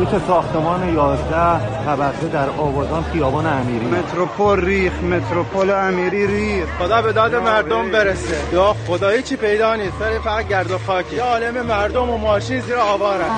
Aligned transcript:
بلوچ 0.00 0.22
ساختمان 0.26 0.94
11 0.94 1.84
طبقه 1.84 2.28
در 2.32 2.50
آبادان 2.50 3.04
خیابان 3.12 3.46
امیری. 3.46 3.86
متروپول 3.86 4.64
ریخ 4.64 4.92
متروپول 4.92 5.70
امیری 5.70 6.26
ریخ 6.26 6.68
خدا 6.78 7.02
به 7.02 7.12
داد 7.12 7.34
مردم 7.34 7.90
برسه. 7.90 8.36
یا 8.52 8.76
خدایی 8.86 9.22
چی 9.22 9.36
پیدا 9.36 9.76
نیست. 9.76 9.98
سر 9.98 10.18
فقط 10.18 10.48
گرد 10.48 10.70
و 10.70 10.78
خاکی. 10.78 11.16
یا 11.16 11.24
عالم 11.24 11.66
مردم 11.66 12.10
و 12.10 12.18
ماشین 12.18 12.60
زیر 12.60 12.76
آوارن 12.76 13.30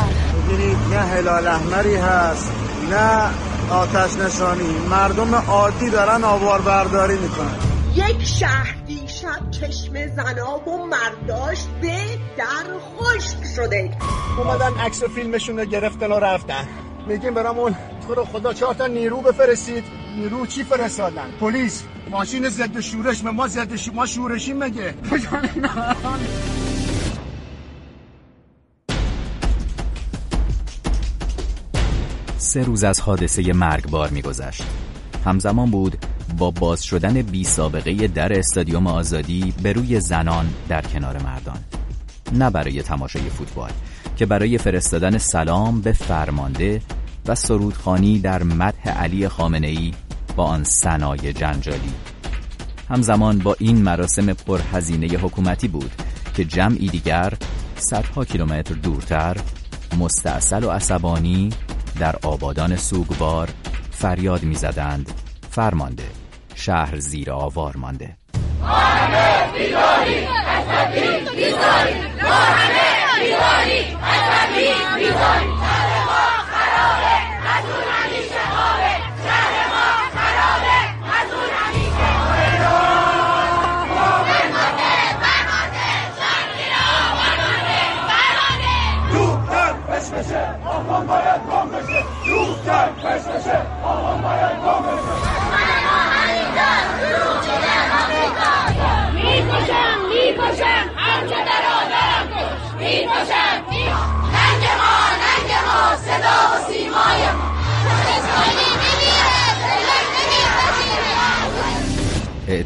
نه 0.91 0.97
هلال 0.97 1.47
احمری 1.47 1.97
هست 1.97 2.53
نه 2.91 3.31
آتش 3.71 4.17
نشانی 4.17 4.77
مردم 4.91 5.35
عادی 5.35 5.91
دارن 5.91 6.25
آوار 6.25 6.61
برداری 6.61 7.19
می‌کنن. 7.19 7.57
یک 7.95 8.25
شهر 8.25 8.82
دیشب 9.33 9.51
چشم 9.51 10.07
زناب 10.07 10.69
و 10.69 10.87
مرداش 10.87 11.65
به 11.81 11.99
در 12.37 12.79
خشک 12.79 13.45
شده. 13.57 13.91
اومدن 14.39 14.75
عکس 14.81 15.03
و 15.03 15.09
فیلمشون 15.09 15.59
رو 15.59 15.65
گرفتن 15.65 16.13
و 16.13 16.19
رفتن. 16.19 16.69
میگیم 17.07 17.35
برامون 17.35 17.77
تو 18.07 18.15
رو 18.15 18.25
خدا 18.25 18.53
چهار 18.53 18.75
تا 18.75 18.87
نیرو 18.87 19.21
بفرستید. 19.21 19.85
نیرو 20.17 20.47
چی 20.47 20.65
فرستادن؟ 20.65 21.31
پلیس 21.41 21.85
ماشین 22.11 22.49
ضد 22.49 22.81
شورش 22.81 23.25
ما 23.25 23.49
ضد 23.49 23.77
ش... 23.77 23.89
ما 23.95 24.07
شورشیم 24.07 24.57
مگه؟ 24.57 24.95
سه 32.37 32.63
روز 32.63 32.85
از 32.85 33.01
حادثه 33.01 33.53
مرگبار 33.53 34.09
میگذشت. 34.09 34.63
همزمان 35.25 35.71
بود 35.71 35.97
با 36.39 36.51
باز 36.51 36.85
شدن 36.85 37.23
بی 37.23 37.45
سابقه 37.45 38.09
در 38.09 38.39
استادیوم 38.39 38.87
آزادی 38.87 39.55
به 39.63 39.73
روی 39.73 40.01
زنان 40.01 40.49
در 40.69 40.83
کنار 40.83 41.23
مردان. 41.23 41.59
نه 42.33 42.51
برای 42.51 42.83
تماشای 42.83 43.23
فوتبال 43.23 43.71
که 44.17 44.27
برای 44.27 44.59
فرستادن 44.59 45.19
سلام 45.19 45.81
به 45.81 45.93
فرمانده 45.93 46.83
و 47.27 47.35
سرودخانی 47.35 48.19
در 48.19 48.43
مدح 48.43 48.89
علی 48.89 49.29
خامنه 49.29 49.67
ای 49.67 49.93
با 50.37 50.45
آن 50.45 50.65
سنای 50.65 51.33
جنجالی. 51.33 51.93
همزمان 52.89 53.39
با 53.39 53.57
این 53.59 53.83
مراسم 53.83 54.33
پرهزینه 54.33 55.07
حکومتی 55.07 55.69
بود 55.69 55.91
که 56.35 56.45
جمعی 56.45 56.89
دیگر 56.89 57.33
صدها 57.77 58.25
کیلومتر 58.25 58.75
دورتر 58.75 59.37
مستاصل 59.99 60.65
و 60.65 60.71
عصبانی 60.71 61.51
در 61.99 62.17
آبادان 62.23 62.77
سوگوار 62.77 63.49
فریاد 63.91 64.43
می‌زدند 64.43 65.13
فرمانده. 65.51 66.22
شهر 66.63 66.99
زیر 66.99 67.31
آوار 67.31 67.77
مانده. 67.77 68.17
ما 68.63 69.13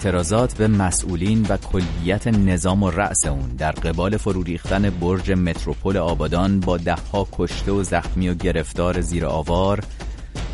اعتراضات 0.06 0.54
به 0.54 0.68
مسئولین 0.68 1.46
و 1.48 1.56
کلیت 1.56 2.26
نظام 2.26 2.82
و 2.82 2.90
رأس 2.90 3.26
اون 3.26 3.48
در 3.58 3.72
قبال 3.72 4.16
فرو 4.16 4.42
ریختن 4.42 4.90
برج 4.90 5.32
متروپول 5.32 5.96
آبادان 5.96 6.60
با 6.60 6.76
دهها 6.76 7.28
کشته 7.32 7.72
و 7.72 7.82
زخمی 7.82 8.28
و 8.28 8.34
گرفتار 8.34 9.00
زیر 9.00 9.26
آوار 9.26 9.84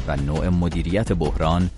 و 0.09 0.17
نوع 0.17 0.49
مدیریت 0.49 1.13
بحران 1.13 1.71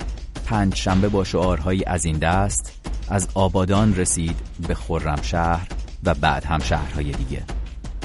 پنج 0.46 0.74
شنبه 0.74 1.08
با 1.08 1.24
شعارهایی 1.24 1.84
از 1.84 2.04
این 2.04 2.18
دست 2.18 2.72
از 3.08 3.28
آبادان 3.34 3.96
رسید 3.96 4.36
به 4.68 4.74
خرمشهر 4.74 5.66
و 6.04 6.14
بعد 6.14 6.44
هم 6.44 6.58
شهرهای 6.58 7.12
دیگه 7.12 7.42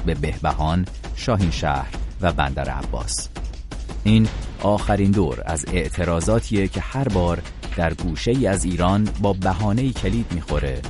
به 0.06 0.16
بهبهان، 0.16 0.85
شاهین 1.16 1.52
شهر 1.52 1.90
و 2.22 2.34
بندر 2.34 2.69
عباس. 2.69 3.29
این 4.03 4.28
آخرین 4.62 5.12
دور 5.12 5.41
از 5.46 5.66
اعتراضاتیه 5.74 6.68
که 6.68 6.81
هر 6.81 7.08
بار 7.09 7.41
در 7.79 7.94
گوشه 7.94 8.31
ای 8.31 8.47
از 8.47 8.66
ایران 8.66 9.09
با 9.22 9.34
بهانه 9.34 9.91
کلید 9.91 10.25
می‌خوره 10.31 10.81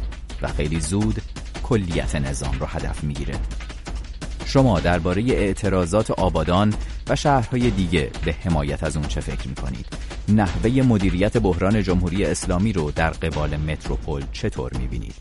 و 0.41 0.47
خیلی 0.47 0.79
زود 0.79 1.22
کلیت 1.63 2.16
نظام 2.16 2.59
رو 2.59 2.66
هدف 2.66 3.03
می‌گیره 3.03 3.35
شما 4.45 4.79
درباره 4.79 5.22
اعتراضات 5.22 6.11
آبادان 6.11 6.73
و 7.09 7.16
شهرهای 7.16 7.69
دیگه 7.69 8.11
به 8.25 8.33
حمایت 8.33 8.83
از 8.83 8.97
اون 8.97 9.07
چه 9.07 9.22
فکر 9.22 9.47
می‌کنید؟ 9.47 9.85
نحوه 10.29 10.81
مدیریت 10.81 11.38
بحران 11.38 11.83
جمهوری 11.83 12.25
اسلامی 12.25 12.73
رو 12.73 12.91
در 12.91 13.09
قبال 13.09 13.57
متروپول 13.57 14.23
چطور 14.31 14.71
می‌بینید؟ 14.77 15.16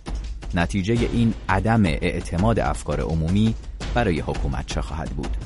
نتیجه 0.55 1.09
این 1.13 1.35
عدم 1.49 1.85
اعتماد 1.85 2.59
افکار 2.59 3.01
عمومی 3.01 3.55
برای 3.95 4.21
حکومت 4.21 4.67
چه 4.67 4.81
خواهد 4.81 5.11
بود؟ 5.11 5.37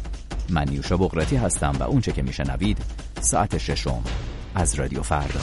من 0.50 0.68
نیوشا 0.68 0.96
بغراتی 0.96 1.36
هستم 1.36 1.76
و 1.80 1.82
اونچه 1.82 2.12
که 2.12 2.22
میشنوید 2.22 2.78
ساعت 3.20 3.58
ششم 3.58 4.02
از 4.54 4.74
رادیو 4.74 5.02
فردا 5.02 5.40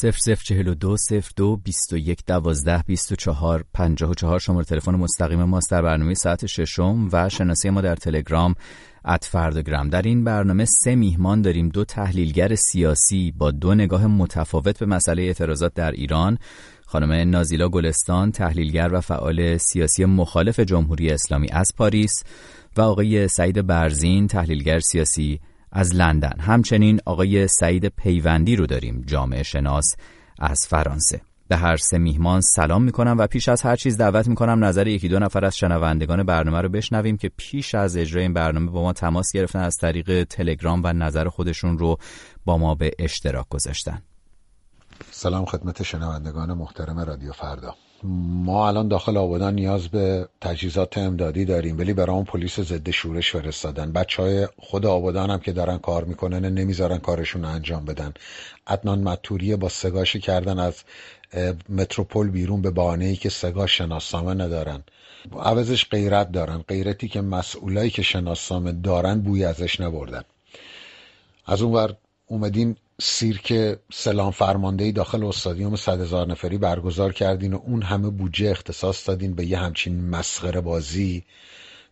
0042 0.00 0.96
02 1.36 1.56
21 1.56 2.24
12 2.26 2.82
24 2.86 3.64
54 3.74 4.38
شماره 4.38 4.64
تلفن 4.64 4.94
مستقیم 4.94 5.44
ماست 5.44 5.70
در 5.70 5.82
برنامه 5.82 6.14
ساعت 6.14 6.46
ششم 6.46 7.08
و 7.12 7.28
شناسی 7.28 7.70
ما 7.70 7.80
در 7.80 7.96
تلگرام 7.96 8.54
ات 9.04 9.24
فردگرام 9.24 9.88
در 9.88 10.02
این 10.02 10.24
برنامه 10.24 10.64
سه 10.64 10.94
میهمان 10.94 11.42
داریم 11.42 11.68
دو 11.68 11.84
تحلیلگر 11.84 12.54
سیاسی 12.54 13.32
با 13.38 13.50
دو 13.50 13.74
نگاه 13.74 14.06
متفاوت 14.06 14.78
به 14.78 14.86
مسئله 14.86 15.22
اعتراضات 15.22 15.74
در 15.74 15.90
ایران 15.90 16.38
خانم 16.86 17.12
نازیلا 17.12 17.68
گلستان 17.68 18.32
تحلیلگر 18.32 18.88
و 18.92 19.00
فعال 19.00 19.56
سیاسی 19.56 20.04
مخالف 20.04 20.60
جمهوری 20.60 21.10
اسلامی 21.10 21.48
از 21.52 21.72
پاریس 21.76 22.12
و 22.76 22.80
آقای 22.80 23.28
سعید 23.28 23.66
برزین 23.66 24.26
تحلیلگر 24.26 24.78
سیاسی 24.78 25.40
از 25.72 25.94
لندن. 25.94 26.40
همچنین 26.40 27.00
آقای 27.06 27.48
سعید 27.48 27.86
پیوندی 27.86 28.56
رو 28.56 28.66
داریم 28.66 29.04
جامعه 29.06 29.42
شناس 29.42 29.94
از 30.38 30.66
فرانسه. 30.66 31.20
به 31.48 31.56
هر 31.56 31.76
سه 31.76 31.98
میهمان 31.98 32.40
سلام 32.40 32.82
می‌کنم 32.82 33.18
و 33.18 33.26
پیش 33.26 33.48
از 33.48 33.62
هر 33.62 33.76
چیز 33.76 33.96
دعوت 33.96 34.28
می‌کنم 34.28 34.64
نظر 34.64 34.86
یکی 34.86 35.08
دو 35.08 35.18
نفر 35.18 35.44
از 35.44 35.56
شنوندگان 35.56 36.22
برنامه 36.22 36.60
رو 36.60 36.68
بشنویم 36.68 37.16
که 37.16 37.30
پیش 37.36 37.74
از 37.74 37.96
اجرای 37.96 38.22
این 38.22 38.34
برنامه 38.34 38.70
با 38.70 38.82
ما 38.82 38.92
تماس 38.92 39.32
گرفتن 39.34 39.58
از 39.58 39.76
طریق 39.76 40.24
تلگرام 40.24 40.80
و 40.84 40.92
نظر 40.92 41.28
خودشون 41.28 41.78
رو 41.78 41.96
با 42.44 42.58
ما 42.58 42.74
به 42.74 42.90
اشتراک 42.98 43.48
گذاشتن. 43.48 44.02
سلام 45.10 45.44
خدمت 45.44 45.82
شنوندگان 45.82 46.52
محترم 46.52 46.98
رادیو 46.98 47.32
فردا. 47.32 47.74
ما 48.04 48.68
الان 48.68 48.88
داخل 48.88 49.16
آبادان 49.16 49.54
نیاز 49.54 49.88
به 49.88 50.28
تجهیزات 50.40 50.98
امدادی 50.98 51.44
داریم 51.44 51.78
ولی 51.78 51.92
برای 51.92 52.24
پلیس 52.24 52.60
ضد 52.60 52.90
شورش 52.90 53.32
فرستادن. 53.32 53.92
بچه 53.92 54.22
های 54.22 54.48
خود 54.58 54.86
آبادان 54.86 55.30
هم 55.30 55.38
که 55.38 55.52
دارن 55.52 55.78
کار 55.78 56.04
می‌کنن 56.04 56.44
نمی‌ذارن 56.44 56.98
کارشون 56.98 57.44
انجام 57.44 57.84
بدن. 57.84 58.14
عدنان 58.66 59.02
مطوریه 59.02 59.56
با 59.56 59.68
سگاشی 59.68 60.20
کردن 60.20 60.58
از 60.58 60.74
متروپول 61.68 62.30
بیرون 62.30 62.62
به 62.62 62.70
بانه 62.70 63.04
ای 63.04 63.16
که 63.16 63.28
سگا 63.28 63.66
شناسنامه 63.66 64.34
ندارن. 64.34 64.82
عوضش 65.40 65.88
غیرت 65.90 66.32
دارن. 66.32 66.58
غیرتی 66.68 67.08
که 67.08 67.20
مسئولایی 67.20 67.90
که 67.90 68.02
شناسنامه 68.02 68.72
دارن 68.72 69.20
بوی 69.20 69.44
ازش 69.44 69.80
نبردن. 69.80 70.22
از 71.46 71.62
اون 71.62 71.72
ور 71.72 71.94
اومدین 72.26 72.76
سیرک 73.02 73.78
سلام 73.92 74.30
فرمانده 74.30 74.92
داخل 74.92 75.24
استادیوم 75.24 75.76
صد 75.76 76.00
هزار 76.00 76.26
نفری 76.26 76.58
برگزار 76.58 77.12
کردین 77.12 77.54
و 77.54 77.60
اون 77.66 77.82
همه 77.82 78.10
بودجه 78.10 78.50
اختصاص 78.50 79.08
دادین 79.08 79.34
به 79.34 79.46
یه 79.46 79.58
همچین 79.58 80.08
مسخره 80.10 80.60
بازی. 80.60 81.24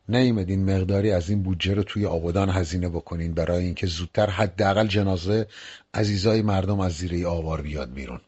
نیمدین 0.08 0.64
مقداری 0.64 1.10
از 1.10 1.30
این 1.30 1.42
بودجه 1.42 1.74
رو 1.74 1.82
توی 1.82 2.06
آبادان 2.06 2.50
هزینه 2.50 2.88
بکنین 2.88 3.34
برای 3.34 3.64
اینکه 3.64 3.86
زودتر 3.86 4.30
حداقل 4.30 4.86
جنازه 4.86 5.46
عزیزای 5.94 6.42
مردم 6.42 6.80
از 6.80 6.92
زیر 6.92 7.26
آوار 7.26 7.62
بیاد 7.62 7.92
بیرون. 7.92 8.20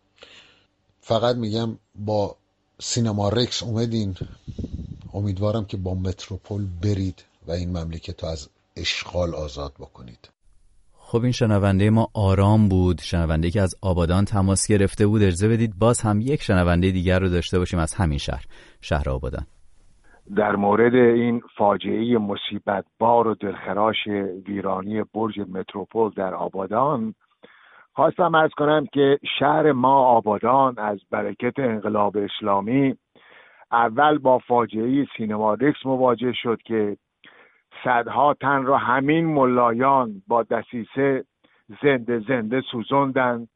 فقط 1.01 1.37
میگم 1.37 1.79
با 1.95 2.37
سینما 2.81 3.29
رکس 3.29 3.63
اومدین. 3.63 4.17
امیدوارم 5.15 5.65
که 5.65 5.77
با 5.77 5.95
متروپول 5.95 6.67
برید 6.83 7.23
و 7.47 7.53
این 7.53 7.69
مملکت 7.79 8.23
رو 8.23 8.29
از 8.29 8.49
اشغال 8.77 9.35
آزاد 9.35 9.73
بکنید. 9.79 10.29
خب 11.11 11.23
این 11.23 11.33
شنونده 11.33 11.91
ما 11.91 12.07
آرام 12.15 12.69
بود. 12.69 12.99
شنونده 13.01 13.51
که 13.51 13.61
از 13.61 13.75
آبادان 13.83 14.25
تماس 14.25 14.69
گرفته 14.73 15.07
بود. 15.07 15.23
اجازه 15.23 15.49
بدید 15.49 15.73
باز 15.81 16.03
هم 16.03 16.21
یک 16.21 16.43
شنونده 16.43 16.91
دیگر 16.91 17.19
رو 17.19 17.29
داشته 17.29 17.59
باشیم 17.59 17.81
از 17.81 17.95
همین 17.95 18.19
شهر 18.19 18.45
شهر 18.81 19.11
آبادان. 19.11 19.47
در 20.37 20.57
مورد 20.57 20.95
این 20.95 21.43
فاجعه 21.57 22.19
مصیبت 22.19 22.85
بار 22.99 23.29
و 23.29 23.35
دلخراش 23.35 24.07
ویرانی 24.47 25.03
برج 25.15 25.41
متروپول 25.41 26.11
در 26.17 26.35
آبادان 26.35 27.15
خواستم 27.93 28.35
ارز 28.35 28.51
کنم 28.57 28.87
که 28.93 29.19
شهر 29.39 29.73
ما 29.73 30.05
آبادان 30.05 30.79
از 30.79 30.99
برکت 31.11 31.59
انقلاب 31.59 32.17
اسلامی 32.17 32.95
اول 33.73 34.19
با 34.19 34.39
فاجعه 34.39 35.07
سینمادکس 35.17 35.87
مواجه 35.87 36.33
شد 36.43 36.59
که 36.65 36.97
صدها 37.85 38.35
تن 38.35 38.63
را 38.63 38.79
همین 38.79 39.27
ملایان 39.27 40.23
با 40.29 40.43
دسیسه 40.43 41.25
زنده 41.83 42.19
زنده 42.19 42.61
سوزندن. 42.61 43.47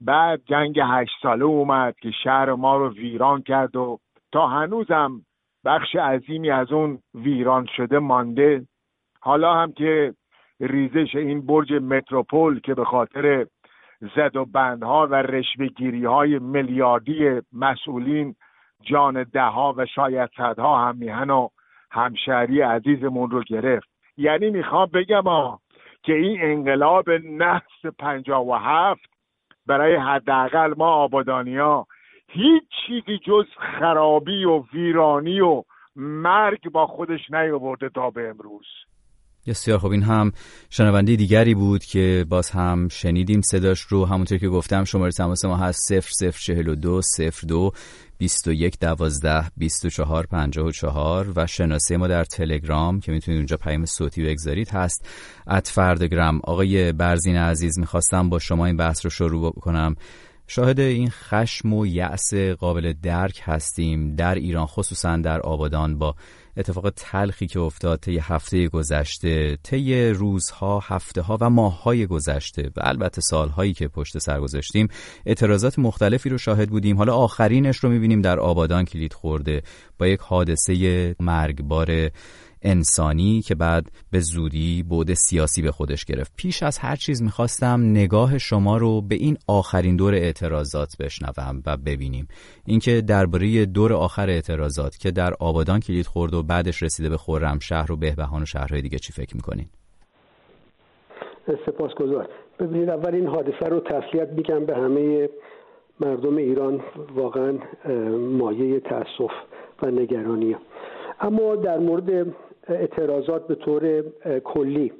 بعد 0.00 0.40
جنگ 0.44 0.80
هشت 0.84 1.14
ساله 1.22 1.44
اومد 1.44 1.94
که 2.02 2.10
شهر 2.10 2.52
ما 2.52 2.76
رو 2.76 2.94
ویران 2.94 3.42
کرد 3.42 3.76
و 3.76 3.98
تا 4.32 4.46
هنوزم 4.46 5.20
بخش 5.64 5.96
عظیمی 5.96 6.50
از 6.50 6.72
اون 6.72 6.98
ویران 7.14 7.66
شده 7.76 7.98
مانده. 7.98 8.66
حالا 9.20 9.54
هم 9.54 9.72
که 9.72 10.14
ریزش 10.60 11.16
این 11.16 11.46
برج 11.46 11.72
متروپول 11.72 12.60
که 12.60 12.74
به 12.74 12.84
خاطر 12.84 13.46
زد 14.16 14.36
و 14.36 14.44
بندها 14.44 15.06
و 15.06 15.14
رشوهگیری 15.14 16.04
های 16.04 16.38
میلیاردی 16.38 17.40
مسئولین 17.52 18.34
جان 18.82 19.22
دهها 19.22 19.74
و 19.76 19.86
شاید 19.86 20.30
صدها 20.36 20.88
هم 20.88 20.96
میهن 20.96 21.30
و 21.30 21.48
همشهری 21.94 22.60
عزیزمون 22.60 23.30
رو 23.30 23.42
گرفت. 23.42 23.88
یعنی 24.16 24.50
می‌خوام 24.50 24.90
بگم 24.94 25.26
آه 25.26 25.60
که 26.02 26.12
این 26.12 26.38
انقلاب 26.42 27.10
نحس 27.10 27.94
پنجاه 27.98 28.46
و 28.46 28.54
هفت 28.54 29.10
برای 29.66 29.96
حداقل 29.96 30.74
ما 30.76 30.86
آبادانیا 30.86 31.86
هیچ 32.28 32.62
چیزی 32.86 33.18
جز 33.18 33.44
خرابی 33.80 34.44
و 34.44 34.62
ویرانی 34.72 35.40
و 35.40 35.62
مرگ 35.96 36.70
با 36.72 36.86
خودش 36.86 37.30
نیاورده 37.30 37.88
تا 37.88 38.10
به 38.10 38.28
امروز. 38.28 38.66
بسیار 39.46 39.78
خب 39.78 39.90
این 39.90 40.02
هم 40.02 40.32
شنونده 40.70 41.16
دیگری 41.16 41.54
بود 41.54 41.84
که 41.84 42.26
باز 42.30 42.50
هم 42.50 42.88
شنیدیم 42.88 43.40
صداش 43.40 43.80
رو. 43.80 44.04
همونطور 44.06 44.38
که 44.38 44.48
گفتم 44.48 44.84
شماره 44.84 45.10
تماس 45.10 45.44
ما 45.44 45.56
هست 45.56 45.92
0042 45.92 47.00
02 47.46 47.70
21 48.18 48.78
12 48.80 49.50
24 49.56 50.26
54 50.26 51.32
و 51.36 51.46
شناسه 51.46 51.96
ما 51.96 52.06
در 52.06 52.24
تلگرام 52.24 53.00
که 53.00 53.12
می‌تونید 53.12 53.38
اونجا 53.38 53.56
پیام 53.56 53.84
صوتی 53.84 54.22
بگذارید 54.22 54.68
هست. 54.68 55.08
ات 55.46 55.68
فردگرام. 55.68 56.40
آقای 56.44 56.92
برزین 56.92 57.36
عزیز 57.36 57.78
می‌خواستم 57.78 58.28
با 58.28 58.38
شما 58.38 58.66
این 58.66 58.76
بحث 58.76 59.06
رو 59.06 59.10
شروع 59.10 59.52
کنم 59.52 59.96
شاهد 60.46 60.80
این 60.80 61.10
خشم 61.10 61.72
و 61.72 61.86
یأس 61.86 62.34
قابل 62.34 62.92
درک 63.02 63.40
هستیم 63.44 64.16
در 64.16 64.34
ایران 64.34 64.66
خصوصا 64.66 65.16
در 65.16 65.40
آبادان 65.40 65.98
با 65.98 66.14
اتفاق 66.56 66.90
تلخی 66.96 67.46
که 67.46 67.60
افتاد 67.60 68.00
طی 68.00 68.18
هفته 68.18 68.68
گذشته 68.68 69.58
طی 69.62 70.08
روزها 70.08 70.80
هفته 70.80 71.22
ها 71.22 71.38
و 71.40 71.50
ماه 71.50 71.82
های 71.82 72.06
گذشته 72.06 72.70
و 72.76 72.80
البته 72.82 73.20
سالهایی 73.20 73.72
که 73.72 73.88
پشت 73.88 74.18
سر 74.18 74.40
گذاشتیم 74.40 74.88
اعتراضات 75.26 75.78
مختلفی 75.78 76.28
رو 76.28 76.38
شاهد 76.38 76.70
بودیم. 76.70 76.96
حالا 76.96 77.14
آخرینش 77.14 77.76
رو 77.76 77.90
می‌بینیم 77.90 78.22
در 78.22 78.40
آبادان 78.40 78.84
کلید 78.84 79.12
خورده 79.12 79.62
با 79.98 80.06
یک 80.06 80.20
حادثه 80.20 81.16
مرگبار 81.20 82.10
انسانی 82.64 83.40
که 83.42 83.54
بعد 83.54 83.86
به 84.10 84.20
زودی 84.20 84.82
بود 84.82 85.14
سیاسی 85.14 85.62
به 85.62 85.72
خودش 85.72 86.04
گرفت. 86.04 86.32
پیش 86.36 86.62
از 86.62 86.78
هر 86.78 86.96
چیز 86.96 87.22
می‌خواستم 87.22 87.80
نگاه 87.80 88.38
شما 88.38 88.76
رو 88.76 89.00
به 89.00 89.14
این 89.14 89.36
آخرین 89.48 89.96
دور 89.96 90.14
اعتراضات 90.14 90.96
بشنوم 91.00 91.62
و 91.66 91.76
ببینیم. 91.76 92.28
اینکه 92.66 93.00
درباره 93.00 93.66
دور 93.66 93.92
آخر 93.92 94.30
اعتراضات 94.30 94.96
که 94.96 95.10
در 95.10 95.34
آبادان 95.40 95.80
کلید 95.80 96.06
خورد 96.06 96.34
و 96.34 96.42
بعدش 96.42 96.82
رسیده 96.82 97.08
به 97.08 97.16
خرمشهر 97.16 97.92
و 97.92 97.96
بهبهان 97.96 98.42
و 98.42 98.46
شهرهای 98.46 98.82
دیگه 98.82 98.98
چی 98.98 99.12
فکر 99.12 99.36
می‌کنین؟ 99.36 99.66
سپاسگزار 101.66 102.28
ببینید 102.58 102.90
اول 102.90 103.14
این 103.14 103.26
حادثه 103.26 103.66
رو 103.70 103.80
تسلیت 103.80 104.28
میگم 104.28 104.64
به 104.66 104.76
همه 104.76 105.28
مردم 106.00 106.36
ایران. 106.36 106.80
واقعا 107.14 107.58
مایه 108.38 108.80
تاسف 108.80 109.32
و 109.82 109.90
نگرانی. 109.90 110.56
اما 111.20 111.56
در 111.56 111.78
مورد 111.78 112.26
اعتراضات 112.68 113.46
به 113.46 113.54
طور 113.54 114.02
کلی. 114.44 114.92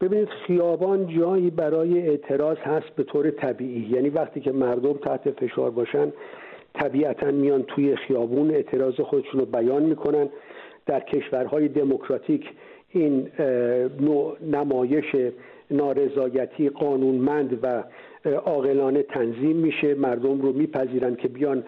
ببینید 0.00 0.28
خیابان 0.28 1.18
جایی 1.18 1.50
برای 1.50 2.08
اعتراض 2.08 2.56
هست 2.56 2.96
به 2.96 3.02
طور 3.02 3.30
طبیعی. 3.30 3.86
یعنی 3.90 4.08
وقتی 4.08 4.40
که 4.40 4.52
مردم 4.52 4.92
تحت 4.92 5.30
فشار 5.30 5.70
باشن 5.70 6.12
طبیعتا 6.74 7.30
میان 7.30 7.62
توی 7.62 7.96
خیابون 7.96 8.50
اعتراض 8.50 8.94
خودشون 9.00 9.40
رو 9.40 9.46
بیان 9.46 9.82
می‌کنن. 9.82 10.28
در 10.86 11.00
کشورهای 11.00 11.68
دموکراتیک 11.68 12.50
این 12.90 13.28
نوع 14.00 14.36
نمایش 14.52 15.16
نارضایتی 15.70 16.68
قانونمند 16.68 17.58
و 17.62 17.84
عاقلانه 18.44 19.02
تنظیم 19.02 19.56
میشه. 19.56 19.94
مردم 19.94 20.40
رو 20.40 20.52
میپذیرن 20.52 21.14
که 21.14 21.28
بیان 21.28 21.64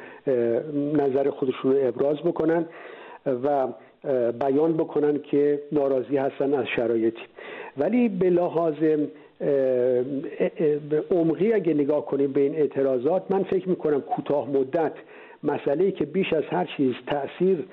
نظر 0.94 1.31
خودشون 1.31 1.73
رو 1.73 1.88
ابراز 1.88 2.17
بکنن. 2.17 2.67
و 3.26 3.69
بیان 4.41 4.73
بکنن 4.73 5.19
که 5.19 5.61
ناراضی 5.73 6.17
هستن 6.17 6.55
از 6.55 6.67
شرایطی. 6.77 7.23
ولی 7.77 8.09
به 8.09 8.31
لحاظ 8.31 8.75
عمقی 11.11 11.53
اگه 11.53 11.75
نگاه 11.75 12.06
کنیم 12.06 12.33
به 12.33 12.41
این 12.41 12.55
اعتراضات 12.55 13.23
من 13.31 13.43
فکر 13.43 13.69
می‌کنم 13.69 14.01
کوتاه 14.01 14.51
مدت 14.51 14.93
مسئله 15.45 15.91
که 15.91 16.05
بیش 16.05 16.33
از 16.33 16.45
هر 16.51 16.65
چیز 16.77 16.95
تاثیر 17.06 17.65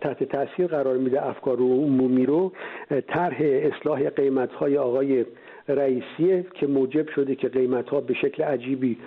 تحت 0.00 0.24
تاثیر 0.24 0.66
قرار 0.66 0.96
میده 0.96 1.26
افکار 1.26 1.56
عمومی 1.56 2.26
رو 2.26 2.52
طرح 3.08 3.36
اصلاح 3.40 4.08
قیمت 4.08 4.52
های 4.52 4.78
آقای 4.78 5.24
رئیسیه 5.68 6.44
که 6.54 6.66
موجب 6.66 7.08
شده 7.08 7.34
که 7.34 7.48
قیمت 7.48 7.88
ها 7.88 8.00
به 8.00 8.14
شکل 8.14 8.42
عجیبی 8.42 8.98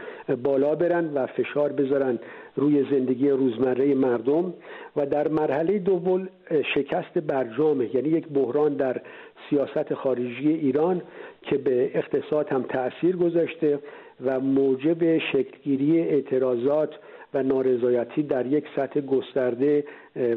بالا 0.44 0.76
برن 0.76 1.14
و 1.14 1.26
فشار 1.26 1.72
بذارن. 1.72 2.20
روی 2.60 2.86
زندگی 2.92 3.30
روزمره 3.30 3.96
مردم 3.96 4.54
و 4.96 5.06
در 5.06 5.28
مرحله 5.28 5.80
دوم 5.80 6.30
شکست 6.76 7.18
برجامه 7.18 7.96
یعنی 7.96 8.10
یک 8.10 8.28
بحران 8.28 8.74
در 8.74 9.02
سیاست 9.50 9.94
خارجی 9.94 10.50
ایران 10.50 11.02
که 11.42 11.58
به 11.58 11.92
اقتصاد 11.94 12.50
هم 12.50 12.64
تاثیر 12.64 13.16
گذاشته 13.16 13.80
و 14.26 14.40
موجب 14.40 15.18
شکلگیری 15.18 16.00
اعتراضات 16.00 16.90
و 17.34 17.44
نارضایتی 17.44 18.24
در 18.24 18.46
یک 18.46 18.66
سطح 18.76 19.00
گسترده 19.00 19.84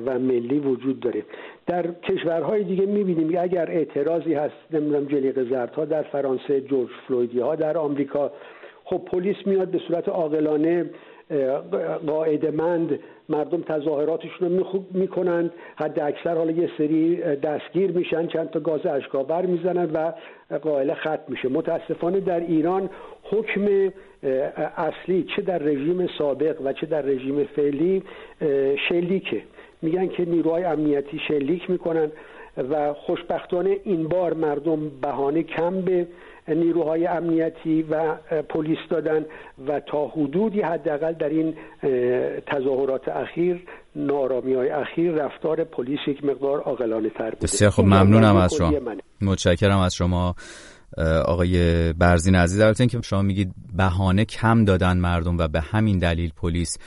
و 0.07 0.19
ملی 0.19 0.59
وجود 0.59 1.01
داره. 1.01 1.25
در 1.67 1.93
کشورهای 1.93 2.65
دیگه 2.65 2.87
می‌بینیم 2.87 3.39
اگر 3.39 3.71
اعتراضی 3.71 4.35
هست 4.35 4.55
نمی‌دونم 4.71 5.05
جلیق 5.05 5.51
زردها 5.51 5.85
در 5.85 6.03
فرانسه 6.03 6.61
جورج 6.61 6.89
فلویدی 7.09 7.41
ها 7.41 7.55
در 7.55 7.79
آمریکا 7.79 8.33
خب 8.85 8.99
پلیس 8.99 9.37
میاد 9.47 9.69
به 9.69 9.79
صورت 9.89 10.09
عاقلانه 10.09 10.91
قاعدمند 12.07 12.99
مردم 13.29 13.63
تظاهراتشون 13.63 14.59
رو 14.59 14.85
می‌کنند. 14.91 15.53
حد 15.77 16.01
اکثر 16.01 16.35
حالا 16.35 16.51
یه 16.51 16.71
سری 16.79 17.17
دستگیر 17.17 17.91
میشن 17.91 18.27
چند 18.27 18.51
تا 18.51 18.61
گاز 18.61 18.87
اشکاور 18.87 19.47
می‌زنن 19.47 19.91
و 19.93 20.13
قائل 20.59 20.95
ختم 20.95 21.23
میشه. 21.29 21.49
متاسفانه 21.49 22.21
در 22.21 22.41
ایران 22.41 22.91
حکم 23.23 23.91
اصلی 24.77 25.27
چه 25.37 25.43
در 25.43 25.59
رژیم 25.59 26.07
سابق 26.19 26.57
و 26.65 26.73
چه 26.73 26.87
در 26.87 27.03
رژیم 27.03 27.45
فعلی 27.45 28.03
شلیکه. 28.89 29.43
میگن 29.83 30.09
که 30.09 30.25
نیروهای 30.25 30.65
امنیتی 30.65 31.19
شلیک 31.29 31.71
می‌کنن 31.71 32.13
و 32.71 32.93
خوشبختانه 32.93 33.77
این 33.85 34.09
بار 34.09 34.35
مردم 34.35 34.91
بهانه 35.03 35.43
کم 35.43 35.81
به 35.81 36.07
نیروهای 36.49 37.07
امنیتی 37.07 37.83
و 37.83 38.17
پلیس 38.49 38.79
دادن 38.91 39.25
و 39.69 39.81
تا 39.81 40.07
حدودی 40.07 40.61
حداقل 40.61 41.13
در 41.13 41.29
این 41.29 41.55
تظاهرات 42.47 43.09
اخیر 43.09 43.65
نارامی 43.97 44.55
های 44.55 44.69
اخیر 44.69 45.13
رفتار 45.13 45.65
پلیس 45.65 45.99
یک 46.07 46.25
مقدار 46.25 46.61
عاقلانه 46.61 47.11
تر 47.11 47.31
بوده. 47.31 47.43
بسیار 47.43 47.71
خب 47.71 47.83
ممنونم 47.83 48.37
از 48.37 48.55
شما. 48.55 48.73
متشکرم 49.21 49.79
از 49.79 49.95
شما 49.95 50.35
آقای 51.25 51.93
برزین 51.93 52.35
عزیز. 52.35 52.61
البته 52.61 52.87
که 52.87 53.01
شما 53.05 53.23
میگید 53.23 53.55
بهانه 53.77 54.25
کم 54.25 54.65
دادن 54.65 54.97
مردم 54.97 55.39
و 55.39 55.49
به 55.49 55.61
همین 55.61 55.99
دلیل 55.99 56.33
پلیس 56.37 56.79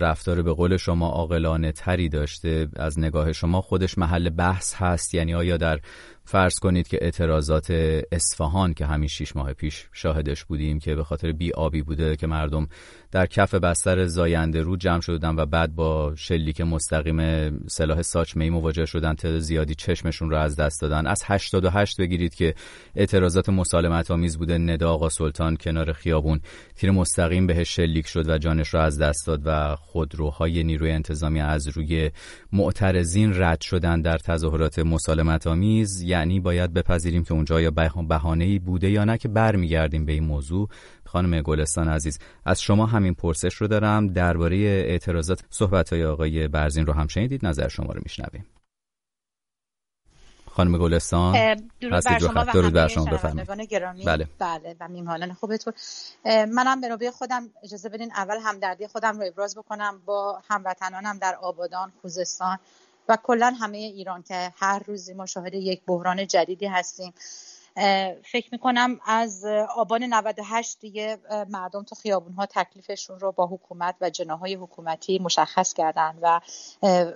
رفتار 0.00 0.42
به 0.42 0.52
قول 0.52 0.76
شما 0.76 1.08
عاقلانه 1.08 1.72
تری 1.72 2.08
داشته. 2.08 2.68
از 2.76 2.98
نگاه 2.98 3.32
شما 3.32 3.60
خودش 3.60 3.98
محل 3.98 4.30
بحث 4.30 4.74
هست 4.74 5.14
یعنی 5.14 5.34
آیا 5.34 5.56
در 5.56 5.78
فرض 6.24 6.54
کنید 6.54 6.88
که 6.88 6.98
اعتراضات 7.00 7.70
اصفهان 8.12 8.74
که 8.74 8.86
همین 8.86 9.08
شیش 9.08 9.36
ماه 9.36 9.52
پیش 9.52 9.88
شاهدش 9.92 10.44
بودیم 10.44 10.78
که 10.78 10.94
به 10.94 11.04
خاطر 11.04 11.32
بی 11.32 11.52
آبی 11.52 11.82
بوده 11.82 12.16
که 12.16 12.26
مردم 12.26 12.68
در 13.10 13.26
کف 13.26 13.54
بستر 13.54 14.06
زاینده 14.06 14.62
رو 14.62 14.76
جمع 14.76 15.00
شدن 15.00 15.36
و 15.36 15.46
بعد 15.46 15.74
با 15.74 16.14
شلیک 16.16 16.60
مستقیم 16.60 17.50
سلاح 17.68 18.02
ساچمه 18.02 18.44
ای 18.44 18.50
مواجه 18.50 18.86
شدن 18.86 19.14
تعداد 19.14 19.38
زیادی 19.38 19.74
چشمشون 19.74 20.30
رو 20.30 20.36
از 20.36 20.56
دست 20.56 20.82
دادن. 20.82 21.06
از 21.06 21.22
88 21.26 22.00
بگیرید 22.00 22.34
که 22.34 22.54
اعتراضات 22.94 23.48
مسالمت 23.48 24.10
آمیز 24.10 24.38
بوده. 24.38 24.58
ندا 24.58 24.90
آقا 24.90 25.08
سلطان 25.08 25.56
کنار 25.56 25.92
خیابون 25.92 26.40
تیر 26.76 26.90
مستقیم 26.90 27.46
بهش 27.46 27.76
شلیک 27.76 28.06
شد 28.06 28.28
و 28.28 28.38
جانش 28.38 28.68
رو 28.68 28.80
از 28.80 28.98
دست 28.98 29.26
داد 29.26 29.42
و 29.44 29.76
خودروهای 29.76 30.64
نیروی 30.64 30.90
انتظامی 30.90 31.40
از 31.40 31.68
روی 31.68 32.10
معترضین 32.54 33.42
رد 33.42 33.60
شدن 33.60 34.00
در 34.00 34.18
تظاهرات 34.18 34.78
مسالمت 34.78 35.46
آمیز 35.46 36.02
یعنی 36.02 36.40
باید 36.40 36.72
بپذیریم 36.72 37.24
که 37.24 37.34
اونجا 37.34 37.60
یا 37.60 37.70
بهانه‌ای 38.08 38.58
بوده 38.58 38.90
یا 38.90 39.04
نه 39.04 39.18
که 39.18 39.28
برمیگردیم 39.28 40.04
به 40.04 40.12
این 40.12 40.24
موضوع. 40.24 40.68
خانم 41.04 41.40
گلستان 41.40 41.88
عزیز 41.88 42.18
از 42.44 42.62
شما 42.62 42.86
همین 42.86 43.14
پرسش 43.14 43.54
رو 43.54 43.66
دارم. 43.66 44.08
درباره 44.08 44.56
اعتراضات 44.56 45.44
صحبت 45.50 45.92
های 45.92 46.04
آقای 46.04 46.48
برزین 46.48 46.86
رو 46.86 46.92
هم 46.92 47.06
شنیدید 47.06 47.46
نظر 47.46 47.68
شما 47.68 47.92
رو 47.92 48.00
میشنویم. 48.04 48.44
خانم 50.56 50.78
گلستان. 50.78 51.54
درود 51.80 52.04
بر 52.04 52.18
شما 52.18 52.44
درود 52.44 52.72
بر 52.72 52.88
شما 52.88 53.64
گرامی. 53.70 54.04
بله. 54.04 54.28
بله 54.38 54.76
و 54.80 54.88
میمانان 54.88 55.32
خوبتون. 55.32 55.72
منم 56.24 56.80
به 56.80 56.88
نوبه 56.88 57.10
خودم 57.10 57.50
اجازه 57.62 57.88
بدین 57.88 58.12
اول 58.12 58.36
همدردی 58.42 58.86
خودم 58.86 59.20
رو 59.20 59.26
ابراز 59.26 59.56
بکنم 59.56 60.02
با 60.04 60.42
هموطنانم 60.48 61.18
در 61.18 61.34
آبادان 61.34 61.92
خوزستان 62.02 62.58
و 63.08 63.18
کلا 63.22 63.54
همه 63.60 63.78
ایران 63.78 64.22
که 64.22 64.52
هر 64.56 64.82
روزی 64.86 65.14
ما 65.14 65.26
شاهد 65.26 65.54
یک 65.54 65.82
بحران 65.86 66.26
جدیدی 66.26 66.66
هستیم. 66.66 67.14
فکر 68.24 68.48
می‌کنم 68.52 69.00
از 69.04 69.44
آبان 69.76 70.02
98 70.02 70.80
دیگه 70.80 71.18
مردم 71.48 71.82
تو 71.82 71.94
خیابون 71.94 72.32
ها 72.32 72.46
تکلیفشون 72.46 73.20
رو 73.20 73.32
با 73.32 73.46
حکومت 73.46 73.94
و 74.00 74.10
جناهای 74.10 74.54
حکومتی 74.54 75.18
مشخص 75.18 75.74
کردن 75.74 76.18
و 76.22 76.40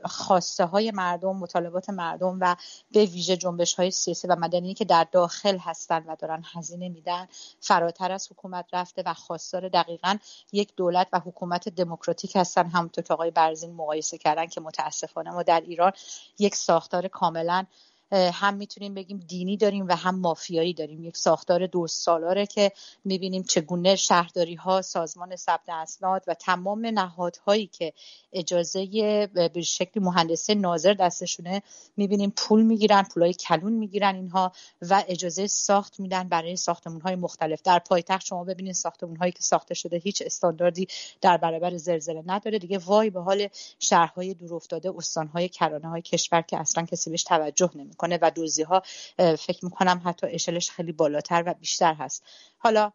خواسته 0.05 0.65
های 0.65 0.91
مردم 0.91 1.37
مطالبات 1.37 1.91
مردم 1.91 2.39
و 2.41 2.57
به 2.93 3.05
ویژه 3.05 3.37
جنبش 3.37 3.75
های 3.75 3.91
سیاسی 3.91 4.29
و 4.29 4.37
مدنی 4.37 4.75
که 4.75 4.85
در 4.85 5.07
داخل 5.13 5.59
هستن 5.59 6.05
و 6.07 6.17
دارن 6.17 6.43
هزینه 6.55 6.89
میدن 6.89 7.29
فراتر 7.61 8.13
از 8.13 8.33
حکومت 8.33 8.67
رفته 8.73 9.03
و 9.07 9.15
خواستار 9.15 9.69
دقیقا 9.69 10.17
یک 10.53 10.77
دولت 10.77 11.09
و 11.13 11.21
حکومت 11.21 11.69
دموکراتیک 11.69 12.37
هستن 12.37 12.67
همونطور 12.67 13.05
که 13.05 13.15
آقای 13.15 13.31
برزین 13.31 13.75
مقایسه 13.75 14.19
کردن 14.19 14.47
که 14.47 14.61
متاسفانه 14.61 15.31
ما 15.31 15.43
در 15.43 15.61
ایران 15.61 15.93
یک 16.39 16.55
ساختار 16.55 17.09
کاملا 17.09 17.67
هم 18.13 18.55
می‌تونیم 18.55 18.95
بگیم 18.95 19.19
دینی 19.19 19.57
داریم 19.57 19.89
و 19.89 19.97
هم 19.97 20.19
مافیایی 20.19 20.75
داریم. 20.75 21.05
یک 21.05 21.17
ساختار 21.17 21.67
دو 21.67 21.87
سالاره 21.87 22.47
که 22.47 22.73
می‌بینیم 23.05 23.43
چگونه 23.43 23.97
شهرداری 23.97 24.55
ها 24.55 24.83
سازمان 24.83 25.37
ثبت 25.37 25.69
اسناد 25.69 26.25
و 26.27 26.35
تمام 26.35 26.87
نهادهایی 26.87 27.67
که 27.67 27.93
اجازه 28.33 28.87
به 29.35 29.63
شکل 29.63 30.03
مهندسه 30.03 30.55
ناظر 30.55 30.95
دستشونه 30.95 31.63
می‌بینیم 31.97 32.33
پول 32.37 32.63
می‌گیرن 32.63 33.03
پولای 33.03 33.35
کلون 33.35 33.73
می‌گیرن 33.73 34.15
اینها 34.15 34.53
و 34.83 35.05
اجازه 35.09 35.47
ساخت 35.47 36.01
میدن 36.01 36.29
برای 36.29 36.57
ساختمون 36.57 37.01
های 37.01 37.17
مختلف. 37.17 37.63
در 37.63 37.79
پایتخت 37.79 38.27
شما 38.27 38.45
ببینید 38.45 38.75
ساختمون 38.75 39.17
هایی 39.17 39.33
که 39.33 39.43
ساخته 39.43 39.75
شده 39.75 39.97
هیچ 39.97 40.23
استانداردی 40.27 40.89
در 41.21 41.37
برابر 41.37 41.77
زلزله 41.77 42.23
نداره. 42.27 42.59
دیگه 42.59 42.79
وای 42.79 43.11
به 43.11 43.21
حال 43.21 43.49
شهرهای 43.79 44.35
دورافتاده 44.35 44.93
استانهای 44.97 45.49
کرانه 45.49 45.89
های 45.89 46.03
کشور 46.03 46.43
که 46.43 46.59
اصلا 46.59 46.85
کسی 46.85 47.11
بهش 47.11 47.23
توجه 47.23 47.71
نمی 47.75 47.95
کنه 47.99 48.19
و 48.23 48.31
دوزی 48.31 48.63
ها 48.63 48.83
فکر 49.19 49.65
می‌کنم 49.65 50.03
حتی 50.05 50.27
اشلش 50.27 50.71
خیلی 50.71 50.93
بالاتر 50.93 51.43
و 51.47 51.55
بیشتر 51.55 51.95
هست. 51.95 52.25
حالا 52.59 52.93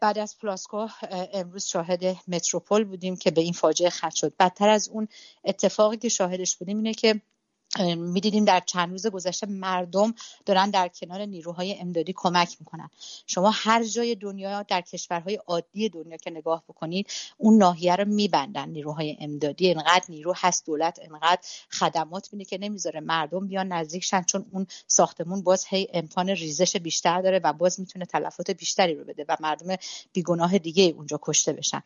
بعد 0.00 0.18
از 0.18 0.38
پلاسکو 0.38 0.88
امروز 1.32 1.64
شاهد 1.64 2.04
متروپول 2.28 2.84
بودیم 2.84 3.16
که 3.16 3.30
به 3.30 3.40
این 3.40 3.52
فاجعه 3.52 3.90
ختم 3.90 4.10
شد. 4.10 4.36
بدتر 4.36 4.68
از 4.68 4.88
اون 4.88 5.08
اتفاقی 5.44 5.96
که 5.96 6.08
شاهدش 6.08 6.56
بودیم 6.56 6.76
اینه 6.76 6.94
که 6.94 7.20
می‌دیدیم 7.96 8.44
در 8.44 8.60
چند 8.66 8.90
روز 8.90 9.06
گذشته 9.06 9.46
مردم 9.46 10.14
دارن 10.46 10.70
در 10.70 10.88
کنار 10.88 11.20
نیروهای 11.20 11.78
امدادی 11.80 12.12
کمک 12.16 12.56
می‌کنن. 12.60 12.90
شما 13.26 13.50
هر 13.54 13.84
جای 13.84 14.14
دنیا 14.14 14.62
در 14.62 14.80
کشورهای 14.80 15.34
عادی 15.34 15.88
دنیا 15.88 16.16
که 16.16 16.30
نگاه 16.30 16.64
بکنید 16.68 17.10
اون 17.38 17.58
ناحیه 17.58 17.96
رو 17.96 18.04
میبندن 18.04 18.68
نیروهای 18.68 19.16
امدادی. 19.20 19.70
انقدر 19.70 20.04
نیرو 20.08 20.34
هست 20.36 20.66
دولت 20.66 20.98
انقدر 21.02 21.40
خدمات 21.70 22.32
میده 22.32 22.44
که 22.44 22.58
نمی‌ذاره 22.58 23.00
مردم 23.00 23.46
بیان 23.46 23.72
نزدیکشن 23.72 24.22
چون 24.22 24.46
اون 24.52 24.66
ساختمون 24.86 25.42
باز 25.42 25.64
هی 25.68 25.88
امکان 25.92 26.28
ریزش 26.28 26.76
بیشتر 26.76 27.22
داره 27.22 27.40
و 27.44 27.52
باز 27.52 27.80
می‌تونه 27.80 28.04
تلفات 28.04 28.50
بیشتری 28.50 28.94
رو 28.94 29.04
بده 29.04 29.24
و 29.28 29.36
مردم 29.40 29.76
بیگناه 30.12 30.58
دیگه 30.58 30.84
اونجا 30.84 31.18
کشته 31.22 31.52
بشن. 31.52 31.82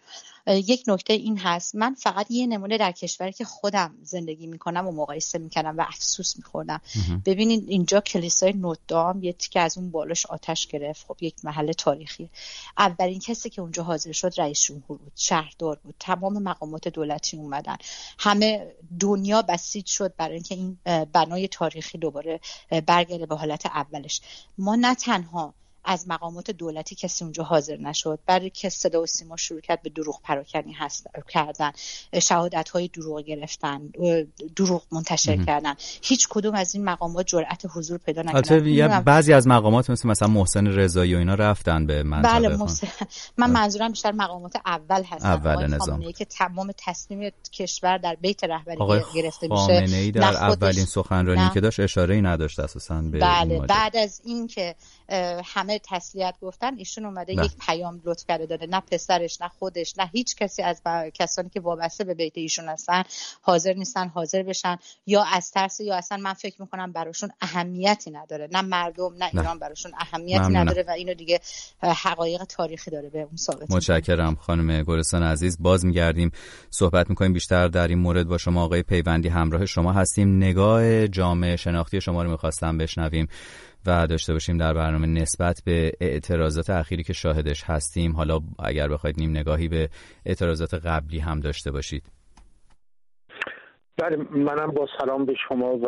یک 0.47 0.85
نکته 0.87 1.13
این 1.13 1.39
هست. 1.39 1.75
من 1.75 1.95
فقط 1.95 2.31
یه 2.31 2.47
نمونه 2.47 2.79
در 2.79 2.93
کشوری 2.93 3.33
که 3.33 3.45
خودم 3.45 3.95
زندگی 4.03 4.47
می‌کنم 4.47 4.89
و 4.89 4.93
مقایسه 4.93 5.39
می‌کنم 5.39 5.77
و 5.83 5.87
افسوس 5.89 6.37
میخوردم 6.37 6.81
ببینید 7.25 7.65
اینجا 7.69 8.01
کلیسای 8.01 8.53
نوتدام 8.53 9.23
یه 9.23 9.33
تیکه 9.33 9.61
از 9.61 9.79
اون 9.79 9.91
بالاش 9.91 10.27
آتش 10.27 10.67
گرفت. 10.67 11.07
خب 11.09 11.17
یک 11.21 11.35
محل 11.45 11.73
تاریخی. 11.73 12.31
اولین 12.79 13.21
کسی 13.21 13.51
که 13.51 13.63
اونجا 13.63 13.83
حاضر 13.83 14.13
شد 14.13 14.33
رئیس 14.37 14.61
جمهور 14.61 14.99
بود 14.99 15.13
شهردار 15.17 15.79
بود. 15.83 15.95
تمام 16.01 16.43
مقامات 16.43 16.89
دولتی 16.89 17.37
اومدن. 17.37 17.77
همه 18.19 18.73
دنیا 19.01 19.43
بسیج 19.43 19.87
شد 19.87 20.17
برای 20.17 20.35
اینکه 20.35 20.55
این 20.55 20.79
بنای 21.13 21.49
تاریخی 21.49 21.99
دوباره 21.99 22.41
برگرده 22.87 23.27
به 23.27 23.37
حالت 23.37 23.67
اولش. 23.67 24.21
ما 24.59 24.77
نه 24.77 24.95
تنها 24.95 25.55
از 25.85 26.09
مقامات 26.09 26.51
دولتی 26.51 26.95
کسی 26.95 27.25
اونجا 27.25 27.43
حاضر 27.43 27.77
نشد. 27.77 28.19
برای 28.27 28.51
که 28.51 28.69
صدا 28.69 29.03
و 29.03 29.07
سیما 29.07 29.37
شروع 29.37 29.61
کرد 29.61 29.83
به 29.83 29.91
دروغ 29.91 30.21
پراکنی 30.23 30.73
هست 30.73 31.07
کردن. 31.29 31.71
شهادت 32.23 32.69
های 32.69 32.89
دروغ 32.89 33.21
گرفتن 33.21 33.81
دروغ 34.57 34.83
منتشر 34.93 35.45
کردن. 35.45 35.75
هیچ 36.03 36.29
کدوم 36.31 36.55
از 36.55 36.75
این 36.75 36.85
مقامات 36.85 37.27
جرأت 37.27 37.63
حضور 37.75 37.99
پیدا 37.99 38.23
نکردن. 38.23 39.01
بعضی 39.01 39.33
از 39.33 39.47
مقامات 39.47 39.91
مثل 39.91 40.09
مثلا 40.09 40.29
محسن 40.29 40.67
رضایی 40.67 41.15
و 41.15 41.19
اینا 41.19 41.35
رفتن 41.35 41.87
به 41.87 42.03
منطقه 42.03 42.33
بله 42.33 42.57
محسن. 42.57 42.89
من 43.37 43.51
منظورم 43.51 43.91
بیشتر 43.91 44.13
مقامات 44.13 44.57
اول 44.67 45.03
هستن. 45.03 45.29
اول 45.29 45.67
نظام. 45.67 46.13
که 46.13 46.25
تمام 46.25 46.73
تصمیم 46.79 47.31
کشور 47.53 47.99
در 47.99 48.17
بیت 48.21 48.45
رهبری 48.45 49.03
گرفته 49.15 49.49
میشه. 49.51 50.11
در 50.11 50.35
اولین 50.35 50.85
سخنرانی 50.85 51.51
که 51.55 51.61
داشت 51.61 51.81
اشاره 51.81 52.15
ای 52.15 52.23
نداشت 52.23 52.61
اساسا 52.61 53.01
به 53.01 53.19
بله 53.19 53.61
بعد 53.61 53.97
از 53.97 54.21
اینکه 54.25 54.75
همه 55.45 55.72
تسلیت 55.79 56.35
گفتن 56.43 56.79
ایشون 56.79 57.05
اومده 57.05 57.33
یک 57.33 57.53
پیام 57.67 58.01
لطف 58.05 58.25
کرده 58.29 58.47
داده. 58.47 58.67
نه 58.67 58.81
پسرش 58.81 59.41
نه 59.41 59.49
خودش 59.49 59.99
نه 59.99 60.11
هیچ 60.13 60.37
کسی 60.37 60.63
از 60.63 60.83
کسانی 61.15 61.49
که 61.49 61.61
وابسته 61.61 62.05
به 62.05 62.15
بیت 62.15 62.33
ایشون 62.35 62.69
هستن 62.69 63.03
حاضر 63.41 63.73
نیستن 63.73 64.09
حاضر 64.09 64.43
بشن. 64.43 64.77
یا 65.07 65.25
از 65.33 65.51
ترس 65.51 65.81
یا 65.81 65.97
اصلا 65.97 66.19
من 66.19 66.33
فکر 66.33 66.63
می‌کنم 66.63 66.93
براشون 66.93 67.31
اهمیتی 67.41 68.11
نداره. 68.11 68.49
نه 68.53 68.63
مردم 68.63 69.15
نه 69.19 69.31
ایران 69.33 69.59
براشون 69.59 69.93
اهمیتی 69.99 70.53
نداره 70.53 70.85
و 70.89 70.91
اینو 70.91 71.15
دیگه 71.15 71.41
حقایق 71.83 72.45
تاریخی 72.45 72.91
داره 72.91 73.11
به 73.11 73.19
اون 73.19 73.37
ثابت. 73.37 73.71
متشکرم 73.71 74.35
خانم 74.35 74.83
گلستان 74.83 75.23
عزیز. 75.23 75.57
باز 75.61 75.85
میگردیم 75.85 76.33
صحبت 76.71 77.11
می‌کنیم 77.11 77.33
بیشتر 77.33 77.69
در 77.69 77.89
این 77.89 77.99
مورد 77.99 78.29
با 78.29 78.39
شما 78.39 78.65
آقای 78.65 78.83
پیوندی 78.83 79.29
همراه 79.29 79.67
شما 79.67 79.93
هستیم. 79.93 80.37
نگاه 80.37 81.09
جامعه 81.09 81.57
شناختی 81.57 82.01
شما 82.01 82.23
رو 82.23 82.31
می‌خواستم 82.31 82.79
بشنویم. 82.79 83.29
و 83.87 84.07
داشته 84.07 84.33
باشیم 84.33 84.59
در 84.59 84.75
برنامه 84.75 85.07
نسبت 85.07 85.63
به 85.67 85.93
اعتراضات 86.01 86.71
اخیری 86.71 87.03
که 87.03 87.13
شاهدش 87.13 87.65
هستیم. 87.67 88.13
حالا 88.13 88.39
اگر 88.65 88.89
بخواید 88.89 89.21
نیم 89.21 89.31
نگاهی 89.31 89.69
به 89.69 89.89
اعتراضات 90.27 90.75
قبلی 90.75 91.19
هم 91.19 91.41
داشته 91.41 91.71
باشید. 91.71 92.03
بله 93.97 94.17
منم 94.31 94.71
با 94.71 94.87
سلام 95.01 95.25
به 95.25 95.35
شما 95.49 95.77
و 95.77 95.87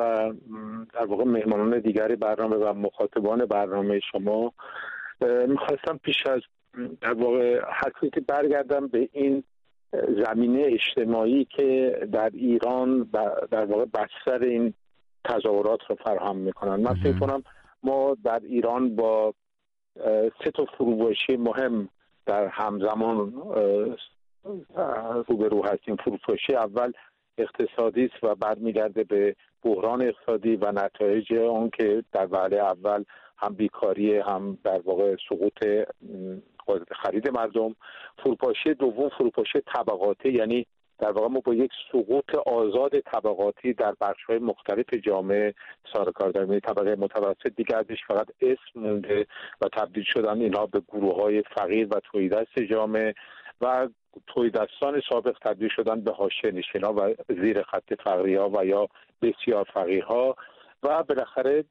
در 0.95 1.07
واقع 1.09 1.25
مهمانان 1.25 1.81
دیگری 1.81 2.17
برنامه 2.17 2.57
و 2.57 2.73
مخاطبان 2.73 3.47
برنامه 3.47 4.01
شما. 4.13 4.53
می‌خواستم 5.49 5.97
پیش 6.03 6.17
از 6.27 6.41
در 7.01 7.13
واقع 7.13 7.61
که 8.15 8.21
برگردم 8.21 8.89
به 8.89 9.09
این 9.13 9.45
زمینه 10.27 10.67
اجتماعی 10.67 11.45
که 11.45 11.99
در 12.13 12.31
ایران 12.33 13.09
در 13.51 13.65
واقع 13.65 13.85
بستر 13.85 14.45
این 14.45 14.75
تظاهرات 15.25 15.81
رو 15.89 15.97
فراهم 16.05 16.37
می‌کنن. 16.37 16.77
من 16.77 16.95
فکر 16.95 17.19
کنم 17.19 17.43
ما 17.85 18.17
در 18.25 18.41
ایران 18.45 18.97
با 18.97 19.35
سه 20.45 20.51
تا 20.55 20.65
فروپاشی 20.65 21.37
مهم 21.37 21.89
در 22.27 22.47
همزمان 22.47 23.33
روبرو 25.29 25.65
هستیم. 25.65 25.97
فروپاشی 25.97 26.55
اول 26.55 26.93
اقتصادی 27.39 28.05
است 28.05 28.25
و 28.25 28.35
برمیگرده 28.35 29.05
به 29.05 29.37
بحران 29.63 30.03
اقتصادی 30.03 30.57
و 30.57 30.73
نتایج 30.73 31.33
آن 31.33 31.71
که 31.71 32.05
در 32.13 32.29
وهله 32.31 32.57
اول 32.57 33.05
هم 33.37 33.55
بیکاری 33.55 34.19
هم 34.19 34.59
در 34.65 34.81
واقع 34.85 35.17
سقوط 35.29 35.65
خرید 37.03 37.31
مردم. 37.31 37.77
فروپاشی 38.19 38.75
دوم 38.75 39.09
فروپاشی 39.09 39.61
طبقاتی 39.75 40.29
یعنی 40.33 40.67
در 40.99 41.11
واقع 41.11 41.29
ما 41.29 41.41
با 41.41 41.55
یک 41.55 41.71
سقوط 41.93 42.35
آزاد 42.35 43.01
طبقاتی 43.01 43.73
در 43.73 43.95
بخش 44.01 44.25
های 44.25 44.39
مختلف 44.39 44.95
جامعه 44.95 45.55
سر 45.93 46.05
کار 46.05 46.31
داریم 46.31 46.59
طبقه 46.59 46.97
متوسط 46.97 47.57
دیگه 47.57 47.77
ازش 47.77 48.05
فقط 48.09 48.27
اسم 48.41 48.81
مونده 48.81 49.27
و 49.61 49.69
تبدیل 49.69 50.05
شدن 50.07 50.41
اینها 50.41 50.67
به 50.67 50.81
گروه 50.89 51.23
های 51.23 51.43
فقیر 51.57 51.89
و 51.91 52.01
توی 52.01 52.29
دست 52.29 52.59
جامعه 52.71 53.15
و 53.61 53.89
توی 54.27 54.51
دستان 54.51 55.03
سابق 55.09 55.39
تبدیل 55.43 55.69
شدن 55.77 56.01
به 56.01 56.13
حاشیه 56.13 56.51
نشینا 56.51 56.93
و 56.93 57.15
زیر 57.29 57.63
خط 57.63 57.95
فقری 58.05 58.35
ها 58.35 58.51
و 58.51 58.65
یا 58.67 58.89
بسیار 59.23 59.67
فقیرها 59.75 60.37
و 60.83 61.03
بالاخره 61.03 61.65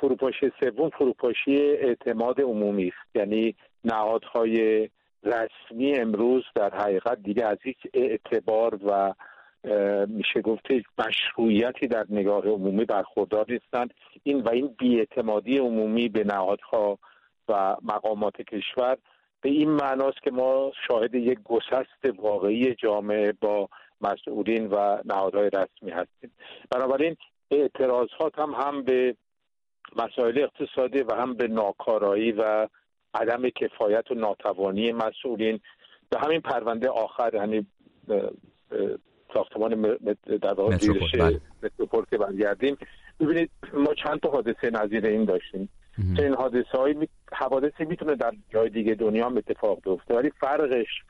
فروپاشی 0.00 0.52
سوم 0.60 0.90
فروپاشی 0.90 1.56
اعتماد 1.56 2.40
عمومی 2.40 2.88
است. 2.88 3.16
یعنی 3.16 3.54
نهادهای 3.84 4.88
رسمی 5.22 5.94
امروز 5.94 6.44
در 6.54 6.74
حقیقت 6.74 7.22
دیگه 7.22 7.44
از 7.44 7.58
هیچ 7.62 7.78
اعتبار 7.94 8.78
و 8.86 9.14
میشه 10.06 10.40
گفت 10.42 10.66
مشروعیتی 10.98 11.86
در 11.86 12.06
نگاه 12.10 12.46
عمومی 12.46 12.84
برخوردار 12.84 13.46
نیستند. 13.48 13.94
این 14.22 14.40
و 14.40 14.48
این 14.48 14.74
بیاعتمادی 14.78 15.58
عمومی 15.58 16.08
به 16.08 16.24
نهادها 16.24 16.98
و 17.48 17.76
مقامات 17.82 18.42
کشور 18.42 18.96
به 19.40 19.48
این 19.48 19.70
معناست 19.70 20.22
که 20.22 20.30
ما 20.30 20.72
شاهد 20.88 21.14
یک 21.14 21.38
گسست 21.44 22.18
واقعی 22.18 22.74
جامعه 22.74 23.32
با 23.32 23.68
مسئولین 24.00 24.66
و 24.66 24.98
نهادهای 25.04 25.50
رسمی 25.50 25.90
هستیم. 25.90 26.30
بنابراین 26.70 27.16
اعتراضات 27.50 28.38
هم 28.38 28.50
هم 28.50 28.82
به 28.82 29.16
مسائل 29.96 30.38
اقتصادی 30.38 31.02
و 31.02 31.14
هم 31.14 31.34
به 31.34 31.48
ناکارایی 31.48 32.32
و 32.32 32.68
عدم 33.14 33.48
کفایت 33.48 34.10
و 34.10 34.14
ناتوانی 34.14 34.92
مسئولین. 34.92 35.60
به 36.10 36.18
همین 36.18 36.40
پرونده 36.40 36.88
آخر 36.88 37.30
یعنی 37.34 37.66
ساختمان 39.34 39.96
در 40.42 40.52
واقع 40.52 40.76
بله. 40.76 41.40
متروپول 41.62 42.04
که 42.10 42.18
برگردیم. 42.18 42.78
ببینید 43.20 43.50
ما 43.72 43.94
چند 43.94 44.20
تا 44.20 44.30
حادثه 44.30 44.70
نظیر 44.70 45.06
این 45.06 45.24
داشتیم. 45.24 45.68
این 46.18 46.34
حادثه 46.34 46.78
های 46.78 47.08
حوادثی 47.32 47.84
می‌تونه 47.84 48.14
در 48.14 48.32
جای 48.50 48.68
دیگه 48.68 48.94
دنیا 48.94 49.26
هم 49.26 49.36
اتفاق 49.36 49.80
بیفته. 49.84 50.14
ولی 50.14 50.30
فرقش 50.40 51.02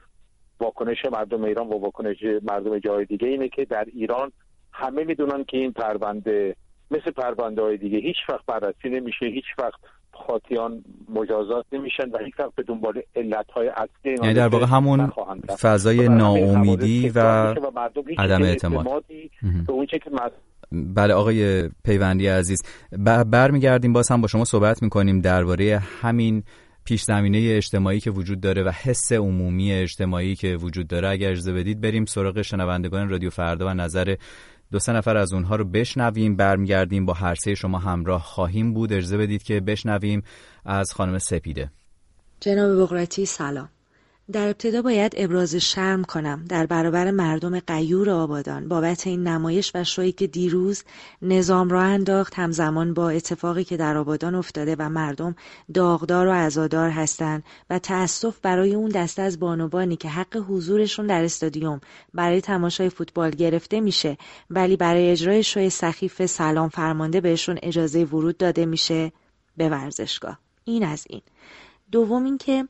واکنش 0.60 1.04
مردم 1.12 1.44
ایران 1.44 1.66
و 1.66 1.78
واکنش 1.78 2.16
مردم 2.42 2.78
جای 2.78 3.04
دیگه 3.04 3.28
اینه 3.28 3.48
که 3.48 3.64
در 3.64 3.84
ایران 3.84 4.32
همه 4.72 5.04
می‌دونن 5.04 5.44
که 5.44 5.56
این 5.56 5.72
پرونده 5.72 6.56
مثل 6.90 7.10
پرونده 7.10 7.62
های 7.62 7.76
دیگه 7.76 7.98
هیچ 7.98 8.16
وقت 8.28 8.46
بررسی 8.46 8.88
نمیشه 8.88 9.26
هیچ 9.26 9.44
وقت 9.58 9.80
خاطیان 10.26 10.84
مجازات 11.08 11.64
نمیشن 11.72 12.10
و 12.10 12.18
هیچ 12.24 12.34
به 12.56 12.62
دنبال 12.62 13.02
علت 13.16 13.50
های 13.50 13.68
اصلی 13.68 14.14
یعنی 14.22 14.34
در 14.34 14.48
واقع 14.48 14.66
همون 14.66 15.12
فضای 15.60 16.08
ناامیدی 16.08 17.12
و 17.14 17.20
عدم 18.18 18.42
اعتماد. 18.42 18.84
به 19.66 19.72
اون 19.72 19.86
که 19.86 20.00
بله 20.72 21.14
آقای 21.14 21.68
پیوندی 21.84 22.26
عزیز 22.26 22.62
برمیگردیم 23.26 23.92
باز 23.92 24.08
هم 24.10 24.20
با 24.20 24.28
شما 24.28 24.44
صحبت 24.44 24.82
می‌کنیم 24.82 25.20
درباره 25.20 25.82
همین 26.00 26.42
پیش 26.84 27.02
زمینه 27.02 27.38
اجتماعی 27.56 28.00
که 28.00 28.10
وجود 28.10 28.40
داره 28.40 28.62
و 28.62 28.70
حس 28.70 29.12
عمومی 29.12 29.72
اجتماعی 29.72 30.34
که 30.34 30.56
وجود 30.56 30.86
داره. 30.86 31.08
اگر 31.08 31.30
اجازه 31.30 31.52
بدید 31.52 31.80
بریم 31.80 32.04
سراغ 32.04 32.42
شنوندگان 32.42 33.08
رادیو 33.08 33.30
فردا 33.30 33.66
و 33.66 33.74
نظر 33.74 34.14
دو 34.72 34.78
سه 34.78 34.92
نفر 34.92 35.16
از 35.16 35.32
اونها 35.32 35.56
رو 35.56 35.64
بشنویم 35.64 36.36
برمیگردیم 36.36 37.06
با 37.06 37.12
هر 37.12 37.34
سه 37.34 37.54
شما 37.54 37.78
همراه 37.78 38.22
خواهیم 38.22 38.74
بود. 38.74 38.92
اجازه 38.92 39.18
بدید 39.18 39.42
که 39.42 39.60
بشنویم 39.60 40.22
از 40.64 40.92
خانم 40.92 41.18
سپیده. 41.18 41.70
جناب 42.40 42.80
بغراتی 42.80 43.26
سلام. 43.26 43.68
در 44.32 44.46
ابتدا 44.46 44.82
باید 44.82 45.12
ابراز 45.16 45.54
شرم 45.54 46.04
کنم 46.04 46.44
در 46.48 46.66
برابر 46.66 47.10
مردم 47.10 47.60
قیور 47.60 48.10
آبادان. 48.10 48.68
بابت 48.68 49.06
این 49.06 49.28
نمایش 49.28 49.72
و 49.74 49.84
شویی 49.84 50.12
که 50.12 50.26
دیروز 50.26 50.84
نظام 51.22 51.68
را 51.68 51.82
انداخت 51.82 52.34
همزمان 52.34 52.94
با 52.94 53.10
اتفاقی 53.10 53.64
که 53.64 53.76
در 53.76 53.96
آبادان 53.96 54.34
افتاده 54.34 54.76
و 54.78 54.88
مردم 54.88 55.36
داغدار 55.74 56.26
و 56.26 56.32
عزادار 56.32 56.90
هستند 56.90 57.42
و 57.70 57.78
تأسف 57.78 58.38
برای 58.42 58.74
اون 58.74 58.90
دسته 58.90 59.22
از 59.22 59.40
بانوانی 59.40 59.96
که 59.96 60.08
حق 60.08 60.36
حضورشون 60.36 61.06
در 61.06 61.24
استادیوم 61.24 61.80
برای 62.14 62.40
تماشای 62.40 62.88
فوتبال 62.90 63.30
گرفته 63.30 63.80
میشه 63.80 64.18
ولی 64.50 64.76
برای 64.76 65.10
اجرای 65.10 65.42
شوی 65.42 65.70
سخیف 65.70 66.26
سلام 66.26 66.68
فرمانده 66.68 67.20
بهشون 67.20 67.58
اجازه 67.62 68.04
ورود 68.04 68.36
داده 68.36 68.66
میشه 68.66 69.12
به 69.56 69.68
ورزشگاه. 69.68 70.38
این 70.64 70.84
از 70.84 71.06
این. 71.10 71.22
دوم 71.92 72.24
اینکه 72.24 72.68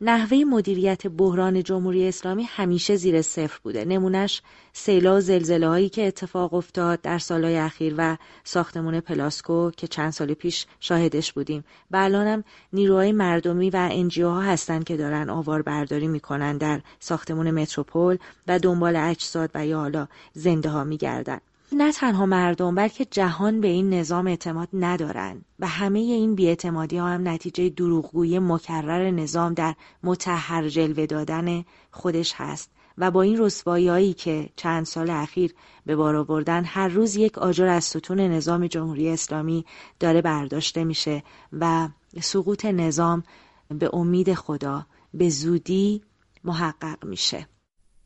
نحوه 0.00 0.38
مدیریت 0.38 1.06
بحران 1.06 1.62
جمهوری 1.62 2.08
اسلامی 2.08 2.42
همیشه 2.42 2.96
زیر 2.96 3.22
صفر 3.22 3.58
بوده. 3.62 3.84
نمونش 3.84 4.42
سیلا 4.72 5.16
و 5.16 5.20
زلزله 5.20 5.68
هایی 5.68 5.88
که 5.88 6.06
اتفاق 6.06 6.54
افتاد 6.54 7.00
در 7.00 7.18
سالهای 7.18 7.58
اخیر 7.58 7.94
و 7.98 8.16
ساختمون 8.44 9.00
پلاسکو 9.00 9.70
که 9.70 9.86
چند 9.86 10.10
سال 10.10 10.34
پیش 10.34 10.66
شاهدش 10.80 11.32
بودیم. 11.32 11.64
و 11.90 11.96
الانم 11.96 12.44
نیروهای 12.72 13.12
مردمی 13.12 13.70
و 13.70 13.88
NGO 13.90 14.28
ها 14.28 14.40
هستند 14.40 14.84
که 14.84 14.96
دارن 14.96 15.30
آوار 15.30 15.62
برداری 15.62 16.08
می‌کنن 16.08 16.58
در 16.58 16.80
ساختمون 17.00 17.50
متروپول 17.50 18.18
و 18.48 18.58
دنبال 18.58 18.96
اجساد 18.96 19.50
و 19.54 19.66
یا 19.66 19.78
حالا 19.78 20.08
زنده 20.32 20.68
ها 20.68 20.84
میگردن. 20.84 21.40
نه 21.72 21.92
تنها 21.92 22.26
مردم 22.26 22.74
بلکه 22.74 23.04
جهان 23.04 23.60
به 23.60 23.68
این 23.68 23.94
نظام 23.94 24.26
اعتماد 24.26 24.68
ندارند 24.72 25.44
و 25.58 25.66
همه 25.66 25.98
این 25.98 26.34
بیاعتمادی 26.34 26.96
ها 26.96 27.08
هم 27.08 27.28
نتیجه 27.28 27.68
دروغگویی 27.68 28.38
مکرر 28.38 29.10
نظام 29.10 29.54
در 29.54 29.74
مطهر 30.02 30.68
جلوه 30.68 31.06
دادن 31.06 31.64
خودش 31.90 32.32
هست 32.36 32.70
و 32.98 33.10
با 33.10 33.22
این 33.22 33.38
رسوایی 33.38 33.88
هایی 33.88 34.12
که 34.12 34.48
چند 34.56 34.86
سال 34.86 35.10
اخیر 35.10 35.54
به 35.86 35.96
بار 35.96 36.16
آوردن 36.16 36.64
هر 36.64 36.88
روز 36.88 37.16
یک 37.16 37.38
آجر 37.38 37.66
از 37.66 37.84
ستون 37.84 38.20
نظام 38.20 38.66
جمهوری 38.66 39.08
اسلامی 39.08 39.64
داره 40.00 40.22
برداشته 40.22 40.84
میشه 40.84 41.22
و 41.52 41.88
سقوط 42.20 42.64
نظام 42.64 43.22
به 43.68 43.90
امید 43.92 44.34
خدا 44.34 44.86
به 45.14 45.28
زودی 45.28 46.02
محقق 46.44 47.04
میشه. 47.04 47.46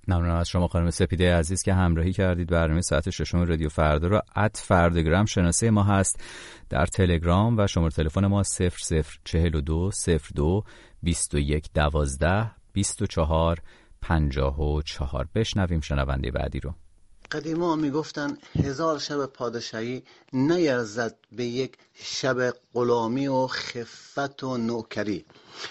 ممنونم 0.09 0.35
از 0.35 0.49
شما 0.49 0.69
خانم 0.69 0.91
سپیده 0.91 1.35
عزیز 1.35 1.63
که 1.63 1.75
همراهی 1.75 2.13
کردید. 2.13 2.49
برنامه 2.49 2.81
ساعت 2.81 3.11
ششم 3.11 3.39
رادیو 3.39 3.69
فردا 3.69 4.09
رو 4.09 4.21
ات 4.37 4.57
فردگرام 4.57 5.25
شناسه 5.25 5.71
ما 5.71 5.83
هست. 5.83 6.21
در 6.71 6.87
تلگرام 6.87 7.59
و 7.59 7.67
شماره 7.67 7.93
تلفن 7.93 8.27
ما 8.27 8.43
0042 8.43 9.91
02 10.35 10.63
21 11.03 11.71
12 11.75 12.51
24 12.73 13.59
54 14.01 15.29
بشنویم 15.35 15.81
شنونده 15.81 16.31
بعدی 16.31 16.61
رو. 16.61 16.75
قدیما 17.33 17.77
می‌گفتن 17.77 18.37
هزار 18.65 18.99
شب 18.99 19.27
پادشاهی 19.27 20.03
نیرزد 20.33 21.15
به 21.33 21.45
یک 21.45 21.79
شب 21.95 22.55
غلامی 22.75 23.27
و 23.27 23.47
خفت 23.47 24.45
و 24.45 24.57
نوکری. 24.57 25.25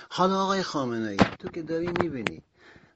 حالا 0.09 0.43
آقای 0.43 0.63
خامنه 0.63 1.09
ای 1.09 1.17
تو 1.17 1.49
که 1.49 1.61
داری 1.61 1.87
می‌بینی 1.87 2.41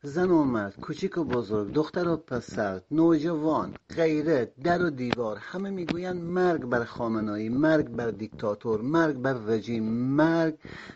زن 0.04 0.30
و 0.30 0.44
مرد 0.44 0.80
کوچیک 0.80 1.18
و 1.18 1.24
بزرگ 1.24 1.74
دختر 1.74 2.08
و 2.08 2.18
پسر 2.18 2.82
نوجوان 2.92 3.76
غیره 3.96 4.52
در 4.64 4.82
و 4.86 4.90
دیوار 4.90 5.38
همه 5.38 5.70
می‌گویند 5.70 6.24
مرگ 6.24 6.66
بر 6.66 6.84
خامنایی 6.84 7.50
مرگ 7.50 7.88
بر 7.90 8.12
دیکتاتور 8.12 8.82
مرگ 8.82 9.16
بر 9.16 9.34
رژیم 9.34 9.84
مرگ 9.94 10.56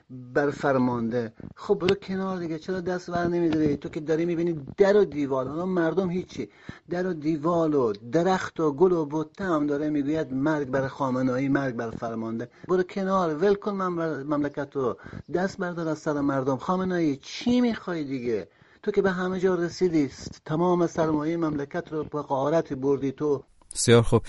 بر 0.09 0.49
فرمانده. 0.49 1.33
خب 1.55 1.75
برو 1.75 1.95
کنار 1.95 2.39
دیگه 2.39 2.59
چرا 2.59 2.81
دست 2.81 3.11
بر 3.11 3.27
نمیداری؟ 3.27 3.77
تو 3.77 3.89
که 3.89 3.99
داری 3.99 4.25
می‌بینی 4.25 4.67
در 4.77 4.97
و 4.97 5.05
دیوار 5.05 5.47
حالا 5.47 5.65
مردم 5.65 6.09
هیچی. 6.09 6.49
در 6.89 7.07
و 7.07 7.13
دیوال 7.13 7.73
و 7.73 7.93
درخت 8.11 8.59
و 8.59 8.71
گل 8.71 8.91
و 8.91 9.05
بوته 9.05 9.43
هم 9.43 9.67
داره 9.67 9.89
می‌گوید 9.89 10.33
مرگ 10.33 10.67
بر 10.67 10.87
خامنایی 10.87 11.49
مرگ 11.49 11.75
بر 11.75 11.91
فرمانده. 11.91 12.49
برو 12.67 12.83
کنار 12.83 13.35
ول 13.35 13.53
کن 13.53 13.71
مملکت 13.71 14.75
رو. 14.75 14.97
دست 15.33 15.57
بردار 15.57 15.87
از 15.87 15.99
سر 15.99 16.21
مردم. 16.21 16.57
خامنایی 16.57 17.17
چی 17.17 17.61
می‌خوای 17.61 18.03
دیگه؟ 18.03 18.47
تو 18.83 18.91
که 18.91 19.01
به 19.01 19.11
همه 19.11 19.39
جا 19.39 19.55
رسیدی 19.55 20.09
تمام 20.45 20.87
سرمایه 20.87 21.37
مملکت 21.37 21.83
رو 21.91 22.03
به 22.03 22.21
قارت 22.21 22.73
بردی 22.73 23.11
تو. 23.11 23.43
بسیار 23.73 24.01
خوب. 24.01 24.21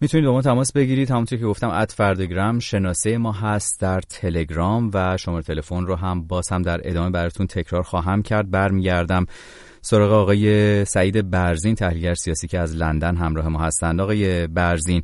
می‌تونید 0.00 0.26
با 0.26 0.32
ما 0.32 0.42
تماس 0.42 0.72
بگیرید. 0.72 1.10
همونطور 1.10 1.38
که 1.38 1.44
گفتم 1.44 1.70
ات 1.70 1.92
فردگرام 1.92 2.58
شناسه 2.58 3.18
ما 3.18 3.32
هست 3.32 3.80
در 3.80 4.00
تلگرام 4.00 4.90
و 4.94 5.16
شماره 5.16 5.42
تلفن 5.42 5.86
رو 5.86 5.94
هم 5.96 6.26
باز 6.26 6.48
هم 6.48 6.62
در 6.62 6.80
ادامه 6.84 7.10
براتون 7.10 7.46
تکرار 7.46 7.82
خواهم 7.82 8.22
کرد. 8.22 8.50
برمیگردم 8.50 9.26
سراغ 9.80 10.12
آقای 10.12 10.84
سعید 10.84 11.30
برزین 11.30 11.74
تحلیلگر 11.74 12.14
سیاسی 12.14 12.48
که 12.48 12.58
از 12.58 12.76
لندن 12.76 13.16
همراه 13.16 13.48
ما 13.48 13.58
هستند. 13.58 14.00
آقای 14.00 14.46
برزین 14.46 15.02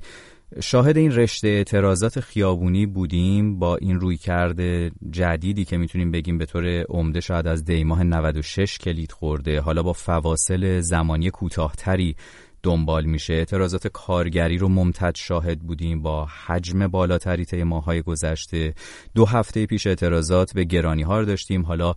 شاهد 0.63 0.97
این 0.97 1.13
رشته 1.13 1.49
اعتراضات 1.49 2.21
خیابونی 2.21 2.87
بودیم 2.87 3.59
با 3.59 3.77
این 3.77 4.01
روی 4.01 4.17
کرده 4.17 4.91
جدیدی 5.11 5.65
که 5.65 5.77
می‌تونیم 5.77 6.11
بگیم 6.11 6.39
به 6.39 6.47
طور 6.47 6.83
عمده 6.83 7.21
شاید 7.21 7.47
از 7.47 7.65
دیماه 7.65 8.03
96 8.03 8.79
کلید 8.79 9.13
خورده. 9.13 9.61
حالا 9.61 9.83
با 9.83 9.93
فواصل 9.93 10.81
زمانی 10.81 11.31
کوتاهتری 11.31 12.17
دنبال 12.63 13.05
میشه. 13.05 13.35
اعتراضات 13.35 13.87
کارگری 13.87 14.59
رو 14.59 14.69
ممتد 14.69 15.15
شاهد 15.17 15.61
بودیم 15.61 16.03
با 16.03 16.29
حجم 16.47 16.87
بالاتری 16.87 17.45
طی 17.45 17.63
ماهای 17.63 18.03
گذشته. 18.03 18.75
دو 19.15 19.25
هفته 19.25 19.67
پیش 19.67 19.87
اعتراضات 19.87 20.55
به 20.55 20.65
گرانی 20.65 21.03
ها 21.03 21.25
داشتیم. 21.25 21.63
حالا 21.63 21.95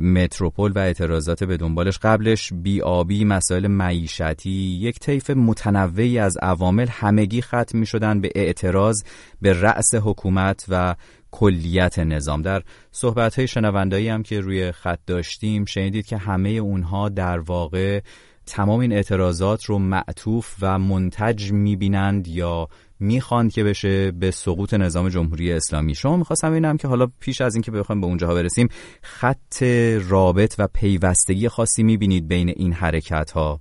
متروپول 0.00 0.72
و 0.72 0.78
اعتراضات 0.78 1.44
به 1.44 1.56
دنبالش. 1.56 1.98
قبلش 1.98 2.52
بیابی 2.52 3.24
مسائل 3.24 3.66
معیشتی 3.66 4.50
یک 4.50 4.98
طیف 4.98 5.30
متنوعی 5.30 6.18
از 6.18 6.36
عوامل 6.36 6.86
همگی 6.88 7.42
ختم 7.42 7.78
می 7.78 7.86
شدن 7.86 8.20
به 8.20 8.32
اعتراض 8.34 9.02
به 9.42 9.60
رأس 9.60 9.94
حکومت 9.94 10.64
و 10.68 10.94
کلیت 11.30 11.98
نظام. 11.98 12.42
در 12.42 12.62
صحبت 12.90 13.38
های 13.38 13.48
شنوندایی 13.48 14.08
هم 14.08 14.22
که 14.22 14.40
روی 14.40 14.72
خط 14.72 14.98
داشتیم 15.06 15.64
شنیدید 15.64 16.06
که 16.06 16.16
همه 16.16 16.48
اونها 16.48 17.08
در 17.08 17.38
واقع 17.38 18.00
تمام 18.46 18.80
این 18.80 18.92
اعتراضات 18.92 19.64
رو 19.64 19.78
معطوف 19.78 20.56
و 20.60 20.78
منتج 20.78 21.52
می‌بینند 21.52 22.28
یا 22.28 22.68
می‌خواند 23.02 23.52
که 23.52 23.64
بشه 23.64 24.12
به 24.20 24.30
سقوط 24.30 24.74
نظام 24.74 25.08
جمهوری 25.08 25.52
اسلامی. 25.52 25.94
شما 25.94 26.16
می‌خواستم 26.16 26.50
ببینم 26.50 26.76
که 26.76 26.88
حالا 26.88 27.06
پیش 27.20 27.40
از 27.40 27.54
اینکه 27.54 27.70
بخوایم 27.70 28.00
به 28.00 28.06
اونجاها 28.06 28.34
برسیم 28.34 28.68
خط 29.02 29.62
رابط 30.08 30.54
و 30.58 30.68
پیوستگی 30.74 31.48
خاصی 31.48 31.82
می‌بینید 31.82 32.28
بین 32.28 32.48
این 32.48 32.72
حرکت 32.72 33.30
ها 33.30 33.60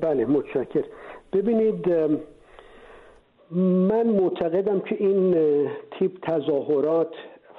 بله 0.00 0.26
متشکر. 0.26 0.84
ببینید 1.32 1.88
من 3.88 4.06
معتقدم 4.06 4.80
که 4.80 4.96
این 4.98 5.34
تیپ 5.98 6.12
تظاهرات 6.22 7.10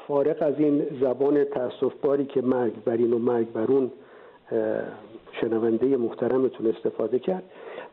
فارق 0.08 0.41
از 0.41 0.54
این 0.58 0.86
زبان 1.02 1.43
تاسفباری 1.43 2.26
که 2.26 2.41
مرگ 2.41 2.84
برین 2.84 3.13
و 3.13 3.17
مرگ 3.19 3.54
برون 3.54 3.91
شنونده 5.41 5.98
محترمتون 5.98 6.67
استفاده 6.76 7.19
کرد. 7.19 7.43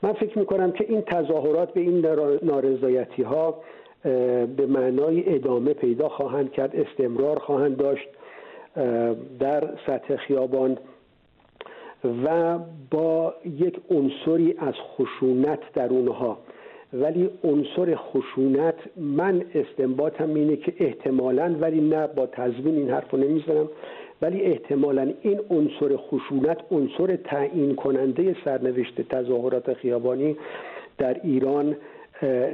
من 0.03 0.13
فکر 0.13 0.39
می‌کنم 0.39 0.73
که 0.73 0.87
این 0.89 1.01
تظاهرات 1.01 1.73
به 1.73 1.81
این 1.81 2.07
نارضایتی 2.43 3.23
ها 3.23 3.61
به 4.57 4.67
معنای 4.69 5.35
ادامه 5.35 5.75
پیدا 5.75 6.09
خواهند 6.09 6.53
کرد 6.53 6.77
استمرار 6.77 7.39
خواهند 7.39 7.77
داشت 7.77 8.09
در 9.39 9.69
سطح 9.87 10.17
خیابان 10.17 10.79
و 12.25 12.59
با 12.91 13.35
یک 13.45 13.81
عنصری 13.91 14.55
از 14.59 14.75
خشونت 14.75 15.59
در 15.75 15.89
اونها. 15.89 16.39
ولی 16.93 17.31
عنصر 17.45 17.95
خشونت 17.95 18.75
من 18.97 19.45
استنباطم 19.55 20.35
اینه 20.35 20.57
که 20.57 20.75
احتمالا 20.79 21.57
ولی 21.61 21.81
نه 21.81 22.07
با 22.07 22.27
تضمین 22.27 22.77
این 22.77 22.91
حرف 22.91 23.11
رو 23.11 23.19
نمی‌زنم 23.19 23.69
ولی 24.23 24.43
احتمالا 24.43 25.13
این 25.23 25.41
عنصر 25.51 25.97
خشونت 25.97 26.59
عنصر 26.71 27.17
تعیین 27.17 27.75
کننده 27.75 28.37
سرنوشت 28.45 29.01
تظاهرات 29.01 29.75
خیابانی 29.75 30.37
در 30.99 31.21
ایران 31.25 31.77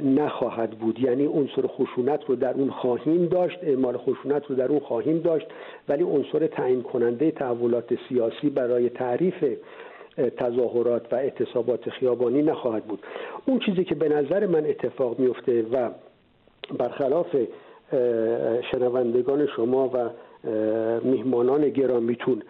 نخواهد 0.03 0.69
بود. 0.69 0.99
یعنی 0.99 1.25
عنصر 1.25 1.67
خشونت 1.67 2.19
رو 2.27 2.35
در 2.35 2.53
اون 2.53 2.69
خواهیم 2.69 3.25
داشت 3.25 3.59
اعمال 3.61 3.97
خشونت 3.97 4.45
رو 4.45 4.55
در 4.55 4.67
اون 4.67 4.79
خواهیم 4.79 5.19
داشت 5.19 5.47
ولی 5.89 6.03
عنصر 6.03 6.47
تعیین 6.47 6.83
کننده 6.83 7.31
تحولات 7.31 7.93
سیاسی 8.09 8.49
برای 8.49 8.89
تعریف 8.89 9.45
تظاهرات 10.37 11.13
و 11.13 11.15
اعتصابات 11.15 11.89
خیابانی 11.89 12.41
نخواهد 12.41 12.83
بود. 12.83 12.99
اون 13.45 13.59
چیزی 13.59 13.83
که 13.83 13.95
به 13.95 14.09
نظر 14.09 14.45
من 14.45 14.65
اتفاق 14.65 15.19
میفته 15.19 15.65
و 15.71 15.89
برخلاف 16.77 17.35
شنوندگان 18.71 19.47
شما 19.55 19.87
و 19.93 20.09
میهمانان 21.03 21.69
گرامیتون 21.69 22.41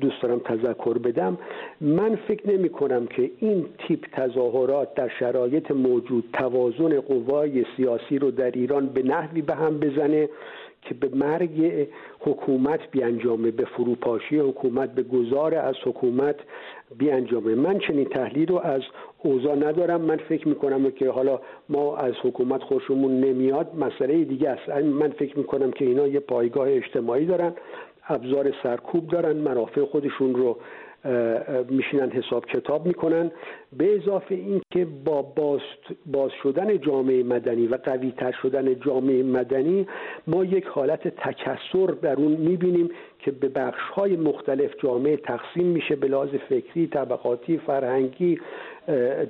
دوست 0.00 0.22
دارم 0.22 0.38
تذکر 0.38 0.98
بدم. 0.98 1.38
من 1.80 2.16
فکر 2.16 2.50
نمی 2.50 2.68
کنم 2.68 3.06
که 3.06 3.30
این 3.38 3.66
تیپ 3.78 4.06
تظاهرات 4.12 4.94
در 4.94 5.08
شرایط 5.08 5.70
موجود 5.70 6.24
توازن 6.32 7.00
قوای 7.00 7.64
سیاسی 7.76 8.18
رو 8.18 8.30
در 8.30 8.50
ایران 8.50 8.86
به 8.86 9.02
نحوی 9.02 9.42
به 9.42 9.54
هم 9.54 9.78
بزنه 9.78 10.28
که 10.82 10.94
به 10.94 11.08
مرگ 11.14 11.88
حکومت 12.20 12.80
بیانجامه 12.90 13.50
به 13.50 13.64
فروپاشی 13.64 14.38
حکومت 14.38 14.94
به 14.94 15.02
گذار 15.02 15.54
از 15.54 15.74
حکومت 15.84 16.36
بیانجامه. 16.98 17.54
من 17.54 17.78
چنین 17.78 18.04
تحلیل 18.04 18.48
رو 18.48 18.58
از 18.58 18.82
اوضاع 19.22 19.54
ندارم. 19.54 20.00
من 20.00 20.16
فکر 20.16 20.48
می‌کنم 20.48 20.90
که 20.90 21.10
حالا 21.10 21.40
ما 21.68 21.96
از 21.96 22.14
حکومت 22.22 22.62
خوشمون 22.62 23.20
نمیاد. 23.20 23.74
مسئله 23.74 24.24
دیگه 24.24 24.48
است. 24.48 24.68
من 24.84 25.10
فکر 25.10 25.38
می‌کنم 25.38 25.70
که 25.70 25.84
اینا 25.84 26.06
یه 26.06 26.20
پایگاه 26.20 26.68
اجتماعی 26.70 27.26
دارن 27.26 27.52
ابزار 28.08 28.54
سرکوب 28.62 29.08
دارن 29.08 29.36
منافع 29.36 29.84
خودشون 29.84 30.34
رو 30.34 30.58
میشینن 31.70 32.10
حساب 32.10 32.46
کتاب 32.46 32.86
می‌کنن. 32.86 33.30
به 33.78 33.96
اضافه 33.96 34.34
اینکه 34.34 34.86
با 35.04 35.22
باز, 35.22 35.60
باز 36.06 36.30
شدن 36.42 36.78
جامعه 36.78 37.22
مدنی 37.22 37.66
و 37.66 37.78
قوی 37.84 38.12
تر 38.16 38.32
شدن 38.42 38.80
جامعه 38.80 39.22
مدنی 39.22 39.86
ما 40.26 40.44
یک 40.44 40.64
حالت 40.64 41.08
تکسر 41.08 41.86
در 42.02 42.16
اون 42.16 42.32
می‌بینیم 42.32 42.88
که 43.18 43.30
به 43.30 43.48
بخش 43.48 43.80
های 43.94 44.16
مختلف 44.16 44.70
جامعه 44.82 45.16
تقسیم 45.16 45.66
میشه 45.66 45.96
به 45.96 46.08
لحاظ 46.08 46.28
فکری 46.28 46.86
طبقاتی 46.86 47.58
فرهنگی 47.58 48.40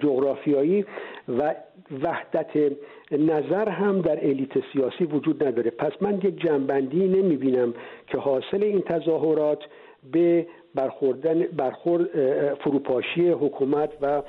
جغرافیایی 0.03 0.85
و 1.29 1.55
وحدت 2.03 2.73
نظر 3.13 3.69
هم 3.69 4.01
در 4.01 4.27
الیت 4.27 4.53
سیاسی 4.73 5.05
وجود 5.05 5.45
نداره. 5.45 5.71
پس 5.71 5.93
من 6.01 6.15
یک 6.15 6.41
جنبندی 6.43 7.09
نمی‌بینم 7.09 7.75
که 8.07 8.19
حاصل 8.19 8.63
این 8.63 8.81
تظاهرات 8.81 9.59
به 10.13 10.47
برخوردن 10.75 11.43
برخورد 11.43 12.07
فروپاشی 12.55 13.29
حکومت 13.29 13.91
و 14.03 14.23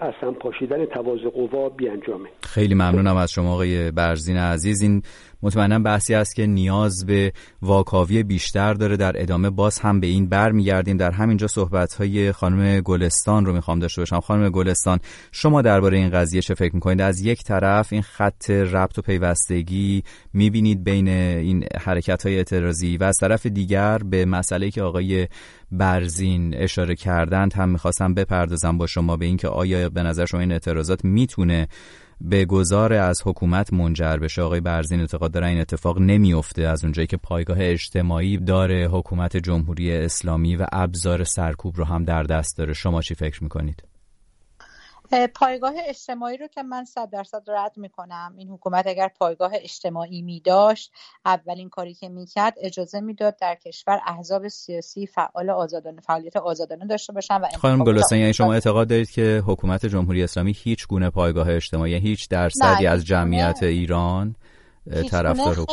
اصلا 0.00 0.30
پاشیدن 0.32 0.84
تواز 0.84 1.18
قوا 1.20 1.68
بیانجامه. 1.68 2.28
خیلی 2.42 2.74
ممنونم 2.74 3.16
از 3.16 3.30
شما 3.30 3.52
آقای 3.52 3.90
برزین 3.90 4.36
عزیز. 4.36 4.82
این 4.82 5.02
مطمئنا 5.42 5.78
بحثی 5.78 6.14
است 6.14 6.34
که 6.34 6.46
نیاز 6.46 7.06
به 7.06 7.32
واکاوی 7.62 8.22
بیشتر 8.22 8.74
داره. 8.74 8.96
در 8.96 9.22
ادامه 9.22 9.50
باز 9.50 9.78
هم 9.78 10.00
به 10.00 10.06
این 10.06 10.26
برمیگردیم. 10.26 10.96
در 10.96 11.10
همینجا 11.10 11.46
صحبت 11.46 11.94
های 11.94 12.32
خانم 12.32 12.80
گلستان 12.80 13.46
رو 13.46 13.52
می‌خوام 13.52 13.78
داشته 13.78 14.00
باشم. 14.00 14.20
خانم 14.20 14.48
گلستان 14.48 14.98
شما 15.32 15.62
درباره 15.62 15.98
این 15.98 16.10
قضیه 16.10 16.42
چه 16.42 16.54
فکر 16.54 16.74
می‌کنید؟ 16.74 17.00
از 17.00 17.20
یک 17.20 17.44
طرف 17.44 17.92
این 17.92 18.02
خط 18.02 18.50
ربط 18.50 18.98
و 18.98 19.02
پیوستگی 19.02 20.02
می‌بینید 20.32 20.84
بین 20.84 21.08
این 21.08 21.64
حرکت 21.80 22.26
های 22.26 22.36
اعتراضی 22.36 22.96
و 22.96 23.04
از 23.04 23.16
طرف 23.20 23.46
دیگر 23.46 23.98
به 23.98 24.24
مسئله 24.24 24.70
که 24.70 24.82
آقای 24.82 25.28
برزین 25.72 26.54
اشاره 26.56 26.94
کردند 26.94 27.52
هم 27.52 27.68
می‌خواستم 27.68 28.14
بپردازم 28.14 28.78
با 28.78 28.86
شما 28.86 29.16
به 29.16 29.26
اینکه 29.26 29.48
آیا 29.48 29.88
به 29.88 30.02
نظر 30.02 30.26
شما 30.26 30.40
این 30.40 30.52
اعتراضات 30.52 31.04
می‌تونه 31.04 31.68
به 32.20 32.44
گذار 32.44 32.92
از 32.92 33.22
حکومت 33.24 33.72
منجر 33.72 34.16
بشه. 34.16 34.42
آقای 34.42 34.60
برزین 34.60 35.00
اعتقاد 35.00 35.32
داره 35.32 35.46
این 35.46 35.60
اتفاق 35.60 35.98
نمیفته 35.98 36.62
از 36.62 36.84
اونجایی 36.84 37.06
که 37.06 37.16
پایگاه 37.16 37.56
اجتماعی 37.60 38.36
داره 38.36 38.88
حکومت 38.92 39.36
جمهوری 39.36 39.96
اسلامی 39.96 40.56
و 40.56 40.66
ابزار 40.72 41.24
سرکوب 41.24 41.76
رو 41.76 41.84
هم 41.84 42.04
در 42.04 42.22
دست 42.22 42.58
داره. 42.58 42.72
شما 42.72 43.02
چی 43.02 43.14
فکر 43.14 43.42
می‌کنید؟ 43.42 43.89
پایگاه 45.34 45.74
اجتماعی 45.86 46.36
رو 46.36 46.46
که 46.46 46.62
من 46.62 46.84
صد 46.84 47.10
درصد 47.10 47.42
رد 47.46 47.72
می‌کنم. 47.76 48.34
این 48.38 48.48
حکومت 48.48 48.86
اگر 48.86 49.08
پایگاه 49.08 49.52
اجتماعی 49.54 50.22
می 50.22 50.40
داشت 50.40 50.92
اولین 51.24 51.68
کاری 51.68 51.94
که 51.94 52.08
می‌کرد 52.08 52.54
اجازه 52.60 53.00
می‌داد 53.00 53.36
در 53.40 53.54
کشور 53.54 54.00
احزاب 54.06 54.48
سیاسی 54.48 55.06
فعال 55.06 55.50
آزادانه 55.50 56.00
فعالیت 56.00 56.36
آزادانه 56.36 56.86
داشته 56.86 57.12
باشن 57.12 57.40
و 57.40 57.48
خانم 57.58 57.84
گلستان 57.84 58.18
یعنی 58.18 58.34
شما 58.34 58.54
اعتقاد 58.54 58.88
دارید 58.88 59.10
که 59.10 59.42
حکومت 59.46 59.86
جمهوری 59.86 60.22
اسلامی 60.22 60.52
هیچ 60.56 60.86
گونه 60.86 61.10
پایگاه 61.10 61.50
اجتماعی 61.50 61.94
هیچ 61.94 62.28
درصدی 62.28 62.86
از 62.86 63.04
جمعیت 63.04 63.62
ایران 63.62 64.36
طرفدار 64.90 65.66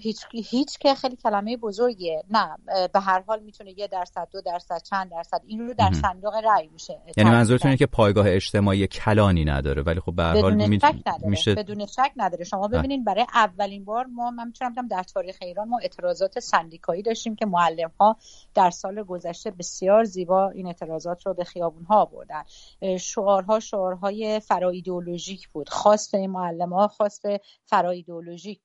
هیچ 0.00 0.20
هیچ 0.32 0.78
که 0.78 0.94
خیلی 0.94 1.16
کلمه 1.16 1.56
بزرگیه. 1.56 2.22
نه 2.30 2.56
به 2.92 3.00
هر 3.00 3.20
حال 3.26 3.40
می‌تونه 3.40 3.78
یه 3.78 3.86
درصد 3.86 4.28
دو 4.32 4.40
درصد 4.40 4.82
چند 4.90 5.10
درصد 5.10 5.42
این 5.46 5.60
رو 5.68 5.74
در 5.74 5.92
صندوق 5.92 6.34
رأی 6.34 6.68
میشه 6.72 7.00
یعنی 7.16 7.30
منظورتون 7.30 7.68
اینه 7.68 7.78
که 7.78 7.86
پایگاه 7.86 8.26
اجتماعی 8.28 8.86
کلانی 8.86 9.44
نداره 9.44 9.82
ولی 9.82 10.00
خب 10.00 10.14
به 10.14 10.22
هر 10.22 10.40
حال 10.40 10.54
بدون 10.54 10.78
شک 10.78 10.94
نداره. 11.06 11.28
میشه 11.28 11.54
بدون 11.54 11.86
شک 11.86 12.12
نداره. 12.16 12.44
شما 12.44 12.68
ببینید 12.68 13.04
برای 13.04 13.26
اولین 13.34 13.84
بار 13.84 14.06
ما 14.06 14.30
من 14.30 14.46
می‌تونم 14.46 14.88
در 14.88 15.02
تاریخ 15.02 15.36
ایران 15.42 15.68
ما 15.68 15.78
اعتراضات 15.78 16.38
سندیکایی 16.38 17.02
داشتیم 17.02 17.36
که 17.36 17.46
معلم 17.46 17.90
ها 18.00 18.16
در 18.54 18.70
سال 18.70 19.02
گذشته 19.02 19.50
بسیار 19.50 20.04
زیبا 20.04 20.50
این 20.50 20.66
اعتراضات 20.66 21.26
رو 21.26 21.34
به 21.34 21.44
خیابون 21.44 21.84
ها 21.84 22.02
آوردن 22.02 22.42
شعارها 22.98 23.60
شعارهای 23.60 24.40
فرا 24.40 24.70
ایدئولوژیک 24.70 25.48
بود. 25.48 25.68
خواست 25.68 26.14
این 26.14 26.30
معلم 26.30 26.72
ها 26.72 26.88
خواست 26.88 27.22
فرا 27.66 27.90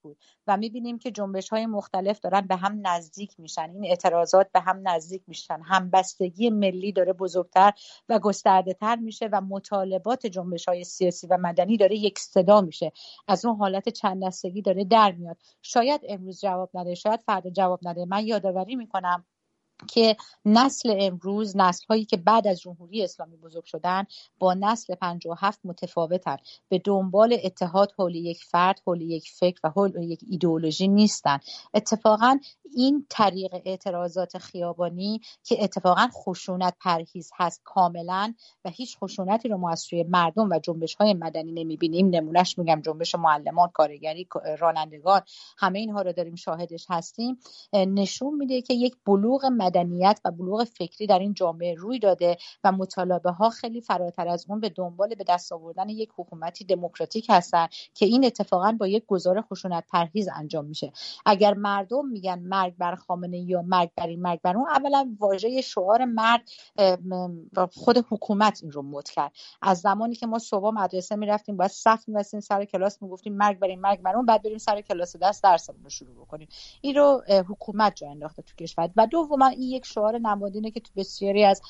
بود 0.02 0.18
و 0.48 0.58
می‌بینیم 0.58 0.98
که 0.98 1.12
جنبش 1.12 1.50
های 1.50 1.66
مختلف 1.66 2.20
دارن 2.20 2.42
به 2.42 2.56
هم 2.56 2.88
نزدیک 2.88 3.40
میشن. 3.40 3.70
این 3.74 3.86
اعتراضات 3.86 4.52
به 4.52 4.60
هم 4.60 4.82
نزدیک 4.88 5.24
میشن. 5.28 5.62
همبستگی 5.66 6.50
ملی 6.50 6.92
داره 6.92 7.14
بزرگتر 7.14 7.74
و 8.10 8.20
گسترده 8.20 8.74
تر 8.74 8.96
میشه 8.96 9.30
و 9.32 9.42
مطالبات 9.42 10.26
جنبش 10.26 10.66
های 10.66 10.84
سیاسی 10.84 11.28
و 11.28 11.38
مدنی 11.38 11.78
داره 11.78 11.96
یک 11.96 12.20
صدا 12.20 12.62
میشه. 12.62 12.92
از 13.28 13.46
اون 13.46 13.56
حالت 13.56 13.90
چند 13.90 14.26
دستگی 14.26 14.62
داره 14.62 14.86
در 14.86 15.12
میاد. 15.12 15.38
شاید 15.62 16.02
امروز 16.10 16.42
جواب 16.42 16.70
نده 16.74 16.96
شاید 16.96 17.22
فردا 17.22 17.50
جواب 17.50 17.80
نده. 17.84 18.06
من 18.06 18.26
یادآوری 18.26 18.76
می‌کنم 18.76 19.26
که 19.88 20.18
نسل 20.46 20.98
امروز 21.00 21.58
نسل 21.58 21.86
هایی 21.90 22.06
که 22.06 22.18
بعد 22.18 22.48
از 22.48 22.62
جمهوری 22.62 23.04
اسلامی 23.04 23.38
بزرگ 23.38 23.66
شدن 23.66 24.04
با 24.40 24.54
نسل 24.54 24.96
57 24.96 25.60
متفاوتن. 25.64 26.38
به 26.70 26.82
دنبال 26.86 27.38
اتحاد 27.44 27.94
حول 27.98 28.16
یک 28.16 28.44
فرد 28.44 28.82
حول 28.88 29.02
یک 29.02 29.30
فکر 29.30 29.60
و 29.64 29.70
حول 29.70 30.04
یک 30.04 30.20
ایدئولوژی 30.30 30.88
نیستن. 30.88 31.40
اتفاقا 31.74 32.40
این 32.76 33.06
طریق 33.10 33.62
اعتراضات 33.66 34.38
خیابانی 34.38 35.22
که 35.44 35.64
اتفاقا 35.64 36.08
خشونت 36.14 36.76
پرهیز 36.80 37.32
هست 37.38 37.62
کاملا 37.64 38.34
و 38.66 38.70
هیچ 38.70 38.98
خشونتی 38.98 39.50
رو 39.50 39.58
ما 39.58 39.72
از 39.72 39.80
سوی 39.80 40.04
مردم 40.04 40.50
و 40.50 40.60
جنبش 40.60 40.96
های 40.96 41.14
مدنی 41.14 41.52
نمی‌بینیم. 41.52 42.10
نمونهش 42.10 42.58
میگم 42.58 42.82
جنبش 42.82 43.16
معلمان 43.16 43.70
کارگری 43.74 44.28
رانندگان 44.60 45.22
همه 45.58 45.80
اینها 45.80 46.02
رو 46.02 46.14
داریم 46.14 46.36
شاهدش 46.36 46.86
هستیم. 46.90 47.40
نشون 47.74 48.36
میده 48.36 48.62
که 48.62 48.74
یک 48.74 48.96
بلوغ 49.06 49.46
مدنیت 49.70 50.20
و 50.26 50.32
بلوغ 50.32 50.64
فکری 50.64 51.08
در 51.08 51.20
این 51.20 51.34
جامعه 51.34 51.74
روی 51.74 52.00
داده 52.00 52.38
و 52.64 52.72
مطالبه 52.72 53.32
ها 53.32 53.50
خیلی 53.50 53.82
فراتر 53.82 54.28
از 54.28 54.46
اون 54.50 54.60
به 54.60 54.70
دنبال 54.70 55.16
به 55.16 55.24
دست 55.24 55.52
آوردن 55.52 55.90
یک 55.90 56.10
حکومتی 56.18 56.66
دموکراتیک 56.66 57.28
هستن 57.30 57.68
که 57.94 58.06
این 58.06 58.26
اتفاقا 58.26 58.78
با 58.80 58.88
یک 58.88 59.06
گزار 59.06 59.42
خشونت 59.42 59.84
پرهیز 59.88 60.30
انجام 60.36 60.66
میشه. 60.66 60.92
اگر 61.26 61.54
مردم 61.54 62.08
میگن 62.08 62.40
مرگ 62.40 62.78
بر 62.78 62.96
خامنه 62.96 63.40
یا 63.40 63.62
مرگ 63.62 63.90
بر 63.96 64.08
این 64.08 64.22
مرگ 64.22 64.42
بر 64.42 64.58
اون 64.58 64.70
اولا 64.70 65.16
واژه 65.20 65.62
شعار 65.62 66.06
مرگ 66.06 66.42
خود 67.72 67.98
حکومت 68.10 68.60
این 68.64 68.72
رو 68.72 68.82
مد 68.82 69.10
کرد. 69.10 69.32
از 69.62 69.80
زمانی 69.80 70.16
که 70.16 70.28
ما 70.28 70.40
صبح 70.40 70.70
مدرسه 70.74 71.16
می‌رفتیم 71.16 71.58
باید 71.58 71.72
صف 71.72 72.04
میبستیم 72.08 72.40
سر 72.40 72.66
کلاس 72.66 73.02
می‌گفتیم 73.02 73.38
مرگ 73.38 73.60
بر 73.60 73.68
این 73.68 73.82
مرگ 73.82 74.02
بر 74.02 74.16
اون 74.16 74.26
بعد 74.26 74.44
بریم 74.44 74.58
سر 74.58 74.82
کلاس 74.82 75.16
دست 75.16 75.44
درسمون 75.44 75.84
رو 75.84 75.90
شروع 75.90 76.16
بکنیم. 76.16 76.48
این 76.82 76.96
رو 76.96 77.24
حکومت 77.50 77.96
جا 77.96 78.10
انداخته 78.10 78.42
تو 78.42 78.56
کشور. 78.56 78.90
و 78.96 79.08
دوما 79.08 79.52
این 79.60 79.70
یک 79.70 79.86
شعار 79.86 80.18
نمادینه 80.18 80.72
که 80.72 80.80
تو 80.80 80.92
بسیاری 80.96 81.44
از 81.44 81.62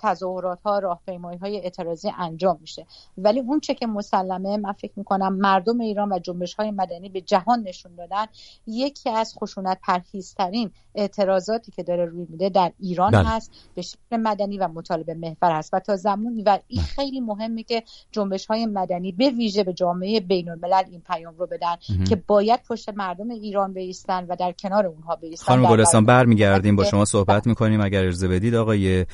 تظاهرات 0.00 0.62
ها 0.62 0.78
راهپیمایی 0.78 1.38
های 1.38 1.60
اعتراضی 1.60 2.10
انجام 2.18 2.58
میشه. 2.60 2.86
ولی 3.18 3.40
اون 3.40 3.60
چه 3.60 3.74
که 3.74 3.86
مسلمه 3.86 4.56
من 4.56 4.72
فکر 4.72 4.92
می‌کنم 4.96 5.34
مردم 5.34 5.80
ایران 5.80 6.12
و 6.12 6.18
جنبش 6.18 6.54
های 6.54 6.70
مدنی 6.70 7.08
به 7.08 7.20
جهان 7.20 7.62
نشون 7.62 7.94
دادن 7.94 8.26
یکی 8.66 9.10
از 9.10 9.34
خشونت 9.38 9.78
پرهیزترین 9.82 10.70
اعتراضاتی 10.94 11.72
که 11.72 11.82
داره 11.82 12.04
روی 12.04 12.26
میده 12.30 12.48
در 12.48 12.72
ایران 12.80 13.10
بله. 13.10 13.28
هست 13.28 13.50
به 13.74 13.82
شکل 13.82 14.16
مدنی 14.16 14.58
و 14.58 14.68
مطالبه 14.68 15.14
محور 15.14 15.58
هست. 15.58 15.74
و 15.74 15.80
تا 15.80 15.96
زمانی 15.96 16.42
و 16.42 16.58
این 16.68 16.82
خیلی 16.82 17.20
مهمه 17.20 17.62
که 17.62 17.82
جنبش 18.12 18.46
های 18.46 18.66
مدنی 18.66 19.12
به 19.12 19.30
ویژه 19.30 19.64
به 19.64 19.72
جامعه 19.72 20.20
بین 20.20 20.48
الملل 20.48 20.84
این 20.90 21.00
پیام 21.00 21.34
رو 21.38 21.46
بدن 21.46 21.76
که 22.08 22.16
باید 22.16 22.60
پشت 22.68 22.88
مردم 22.88 23.30
ایران 23.30 23.72
بیستن 23.72 24.26
و 24.28 24.36
در 24.36 24.52
کنار 24.52 24.86
اونها 24.86 25.16
بیستن. 25.16 25.46
خانم 25.46 25.70
گلستان 25.70 26.04
برمیگردیم 26.04 26.76
با 26.76 26.84
شما 26.84 26.95
صحبت 27.04 27.46
می‌کنیم 27.46 27.80
اگر 27.80 28.04
ارزه 28.04 28.28
بدید 28.28 28.54
آقای 28.54 29.06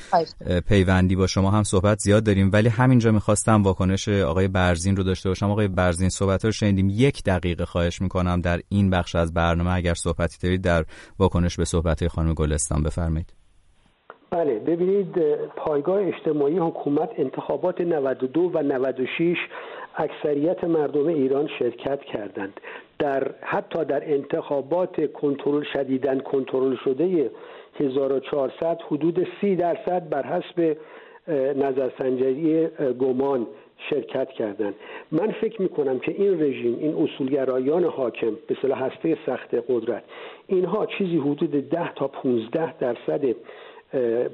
پیوندی 0.69 1.15
با 1.15 1.27
شما 1.27 1.51
هم 1.51 1.63
صحبت 1.63 1.97
زیاد 1.99 2.23
داریم. 2.23 2.49
ولی 2.53 2.69
همینجا 2.69 3.11
می‌خواستم 3.11 3.63
واکنش 3.63 4.09
آقای 4.09 4.47
برزین 4.47 4.95
رو 4.95 5.03
داشته 5.03 5.29
باشم. 5.29 5.51
آقای 5.51 5.67
برزین 5.67 6.09
صحبت 6.09 6.45
رو 6.45 6.51
شنیدیم. 6.51 6.87
یک 6.91 7.23
دقیقه 7.23 7.65
خواهش 7.65 8.01
می‌کنم 8.01 8.41
در 8.41 8.59
این 8.69 8.89
بخش 8.89 9.15
از 9.15 9.33
برنامه 9.33 9.73
اگر 9.73 9.93
صحبتی 9.93 10.37
دارید 10.43 10.61
در 10.61 10.85
واکنش 11.19 11.57
به 11.57 11.65
صحبت 11.65 12.07
خانم 12.07 12.33
گلستان 12.33 12.83
بفرمایید. 12.83 13.33
بله 14.31 14.59
ببینید 14.59 15.19
پایگاه 15.55 15.99
اجتماعی 16.01 16.57
حکومت 16.57 17.09
انتخابات 17.17 17.81
92 17.81 18.51
و 18.53 18.63
96 18.63 19.37
اکثریت 19.95 20.63
مردم 20.63 21.07
ایران 21.07 21.49
شرکت 21.59 21.99
کردند. 22.13 22.53
در 22.99 23.31
حتی 23.41 23.85
در 23.85 24.13
انتخابات 24.13 25.13
کنترل 25.13 25.63
شدیدن 25.73 26.19
کنترل 26.19 26.75
شده 26.85 27.31
1400 27.79 28.81
حدود 28.87 29.27
30 29.41 29.55
درصد 29.55 30.09
بر 30.09 30.23
حسب 30.25 30.77
نظرسنجی 31.55 32.67
گمان 32.99 33.47
شرکت 33.89 34.29
کردند. 34.29 34.75
من 35.11 35.31
فکر 35.31 35.61
می 35.61 35.69
کنم 35.69 35.99
که 35.99 36.11
این 36.11 36.41
رژیم 36.41 36.77
این 36.79 36.95
اصولگرایان 37.03 37.83
حاکم 37.83 38.31
به 38.47 38.57
صلاح 38.61 38.83
هسته 38.83 39.17
سخت 39.25 39.55
قدرت 39.69 40.03
اینها 40.47 40.85
چیزی 40.85 41.17
حدود 41.17 41.69
10 41.69 41.93
تا 41.93 42.07
15 42.07 42.77
درصد 42.77 43.35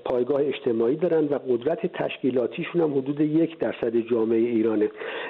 پایگاه 0.06 0.42
اجتماعی 0.42 0.96
دارن 0.96 1.26
و 1.26 1.40
قدرت 1.50 1.86
تشکیلاتیشون 1.86 2.82
هم 2.82 2.98
حدود 2.98 3.22
یک 3.22 3.58
درصد 3.58 3.96
جامعه 3.96 4.40
ایرانه. 4.40 4.90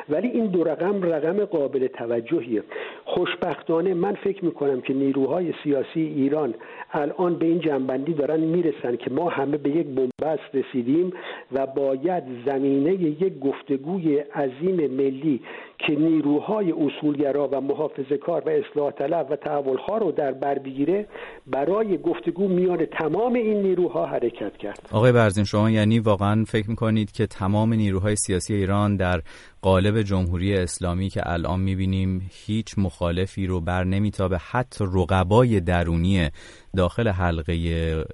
ولی 0.09 0.27
این 0.27 0.45
دو 0.45 0.63
رقم 0.63 1.03
رقم 1.03 1.45
قابل 1.45 1.87
توجهیه. 1.87 2.63
خوشبختانه 3.05 3.93
من 3.93 4.13
فکر 4.13 4.45
می‌کنم 4.45 4.81
که 4.81 4.93
نیروهای 4.93 5.53
سیاسی 5.63 6.01
ایران 6.01 6.53
الان 6.91 7.35
به 7.35 7.45
این 7.45 7.59
جنبندی 7.59 8.13
دارن 8.13 8.39
می‌رسن 8.39 8.95
که 8.95 9.09
ما 9.11 9.29
همه 9.29 9.57
به 9.57 9.69
یک 9.69 9.87
بنبست 9.87 10.55
رسیدیم 10.55 11.13
و 11.51 11.67
باید 11.67 12.23
زمینه 12.45 12.93
یک 12.93 13.39
گفتگوی 13.39 14.17
عظیم 14.17 14.91
ملی 14.91 15.41
که 15.87 15.95
نیروهای 15.95 16.71
اصولگرا 16.71 17.49
و 17.51 17.61
محافظه 17.61 18.17
کار 18.17 18.43
و 18.45 18.49
اصلاح 18.49 18.91
طلب 18.91 19.27
و 19.31 19.35
تحولها 19.35 19.97
رو 19.97 20.11
در 20.11 20.31
بر 20.31 20.59
بگیره 20.59 21.07
برای 21.47 21.97
گفتگو 21.97 22.47
میان 22.47 22.85
تمام 22.85 23.33
این 23.33 23.61
نیروها 23.61 24.05
حرکت 24.05 24.57
کرد. 24.57 24.89
آقای 24.91 25.11
برزین 25.11 25.43
شما 25.43 25.69
یعنی 25.69 25.99
واقعا 25.99 26.43
فکر 26.43 26.69
می‌کنید 26.69 27.11
که 27.11 27.27
تمام 27.27 27.73
نیروهای 27.73 28.15
سیاسی 28.15 28.53
ایران 28.53 28.95
در 28.95 29.21
قالب 29.61 30.01
جمهوری 30.01 30.55
اسلامی 30.55 31.09
که 31.09 31.21
الان 31.25 31.59
می‌بینیم 31.59 32.29
هیچ 32.45 32.75
مخالفی 32.77 33.47
رو 33.47 33.61
بر 33.61 33.83
نمیتابه 33.83 34.37
حتی 34.37 34.85
رقبای 34.93 35.59
درونی 35.59 36.29
داخل 36.77 37.07
حلقه 37.07 37.55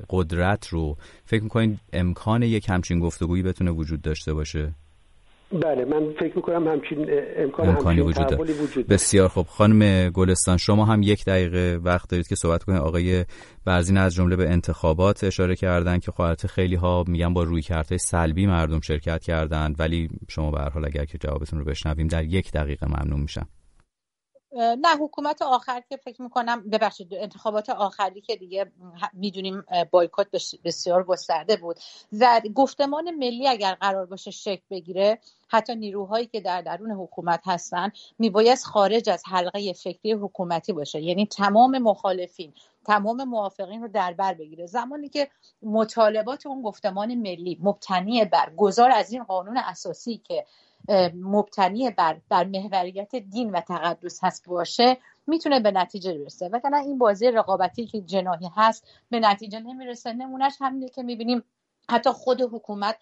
قدرت 0.10 0.68
رو؟ 0.68 0.96
فکر 1.26 1.44
می‌کنید 1.44 1.80
امکان 1.94 2.44
یک 2.44 2.70
همچین 2.70 3.00
گفتگویی 3.00 3.44
بتونه 3.44 3.72
وجود 3.72 4.02
داشته 4.02 4.34
باشه؟ 4.34 4.74
بله 5.52 5.86
من 5.86 6.14
فکر 6.20 6.36
می‌کنم 6.36 6.68
همچین 6.68 7.08
امکان 7.38 7.70
امکانی 7.70 8.02
وجود 8.02 8.28
داره. 8.28 8.84
بسیار 8.90 9.28
خوب. 9.28 9.48
خانم 9.48 10.10
گلستان 10.10 10.58
شما 10.58 10.86
هم 10.86 11.02
یک 11.02 11.26
دقیقه 11.26 11.80
وقت 11.84 12.10
دارید 12.10 12.28
که 12.28 12.36
صحبت 12.36 12.64
کنید. 12.64 12.82
آقای 12.82 13.26
برزین 13.66 13.98
از 13.98 14.16
جمله 14.16 14.36
به 14.36 14.50
انتخابات 14.50 15.24
اشاره 15.24 15.56
کردن 15.56 16.00
که 16.00 16.12
خواهرت 16.12 16.48
خیلی 16.48 16.76
ها 16.76 17.04
میگن 17.08 17.34
با 17.34 17.44
روی 17.44 17.62
کرده 17.62 17.98
سلبی 17.98 18.46
مردم 18.48 18.80
شرکت 18.80 19.24
کردند 19.24 19.76
ولی 19.80 20.10
شما 20.30 20.52
به 20.52 20.60
هر 20.60 20.70
حال 20.70 20.86
اگر 20.86 21.06
که 21.06 21.18
جوابتون 21.18 21.60
رو 21.60 21.66
بشنویم 21.66 22.08
در 22.08 22.24
یک 22.24 22.52
دقیقه 22.52 22.88
ممنون 22.88 23.20
میشم. 23.20 23.48
نه 24.56 24.98
حکومت 25.00 25.42
آخر 25.42 25.84
که 25.90 25.98
فکر 25.98 26.22
می‌کنم 26.22 26.70
ببخشید 26.70 27.14
انتخابات 27.14 27.70
آخری 27.70 28.22
که 28.22 28.36
دیگه 28.36 28.72
می‌دونیم 29.14 29.64
بایکوت 29.92 30.28
بسیار 30.64 31.04
گسترده 31.04 31.56
بود. 31.56 31.80
و 32.20 32.42
گفتمان 32.56 33.12
ملی 33.12 33.48
اگر 33.48 33.74
قرار 33.74 34.06
باشه 34.06 34.32
شکل 34.32 34.64
بگیره 34.70 35.20
حتی 35.48 35.76
نیروهایی 35.76 36.26
که 36.26 36.40
در 36.42 36.62
درون 36.62 36.92
حکومت 36.92 37.42
هستن 37.46 37.92
میبایست 38.20 38.66
خارج 38.66 39.10
از 39.10 39.24
حلقه 39.26 39.74
فکری 39.74 40.14
حکومتی 40.14 40.74
باشه. 40.74 41.02
یعنی 41.02 41.26
تمام 41.26 41.78
مخالفین 41.78 42.54
تمام 42.86 43.24
موافقین 43.24 43.82
رو 43.82 43.88
در 43.88 44.14
بر 44.14 44.34
بگیره. 44.34 44.66
زمانی 44.66 45.10
که 45.10 45.30
مطالبات 45.64 46.46
اون 46.46 46.62
گفتمان 46.62 47.16
ملی 47.16 47.60
مبتنی 47.62 48.26
بر 48.26 48.52
گذار 48.58 48.92
از 48.92 49.12
این 49.12 49.24
قانون 49.24 49.58
اساسی 49.58 50.22
که 50.24 50.46
مبتنی 51.14 51.90
بر 51.90 52.18
بر 52.30 52.44
محوریت 52.44 53.16
دین 53.16 53.52
و 53.52 53.62
تقدس 53.62 54.20
هست 54.24 54.50
باشه 54.50 54.98
می‌تونه 55.28 55.60
به 55.60 55.72
نتیجه 55.72 56.18
برسه. 56.18 56.50
وگرنه 56.54 56.78
این 56.78 56.98
بازی 56.98 57.32
رقابتی 57.32 57.88
که 57.88 58.02
جناحی 58.02 58.50
هست 58.56 58.88
به 59.10 59.20
نتیجه 59.20 59.60
نمی‌رسه. 59.60 60.14
نمونهش 60.14 60.54
همینه 60.60 60.90
که 60.90 61.04
می‌بینیم 61.04 61.44
حتی 61.90 62.10
خود 62.10 62.42
حکومت 62.42 62.98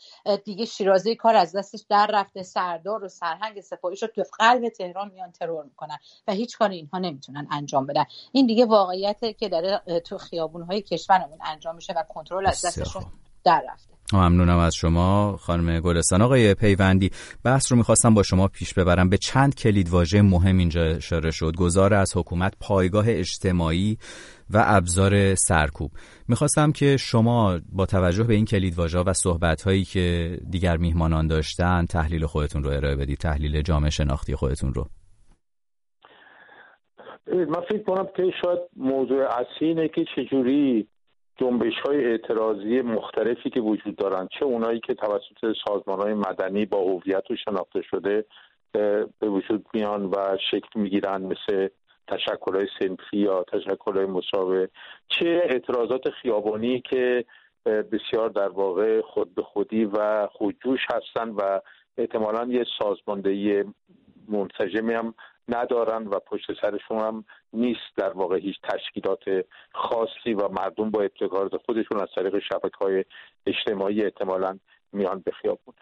دیگه 0.46 0.66
شیرازه 0.66 1.16
کار 1.16 1.36
از 1.36 1.56
دستش 1.56 1.86
در 1.90 2.10
رفته. 2.14 2.44
سردار 2.44 3.04
و 3.04 3.08
سرهنگ 3.08 3.62
سپاهیش 3.62 4.04
رو 4.04 4.10
تو 4.16 4.24
قلب 4.40 4.70
تهران 4.70 5.12
میان 5.14 5.32
ترور 5.32 5.64
می‌کنن 5.64 5.98
و 6.28 6.32
هیچ 6.32 6.58
کاری 6.58 6.76
اینها 6.76 6.98
نمی‌تونن 6.98 7.48
انجام 7.52 7.86
بدن. 7.86 8.06
این 8.32 8.46
دیگه 8.46 8.66
واقعیت 8.66 9.38
که 9.38 9.50
داره 9.50 9.82
تو 10.00 10.18
خیابونهای 10.18 10.82
کشورمون 10.82 11.40
انجام 11.46 11.76
میشه 11.76 11.94
و 11.94 12.04
کنترل 12.10 12.48
از 12.48 12.66
دستشون 12.66 13.04
در 13.44 13.66
رفته. 13.72 13.93
ممنونم 14.14 14.58
از 14.58 14.76
شما 14.76 15.38
خانم 15.38 15.80
گلستان. 15.80 16.22
آقای 16.22 16.54
پیوندی 16.54 17.12
بحث 17.44 17.72
رو 17.72 17.78
می‌خواستم 17.78 18.14
با 18.14 18.24
شما 18.24 18.48
پیش 18.48 18.74
ببرم. 18.74 19.10
به 19.10 19.18
چند 19.18 19.56
کلید 19.56 19.90
واژه 19.90 20.22
مهم 20.22 20.58
اینجا 20.58 20.84
اشاره 20.84 21.32
شد. 21.32 21.56
گذار 21.56 21.94
از 21.94 22.18
حکومت 22.18 22.54
پایگاه 22.60 23.06
اجتماعی 23.08 23.98
و 24.50 24.64
ابزار 24.68 25.36
سرکوب. 25.36 25.92
می‌خواستم 26.28 26.72
که 26.72 26.98
شما 26.98 27.60
با 27.72 27.86
توجه 27.86 28.24
به 28.24 28.34
این 28.34 28.46
کلید 28.46 28.80
واژه 28.80 29.00
و 29.00 29.14
صحبت 29.14 29.62
هایی 29.62 29.84
که 29.84 30.38
دیگر 30.50 30.78
میهمانان 30.78 31.28
داشتن 31.28 31.86
تحلیل 31.86 32.26
خودتون 32.26 32.64
رو 32.64 32.70
ارائه 32.70 32.96
بدید 32.96 33.18
تحلیل 33.18 33.62
جامعه 33.62 33.90
شناختی 33.90 34.36
خودتون 34.36 34.74
رو. 34.74 34.88
من 37.28 37.62
فکر 37.70 37.84
کنم 37.84 38.08
که 38.16 38.24
شاید 38.44 38.60
موضوع 38.76 39.26
اصلی 39.26 39.68
اینه 39.68 39.88
که 39.88 40.06
چجوری 40.16 40.88
جنبش 41.38 41.80
های 41.86 42.06
اعتراضی 42.06 42.82
مختلفی 42.82 43.50
که 43.50 43.60
وجود 43.60 43.96
دارند 43.96 44.30
چه 44.40 44.46
اونایی 44.46 44.80
که 44.80 44.94
توسط 44.94 45.58
سازمان 45.68 46.02
های 46.02 46.14
مدنی 46.14 46.66
با 46.66 46.78
هویت 46.78 47.32
و 47.32 47.36
شناخته 47.36 47.82
شده 47.82 48.26
به 49.20 49.30
وجود 49.30 49.66
میان 49.74 50.06
و 50.06 50.38
شکل 50.52 50.80
می‌گیرن 50.80 51.22
مثل 51.22 51.68
تشکلهای 52.08 52.68
سنفی 52.80 53.18
یا 53.18 53.44
تشکلهای 53.44 54.06
مساوه 54.06 54.68
چه 55.08 55.42
اعتراضات 55.44 56.10
خیابانی 56.10 56.82
که 56.82 57.26
بسیار 57.66 58.30
در 58.30 58.50
واقع 58.50 59.02
خود 59.02 59.36
به 59.36 59.42
خودی 59.42 59.86
و 59.86 60.28
خودجوش 60.28 60.80
هستند 60.94 61.36
و 61.38 61.62
احتمالا 61.98 62.48
یه 62.48 62.66
سازماندهی 62.80 63.64
منسجمی 64.28 64.94
هم 64.94 65.14
ندارن 65.48 66.08
و 66.08 66.20
پشت 66.20 66.62
سرشون 66.62 67.00
هم 67.00 67.26
نیست 67.54 67.98
در 67.98 68.10
واقع 68.14 68.40
هیچ 68.40 68.56
تشکیلات 68.64 69.46
خاصی 69.74 70.34
و 70.34 70.48
مردم 70.48 70.92
با 70.92 71.02
ابتکارات 71.02 71.58
خودشون 71.58 72.02
از 72.02 72.08
طریق 72.16 72.40
شبکه 72.40 72.78
های 72.82 73.06
اجتماعی 73.46 74.04
احتمالا 74.04 74.60
میان 74.94 75.20
به 75.26 75.32
خیابون. 75.32 75.74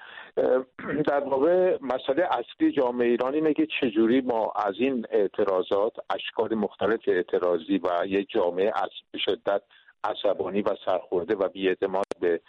در 1.08 1.24
واقع 1.24 1.78
مسئله 1.82 2.28
اصلی 2.32 2.72
جامعه 2.72 3.08
ایران 3.08 3.34
اینه 3.34 3.54
که 3.54 3.68
چجوری 3.82 4.22
ما 4.22 4.54
از 4.56 4.74
این 4.80 5.06
اعتراضات 5.10 5.94
اشکال 6.10 6.56
مختلف 6.56 7.00
اعتراضی 7.08 7.78
و 7.78 8.06
یه 8.08 8.24
جامعه 8.24 8.72
از 8.76 8.90
شدت 9.26 9.62
عصبانی 10.04 10.62
و 10.62 10.70
سرخورده 10.86 11.36
و 11.36 11.50
بیاعتماد 11.50 12.06
به 12.20 12.42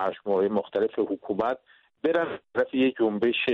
مجموعه 0.00 0.48
مختلف 0.48 0.98
حکومت 0.98 1.58
برن 2.02 2.38
طرف 2.54 2.74
یه 2.74 2.92
جنبش 2.98 3.48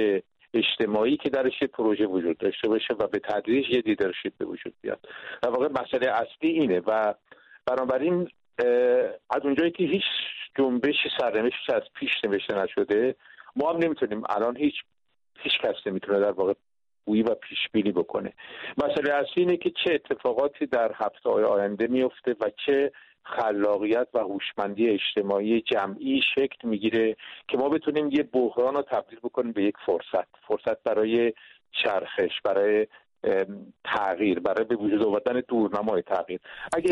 اجتماعی 0.55 1.17
که 1.17 1.31
درش 1.31 1.63
یه 1.63 1.69
پروژه 1.69 2.07
وجود 2.07 2.39
داشته 2.39 2.69
باشه 2.69 2.95
و 2.95 3.07
به 3.07 3.19
تدریج 3.19 3.71
یه 3.71 3.83
لیدرشپ 3.87 4.33
به 4.39 4.45
وجود 4.45 4.75
بیاد. 4.83 5.09
در 5.43 5.51
واقع 5.51 5.69
مسئله 5.69 6.11
اصلی 6.11 6.51
اینه 6.51 6.81
و 6.87 7.15
بنابراین 7.67 8.29
از 9.31 9.41
اونجایی 9.45 9.71
که 9.71 9.85
هیچ 9.85 10.03
جنبش 10.59 10.97
سرنوشت 11.19 11.71
از 11.71 11.83
پیش 11.95 12.11
نوشته 12.25 12.55
نشده 12.55 13.17
ما 13.57 13.73
هم 13.73 13.77
نمی‌تونیم 13.77 14.23
الان 14.29 14.57
هیچ 14.57 14.75
هیچ 15.39 15.53
کس 15.63 15.87
نمی‌تونه 15.87 16.21
در 16.21 16.33
واقع 16.33 16.53
گویی 17.07 17.23
و 17.23 17.35
پیش 17.35 17.59
بینی 17.73 17.93
بکنه. 17.93 18.33
مسئله 18.79 19.15
اصلی 19.15 19.43
اینه 19.43 19.57
که 19.57 19.71
چه 19.85 19.95
اتفاقاتی 19.95 20.67
در 20.67 20.93
هفته 20.95 21.31
های 21.31 21.45
آینده 21.45 21.87
میفته 21.87 22.37
و 22.41 22.51
چه 22.67 22.93
خلاقیت 23.23 24.09
و 24.15 24.19
هوشمندی 24.19 24.89
اجتماعی 24.89 25.61
جمعی 25.61 26.21
شکل 26.35 26.69
می‌گیره 26.69 27.17
که 27.49 27.57
ما 27.59 27.69
بتونیم 27.69 28.11
یه 28.13 28.23
بحران 28.23 28.75
رو 28.75 28.83
تبدیل 28.83 29.19
بکنیم 29.19 29.53
به 29.53 29.65
یک 29.65 29.75
فرصت. 29.87 30.29
فرصت 30.49 30.83
برای 30.83 31.33
چرخش 31.83 32.41
برای 32.45 32.87
تغییر 33.85 34.41
برای 34.41 34.65
به 34.65 34.77
وجود 34.77 35.03
آوردن 35.03 35.43
دورنمای 35.49 36.03
تغییر. 36.03 36.41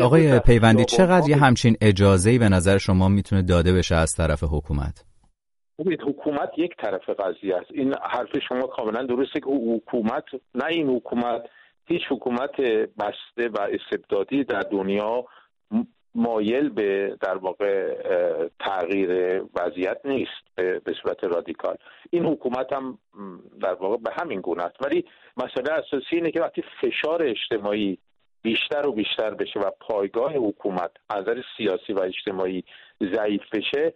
آقای 0.01 0.39
پیوندی 0.39 0.85
چقدر 0.85 1.29
یه 1.29 1.37
همچین 1.37 1.77
اجازه 1.81 2.39
به 2.39 2.49
نظر 2.49 2.77
شما 2.77 3.07
می‌تونه 3.07 3.41
داده 3.41 3.73
بشه 3.73 3.95
از 3.95 4.13
طرف 4.17 4.43
حکومت؟ 4.43 5.12
حکومت 5.79 6.51
یک 6.57 6.75
طرف 6.77 7.09
قضیه 7.09 7.55
است. 7.55 7.71
این 7.73 7.93
حرف 8.03 8.39
شما 8.49 8.67
کاملا 8.67 9.03
درسته 9.03 9.39
که 9.39 9.49
حکومت 9.49 10.25
نه 10.55 10.65
این 10.65 10.89
حکومت 10.89 11.41
هیچ 11.87 12.01
حکومت 12.09 12.61
بسته 12.99 13.49
و 13.49 13.61
استبدادی 13.61 14.43
در 14.43 14.59
دنیا 14.59 15.25
مایل 16.15 16.69
به 16.69 17.17
در 17.21 17.37
واقع 17.37 17.95
تغییر 18.59 19.41
وضعیت 19.55 19.97
نیست 20.05 20.55
به 20.55 20.93
صورت 21.03 21.23
رادیکال. 21.23 21.75
این 22.09 22.25
حکومت 22.25 22.73
هم 22.73 22.99
در 23.61 23.73
واقع 23.73 23.97
به 23.97 24.11
همین 24.13 24.41
گونه 24.41 24.63
است. 24.63 24.75
ولی 24.85 25.05
مسئله 25.37 25.71
اساسی 25.73 26.15
اینه 26.15 26.31
که 26.31 26.41
وقتی 26.41 26.63
فشار 26.81 27.23
اجتماعی 27.23 27.97
بیشتر 28.41 28.87
و 28.87 28.91
بیشتر 28.91 29.33
بشه 29.33 29.59
و 29.59 29.71
پایگاه 29.79 30.33
حکومت 30.33 30.91
از 31.09 31.21
نظر 31.21 31.41
سیاسی 31.57 31.93
و 31.93 31.99
اجتماعی 31.99 32.63
ضعیف 33.15 33.41
بشه 33.53 33.93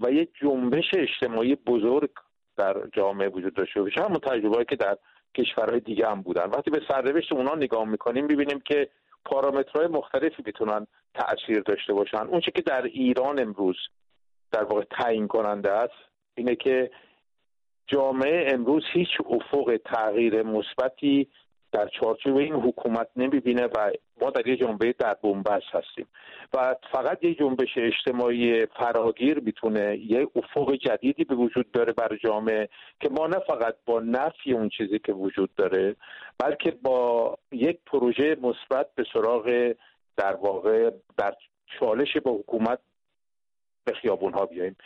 و 0.00 0.10
یه 0.12 0.28
جنبش 0.40 0.90
اجتماعی 0.94 1.54
بزرگ 1.54 2.10
در 2.56 2.76
جامعه 2.92 3.28
وجود 3.28 3.54
داشته 3.54 3.82
باشه. 3.82 4.02
همون 4.02 4.18
تجربه 4.18 4.64
که 4.64 4.76
در 4.76 4.98
کشورهای 5.34 5.80
دیگه 5.80 6.08
هم 6.08 6.22
بودن. 6.22 6.44
وقتی 6.44 6.70
به 6.70 6.80
سرنوشت 6.88 7.32
اونا 7.32 7.54
نگاه 7.54 7.84
می‌کنیم 7.84 8.26
ببینیم 8.26 8.60
که 8.60 8.88
پارامترهای 9.24 9.86
مختلفی 9.86 10.42
می‌تونن 10.46 10.86
تاثیر 11.14 11.60
داشته 11.60 11.92
باشن. 11.92 12.26
اون 12.26 12.40
که 12.40 12.62
در 12.66 12.82
ایران 12.82 13.38
امروز 13.38 13.76
در 14.52 14.64
واقع 14.64 14.84
تعیین 14.90 15.28
کننده 15.28 15.70
است 15.70 15.94
اینه 16.34 16.54
که 16.56 16.90
جامعه 17.86 18.52
امروز 18.52 18.82
هیچ 18.92 19.08
افق 19.26 19.80
تغییر 19.84 20.42
مثبتی 20.42 21.28
در 21.72 21.88
چارچوب 22.00 22.36
این 22.36 22.54
حکومت 22.54 23.08
نمی‌بینه 23.16 23.66
و 23.66 23.90
ما 24.22 24.30
در 24.30 24.46
یه 24.46 24.56
جنبه 24.56 24.94
در 24.98 25.16
بنبست 25.22 25.66
هستیم. 25.72 26.06
و 26.54 26.74
فقط 26.92 27.24
یه 27.24 27.34
جنبش 27.34 27.68
اجتماعی 27.76 28.66
فراگیر 28.66 29.40
می‌تونه 29.40 29.98
یه 29.98 30.28
افق 30.36 30.74
جدیدی 30.74 31.24
به 31.24 31.34
وجود 31.34 31.70
داره 31.72 31.92
بر 31.92 32.16
جامعه 32.24 32.68
که 33.00 33.08
ما 33.08 33.26
نه 33.26 33.38
فقط 33.38 33.74
با 33.86 34.00
نفی 34.00 34.52
اون 34.52 34.68
چیزی 34.68 34.98
که 34.98 35.12
وجود 35.12 35.54
داره 35.54 35.96
بلکه 36.38 36.70
با 36.70 37.38
یک 37.52 37.78
پروژه 37.86 38.36
مثبت 38.42 38.94
به 38.94 39.04
سراغ 39.12 39.74
در 40.16 40.34
واقع 40.34 40.90
در 41.18 41.34
چالش 41.80 42.16
با 42.16 42.30
حکومت 42.30 42.78
به 43.84 43.92
خیابون 43.92 44.32
ها 44.32 44.46
بیاییم. 44.46 44.76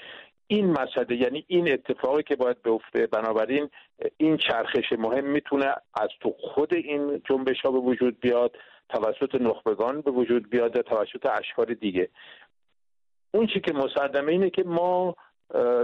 این 0.52 0.70
مسئله 0.70 1.16
یعنی 1.16 1.44
این 1.48 1.72
اتفاقی 1.72 2.22
که 2.22 2.36
باید 2.36 2.62
بیفته 2.62 3.06
بنابراین 3.06 3.68
این 4.16 4.36
چرخش 4.36 4.92
مهم 4.98 5.24
می‌تونه 5.24 5.74
از 5.94 6.08
تو 6.20 6.34
خود 6.38 6.74
این 6.74 7.22
جنبش 7.28 7.60
ها 7.64 7.70
به 7.70 7.78
وجود 7.78 8.20
بیاد 8.20 8.56
توسط 8.88 9.34
نخبگان 9.34 10.00
به 10.00 10.10
وجود 10.10 10.50
بیاد 10.50 10.76
یا 10.76 10.82
توسط 10.82 11.26
اشکال 11.26 11.74
دیگه. 11.74 12.08
اون 13.34 13.46
چی 13.46 13.60
که 13.60 13.72
مسلمه 13.72 14.32
اینه 14.32 14.50
که 14.50 14.62
ما 14.62 15.16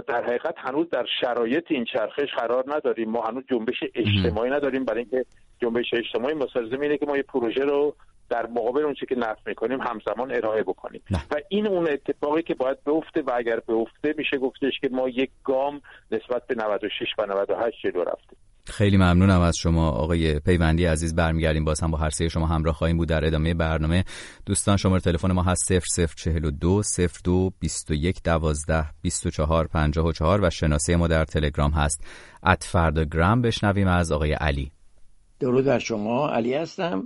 در 0.07 0.23
حقیقت 0.23 0.55
هنوز 0.57 0.89
در 0.89 1.05
شرایط 1.21 1.63
این 1.69 1.85
چرخش 1.85 2.33
قرار 2.37 2.63
نداریم. 2.67 3.09
ما 3.09 3.21
هنوز 3.21 3.43
جنبش 3.49 3.83
اجتماعی 3.95 4.51
نداریم. 4.51 4.85
برای 4.85 4.99
اینکه 4.99 5.25
جنبش 5.61 5.93
اجتماعی 5.93 6.35
مستلزم 6.35 6.81
اینه 6.81 6.97
که 6.97 7.05
ما 7.05 7.17
یه 7.17 7.23
پروژه 7.23 7.63
رو 7.63 7.95
در 8.29 8.45
مقابل 8.45 8.83
اون 8.83 8.93
که 8.93 9.15
نفت 9.15 9.47
می‌کنیم 9.47 9.81
همزمان 9.81 10.31
ارائه 10.31 10.63
بکنیم. 10.63 11.01
و 11.11 11.35
این 11.49 11.67
اون 11.67 11.87
اتفاقی 11.89 12.41
که 12.41 12.55
باید 12.55 12.77
بیفته 12.85 13.21
و 13.21 13.31
اگر 13.35 13.59
بیفته 13.59 14.13
میشه 14.17 14.37
گفتش 14.37 14.79
که 14.81 14.89
ما 14.91 15.09
یک 15.09 15.29
گام 15.43 15.81
نسبت 16.11 16.47
به 16.47 16.55
96 16.55 17.07
و 17.17 17.25
98 17.25 17.77
جلو 17.83 18.03
رفتیم. 18.03 18.37
خیلی 18.69 18.97
ممنونم 18.97 19.41
از 19.41 19.57
شما 19.57 19.89
آقای 19.89 20.39
پیوندی 20.39 20.85
عزیز 20.85 21.15
برمیگردیم 21.15 21.65
باز 21.65 21.79
هم 21.79 21.91
با 21.91 21.97
هر 21.97 22.09
سه 22.09 22.29
شما 22.29 22.47
همراه 22.47 22.75
خواهیم 22.75 22.97
بود 22.97 23.09
در 23.09 23.25
ادامه 23.25 23.53
برنامه. 23.53 24.03
دوستان 24.45 24.77
شماره 24.77 25.01
تلفن 25.01 25.31
ما 25.31 25.43
هست 25.43 25.73
0042 25.79 26.81
02 27.23 27.51
21 27.59 28.23
12 28.23 28.85
24 29.01 29.67
54 29.67 30.39
و 30.43 30.49
شناسه 30.49 30.95
ما 30.95 31.07
در 31.07 31.25
تلگرام 31.25 31.71
هست. 31.71 32.03
فرداگرام 32.59 33.41
بشنویم 33.41 33.87
از 33.87 34.11
آقای 34.11 34.33
علی. 34.33 34.71
درود 35.39 35.65
بر 35.65 35.79
شما. 35.79 36.29
علی 36.29 36.53
هستم. 36.53 37.03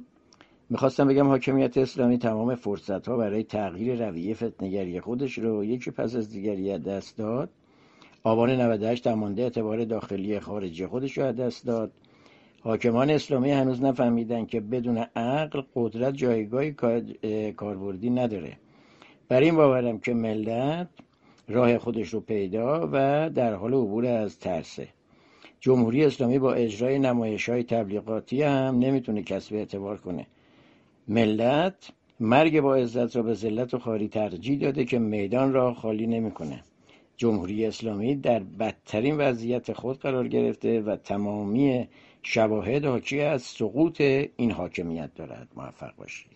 می‌خواستم 0.74 1.08
بگم 1.08 1.28
حاکمیت 1.28 1.78
اسلامی 1.78 2.18
تمام 2.18 2.56
فرصت 2.56 3.08
ها 3.08 3.18
برای 3.18 3.44
تغییر 3.44 4.08
رویه 4.08 4.34
فتنگری 4.34 5.00
خودش 5.00 5.38
رو 5.38 5.64
یکی 5.64 5.92
پس 5.92 6.16
از 6.16 6.30
دیگری 6.30 6.78
دست 6.78 7.18
داد. 7.18 7.50
آبان 8.24 8.50
98 8.50 9.04
تمانده 9.04 9.42
اعتبار 9.42 9.86
داخلی 9.86 10.40
خارجی 10.40 10.88
خودش 10.88 11.18
رو 11.18 11.32
دست 11.32 11.66
داد. 11.66 11.92
حاکمان 12.62 13.10
اسلامی 13.10 13.52
هنوز 13.52 13.82
نفهمیدن 13.82 14.46
که 14.46 14.60
بدون 14.60 14.98
عقل 14.98 15.62
قدرت 15.76 16.14
جایگاهی 16.14 16.72
کاربردی 17.58 18.10
نداره. 18.10 18.58
برای 19.28 19.46
این 19.46 19.56
باورم 19.56 20.00
که 20.00 20.14
ملت 20.14 20.88
راه 21.50 21.78
خودش 21.78 22.14
رو 22.14 22.20
پیدا 22.20 22.90
و 22.92 23.30
در 23.30 23.54
حال 23.54 23.74
عبور 23.74 24.06
از 24.06 24.40
ترسه. 24.40 24.88
جمهوری 25.60 26.06
اسلامی 26.06 26.40
با 26.40 26.54
اجرای 26.54 27.00
نمایش 27.00 27.50
های 27.50 27.64
تبلیغاتی 27.64 28.42
هم 28.42 28.80
نمی‌تونه 28.80 29.24
کسب 29.24 29.56
اعتبار 29.56 29.98
کنه. 29.98 30.28
ملت 31.08 31.92
مرگ 32.20 32.60
با 32.60 32.76
عزت 32.76 33.16
را 33.16 33.24
به 33.24 33.34
ذلت 33.34 33.74
و 33.74 33.80
خاری 33.80 34.08
ترجیح 34.08 34.60
داده 34.60 34.86
که 34.86 35.00
میدان 35.00 35.54
را 35.54 35.74
خالی 35.74 36.08
نمی‌کنه. 36.08 36.64
جمهوری 37.18 37.66
اسلامی 37.66 38.16
در 38.16 38.40
بدترین 38.40 39.18
وضعیت 39.18 39.74
خود 39.74 40.00
قرار 40.00 40.28
گرفته 40.28 40.82
و 40.82 40.96
تمامی 40.96 41.88
شواهد 42.24 42.86
حاکی 42.86 43.22
از 43.22 43.42
سقوط 43.42 44.02
این 44.36 44.52
حاکمیت 44.52 45.10
دارد. 45.16 45.48
موفق 45.56 45.96
باشید. 45.98 46.32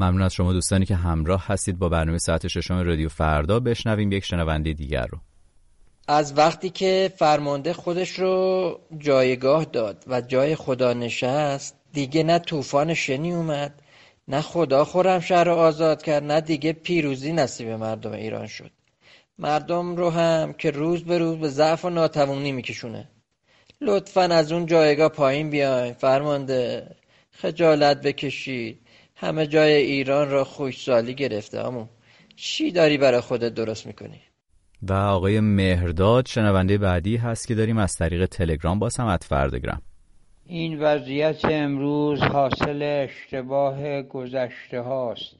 ممنون 0.00 0.22
از 0.22 0.34
شما 0.34 0.52
دوستانی 0.52 0.84
که 0.84 0.94
همراه 0.94 1.46
هستید. 1.46 1.78
با 1.78 1.88
برنامه 1.88 2.18
ساعت 2.18 2.48
ششم 2.48 2.74
رادیو 2.78 3.08
فردا 3.08 3.60
بشنویم 3.60 4.12
یک 4.12 4.24
شنونده 4.24 4.72
دیگر 4.72 5.06
رو. 5.06 5.18
از 6.08 6.38
وقتی 6.38 6.70
که 6.70 7.12
فرمانده 7.16 7.72
خودش 7.72 8.18
رو 8.18 8.80
جایگاه 8.98 9.64
داد 9.64 10.04
و 10.06 10.20
جای 10.20 10.56
خدا 10.56 10.92
نشست 10.92 11.76
دیگه 11.92 12.22
نه 12.22 12.38
طوفان 12.38 12.94
شنی 12.94 13.32
اومد 13.32 13.81
نه 14.32 14.40
خدا 14.40 14.84
خرمشهر 14.84 15.44
رو 15.44 15.54
آزاد 15.54 16.02
کرد 16.02 16.24
نه 16.24 16.40
دیگه 16.40 16.72
پیروزی 16.72 17.32
نصیب 17.32 17.68
مردم 17.68 18.12
ایران 18.12 18.46
شد. 18.46 18.70
مردم 19.38 19.96
رو 19.96 20.10
هم 20.10 20.52
که 20.52 20.70
روز 20.70 21.04
به 21.04 21.18
روز 21.18 21.38
به 21.38 21.48
ضعف 21.48 21.84
و 21.84 21.90
ناتوانی 21.90 22.52
میکشونه. 22.52 23.08
لطفا 23.80 24.22
از 24.22 24.52
اون 24.52 24.66
جایگاه 24.66 25.08
پایین 25.08 25.50
بیاین. 25.50 25.92
فرمانده 25.92 26.86
خجالت 27.30 28.02
بکشید. 28.02 28.78
همه 29.16 29.46
جای 29.46 29.72
ایران 29.72 30.30
را 30.30 30.44
خوشسالی 30.44 31.14
گرفته 31.14 31.62
همون 31.62 31.88
چی 32.36 32.70
داری 32.70 32.98
برای 32.98 33.20
خودت 33.20 33.54
درست 33.54 33.86
می‌کنی؟ 33.86 34.20
و 34.82 34.92
آقای 34.92 35.40
مهرداد 35.40 36.26
شنونده 36.26 36.78
بعدی 36.78 37.16
هست 37.16 37.48
که 37.48 37.54
داریم 37.54 37.78
از 37.78 37.94
طریق 37.94 38.26
تلگرام 38.26 38.78
باز 38.78 38.96
هم 38.96 39.06
ات 39.06 39.24
فردگرام 39.24 39.82
این 40.54 40.78
وضعیت 40.80 41.44
امروز 41.44 42.22
حاصل 42.22 42.82
اشتباه 42.82 44.02
گذشته 44.02 44.80
هاست 44.80 45.36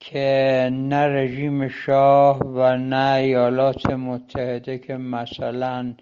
که 0.00 0.68
نه 0.72 1.06
رژیم 1.06 1.68
شاه 1.68 2.38
و 2.38 2.76
نه 2.76 3.14
ایالات 3.14 3.90
متحده 3.90 4.78
که 4.78 4.96
مثلا 4.96 5.94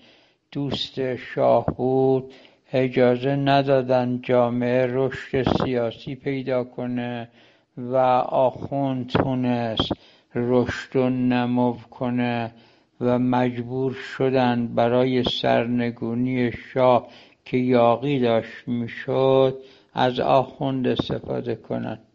دوست 0.53 1.17
شاه 1.17 1.67
بود 1.77 2.33
اجازه 2.73 3.37
ندادن 3.37 4.21
جامعه 4.23 4.87
رشد 4.91 5.43
سیاسی 5.65 6.15
پیدا 6.15 6.65
کنه 6.65 7.29
و 7.77 7.97
آخوند 8.29 9.09
تونست 9.09 9.93
رشد 10.35 10.97
و 10.97 11.11
نمو 11.11 11.77
کنه 11.91 12.53
و 13.01 13.19
مجبور 13.19 13.93
شدن 13.93 14.67
برای 14.67 15.25
سرنگونی 15.25 16.53
شاه 16.53 17.09
که 17.45 17.57
یاقی 17.57 18.21
داشت 18.21 18.69
می‌شد 18.69 19.59
از 19.95 20.21
آخوند 20.21 20.87
استفاده 20.89 21.55
کنند 21.55 22.07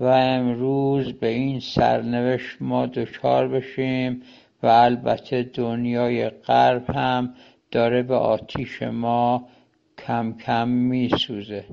و 0.00 0.04
امروز 0.04 1.12
به 1.12 1.28
این 1.28 1.60
سرنوشت 1.60 2.56
ما 2.60 2.86
دچار 2.86 3.48
بشیم 3.48 4.22
و 4.62 4.66
البته 4.66 5.50
دنیای 5.54 6.28
غرب 6.30 6.90
هم 6.90 7.34
داره 7.70 8.02
به 8.02 8.14
آتیش 8.14 8.82
ما 8.82 9.48
کم 10.06 10.32
کم 10.32 10.68
میسوزه. 10.68 11.64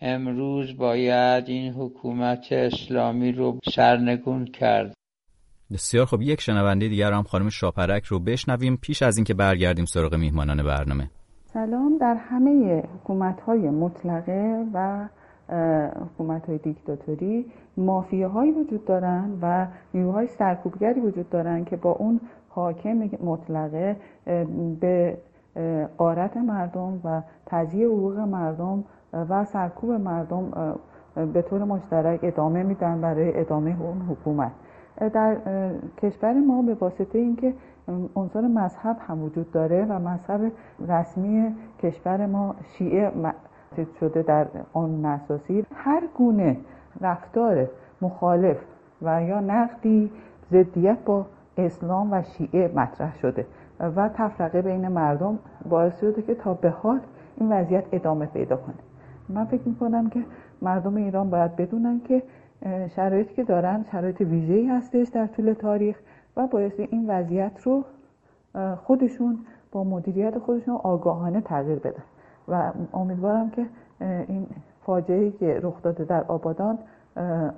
امروز 0.00 0.76
باید 0.76 1.48
این 1.48 1.72
حکومت 1.72 2.52
اسلامی 2.52 3.32
رو 3.32 3.58
سرنگون 3.74 4.44
کرد. 4.44 4.94
بسیار 5.72 6.06
خب 6.06 6.22
یک 6.22 6.40
شنونده 6.40 6.88
دیگر 6.88 7.12
هم 7.12 7.22
خانم 7.22 7.48
شاپرک 7.48 8.04
رو 8.04 8.18
بشنویم. 8.18 8.76
پیش 8.76 9.02
از 9.02 9.16
اینکه 9.16 9.34
برگردیم 9.34 9.84
سراغ 9.84 10.14
میهمانان 10.14 10.62
برنامه. 10.62 11.10
سلام 11.56 11.98
در 11.98 12.14
همه 12.14 12.82
حکومت 12.94 13.40
های 13.40 13.70
مطلقه 13.70 14.64
و 14.74 15.04
حکومت 16.04 16.46
های 16.46 16.58
دیکتاتوری 16.58 17.46
مافیاهایی 17.76 18.52
وجود 18.52 18.84
دارن 18.84 19.38
و 19.42 19.66
نیروهای 19.94 20.26
سرکوبگری 20.26 21.00
وجود 21.00 21.30
دارن 21.30 21.64
که 21.64 21.76
با 21.76 21.92
اون 21.92 22.20
حاکم 22.48 23.10
مطلقه 23.24 23.96
به 24.80 25.16
قارت 25.98 26.36
مردم 26.36 27.00
و 27.04 27.22
تضییع 27.46 27.86
حقوق 27.86 28.18
مردم 28.18 28.84
و 29.12 29.44
سرکوب 29.44 29.90
مردم 29.90 30.74
به 31.32 31.42
طور 31.42 31.64
مشترک 31.64 32.20
ادامه 32.22 32.62
میدن 32.62 33.00
برای 33.00 33.40
ادامه 33.40 33.76
اون 33.80 34.02
حکومت. 34.10 34.52
در 35.12 35.36
کشور 36.02 36.32
ما 36.32 36.62
به 36.62 36.74
واسطه 36.74 37.18
اینکه 37.18 37.54
عنصر 38.16 38.40
مذهب 38.40 38.96
هم 39.08 39.22
وجود 39.22 39.52
داره 39.52 39.86
و 39.88 39.98
مذهب 39.98 40.52
رسمی 40.88 41.54
کشور 41.82 42.26
ما 42.26 42.54
شیعه 42.62 43.12
شده 44.00 44.22
در 44.22 44.46
آن 44.72 45.04
اساسی. 45.04 45.66
هر 45.74 46.02
گونه 46.14 46.56
رفتار 47.00 47.68
مخالف 48.02 48.56
و 49.02 49.22
یا 49.22 49.40
نقدی 49.40 50.10
ضدیت 50.50 50.98
با 51.04 51.26
اسلام 51.58 52.12
و 52.12 52.22
شیعه 52.22 52.72
مطرح 52.74 53.18
شده 53.18 53.46
و 53.80 54.08
تفرقه 54.08 54.62
بین 54.62 54.88
مردم 54.88 55.38
باعث 55.68 56.00
شده 56.00 56.22
که 56.22 56.34
تا 56.34 56.54
به 56.54 56.70
حال 56.70 57.00
این 57.36 57.52
وضعیت 57.52 57.84
ادامه 57.92 58.26
پیدا 58.26 58.56
کنه. 58.56 58.74
من 59.28 59.44
فکر 59.44 59.68
می‌کنم 59.68 60.10
که 60.10 60.24
مردم 60.62 60.96
ایران 60.96 61.30
باید 61.30 61.56
بدونن 61.56 62.00
که 62.00 62.22
شرایطی 62.96 63.34
که 63.34 63.44
دارن 63.44 63.84
شرایط 63.92 64.20
ویژه‌ای 64.20 64.66
هستش 64.66 65.08
در 65.08 65.26
طول 65.26 65.52
تاریخ 65.52 66.00
و 66.36 66.46
باعث 66.46 66.72
این 66.78 67.10
وضعیت 67.10 67.60
رو 67.62 67.84
خودشون 68.76 69.38
با 69.72 69.84
مدیریت 69.84 70.38
خودشون 70.38 70.74
آگاهانه 70.74 71.40
تغییر 71.40 71.78
بدن. 71.78 72.02
و 72.48 72.72
امیدوارم 72.92 73.50
که 73.50 73.66
این 74.00 74.46
فاجعه 74.82 75.30
که 75.30 75.60
رخ 75.62 75.82
داده 75.82 76.04
در 76.04 76.24
آبادان 76.24 76.78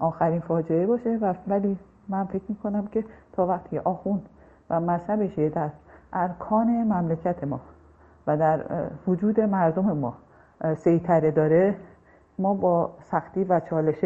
آخرین 0.00 0.40
فاجعه 0.40 0.86
باشه. 0.86 1.18
و 1.22 1.34
ولی 1.48 1.78
من 2.08 2.24
فکر 2.24 2.44
می‌کنم 2.48 2.86
که 2.86 3.04
تا 3.32 3.46
وقتی 3.46 3.78
آخون 3.78 4.22
و 4.70 4.80
مذهب 4.80 5.48
در 5.48 5.70
ارکان 6.12 6.66
مملکت 6.66 7.44
ما 7.44 7.60
و 8.26 8.36
در 8.36 8.60
وجود 9.06 9.40
مردم 9.40 9.98
ما 9.98 10.14
سیطره 10.76 11.30
داره 11.30 11.76
ما 12.38 12.54
با 12.54 12.90
سختی 13.02 13.44
و 13.44 13.60
چالش 13.60 14.04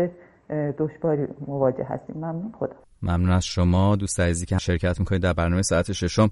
دشواری 0.78 1.28
مواجه 1.46 1.84
هستیم. 1.84 2.16
ممنون. 2.16 2.52
خدا. 2.58 2.91
ممنون 3.02 3.30
از 3.30 3.44
شما. 3.44 3.96
دوست 3.96 4.20
عزیزی 4.20 4.46
که 4.46 4.58
شرکت 4.58 5.00
می‌کنید 5.00 5.22
در 5.22 5.32
برنامه 5.32 5.62
ساعت 5.62 5.92
ششم. 5.92 6.30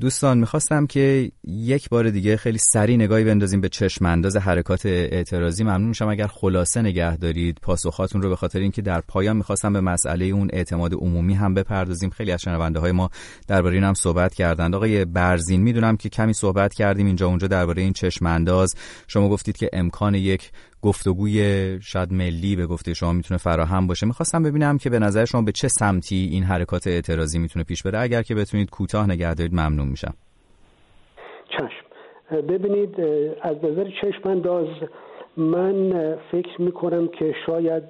دوستان 0.00 0.38
می‌خواستم 0.38 0.86
که 0.86 1.32
یک 1.44 1.88
بار 1.88 2.10
دیگه 2.10 2.36
خیلی 2.36 2.58
سریع 2.58 2.96
نگاهی 2.96 3.24
بندازیم 3.24 3.60
به 3.60 3.68
چشم 3.68 4.06
انداز 4.06 4.36
حرکات 4.36 4.86
اعتراضی. 4.86 5.64
ممنون 5.64 5.88
میشم 5.88 6.08
اگر 6.08 6.26
خلاصه 6.26 6.82
نگه 6.82 7.16
دارید. 7.16 7.58
پاسخاتون 7.62 8.22
رو 8.22 8.28
به 8.28 8.36
خاطر 8.36 8.58
اینکه 8.58 8.82
در 8.82 9.00
پایان 9.00 9.36
می‌خواستم 9.36 9.72
به 9.72 9.80
مسئله 9.80 10.24
اون 10.24 10.48
اعتماد 10.52 10.94
عمومی 10.94 11.34
هم 11.34 11.54
بپردازیم. 11.54 12.10
خیلی 12.10 12.32
از 12.32 12.40
شنونده 12.40 12.80
های 12.80 12.92
ما 12.92 13.10
درباره 13.46 13.74
این 13.74 13.84
هم 13.84 13.94
صحبت 13.94 14.34
کردند. 14.34 14.74
آقای 14.74 15.04
برزین 15.04 15.62
می‌دونم 15.62 15.96
که 15.96 16.08
کمی 16.08 16.32
صحبت 16.32 16.74
کردیم 16.74 17.06
اینجا 17.06 17.26
اونجا 17.26 17.46
درباره 17.46 17.82
این 17.82 17.92
چشم 17.92 18.26
انداز 18.26 18.74
شما 19.08 19.28
گفتید 19.28 19.56
که 19.56 19.70
امکان 19.72 20.14
یک 20.14 20.50
گفتگوی 20.82 21.78
شاید 21.82 22.12
ملی 22.12 22.56
به 22.56 22.66
گفته 22.66 22.94
شما 22.94 23.12
می‌تونه 23.12 23.38
فراهم 23.38 23.86
باشه. 23.86 24.06
می‌خواستم 24.06 24.42
ببینم 24.42 24.78
که 24.78 24.90
به 24.90 24.98
نظر 24.98 25.24
شما 25.24 25.42
به 25.42 25.52
چه 25.52 25.68
سمتی 25.68 26.28
این 26.32 26.42
حرکات 26.42 26.86
اعتراضی 26.86 27.38
می‌تونه 27.38 27.64
پیش 27.64 27.82
بره. 27.82 27.98
اگر 27.98 28.22
که 28.22 28.34
بتونید 28.34 28.70
کوتاه 28.70 29.06
نگه 29.10 29.34
دارید 29.34 29.52
ممنون 29.52 29.88
میشم. 29.88 30.14
چشم. 31.48 31.86
ببینید 32.48 33.00
از 33.42 33.56
نظر 33.56 33.90
چشم 34.02 34.28
انداز 34.28 34.68
من 35.36 35.92
فکر 36.32 36.62
می‌کنم 36.62 37.08
که 37.08 37.34
شاید 37.46 37.82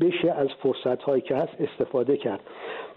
بشه 0.00 0.32
از 0.32 0.48
فرصت 0.62 1.02
هایی 1.02 1.22
که 1.22 1.36
هست 1.36 1.52
استفاده 1.60 2.16
کرد. 2.16 2.40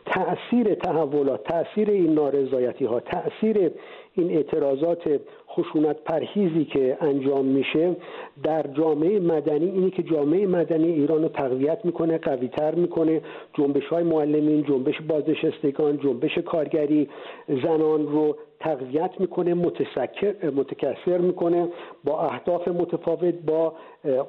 تاثیر 0.05 0.75
تحولات 0.75 1.43
تاثیر 1.43 1.89
این 1.89 2.13
نارضایتی 2.13 2.85
ها 2.85 2.99
تاثیر 2.99 3.71
این 4.13 4.31
اعتراضات 4.31 5.19
خشونت 5.49 5.97
پرهیزی 6.03 6.65
که 6.65 6.97
انجام 7.01 7.45
میشه 7.45 7.95
در 8.43 8.65
جامعه 8.77 9.19
مدنی 9.19 9.65
اینی 9.65 9.91
که 9.91 10.03
جامعه 10.03 10.47
مدنی 10.47 10.87
ایران 10.87 11.21
رو 11.23 11.29
تقویت 11.29 11.85
می‌کنه 11.85 12.17
قویتر 12.17 12.75
می‌کنه 12.75 13.21
جنبش 13.53 13.85
های 13.87 14.03
معلمین 14.03 14.63
جنبش 14.63 15.01
بازنشستگان 15.01 15.97
جنبش 15.97 16.37
کارگری 16.37 17.09
زنان 17.47 18.07
رو 18.07 18.35
تقویت 18.59 19.11
می‌کنه 19.19 19.53
متکثر 20.43 21.17
می‌کنه 21.17 21.67
با 22.03 22.21
اهداف 22.21 22.67
متفاوت 22.67 23.33
با 23.45 23.73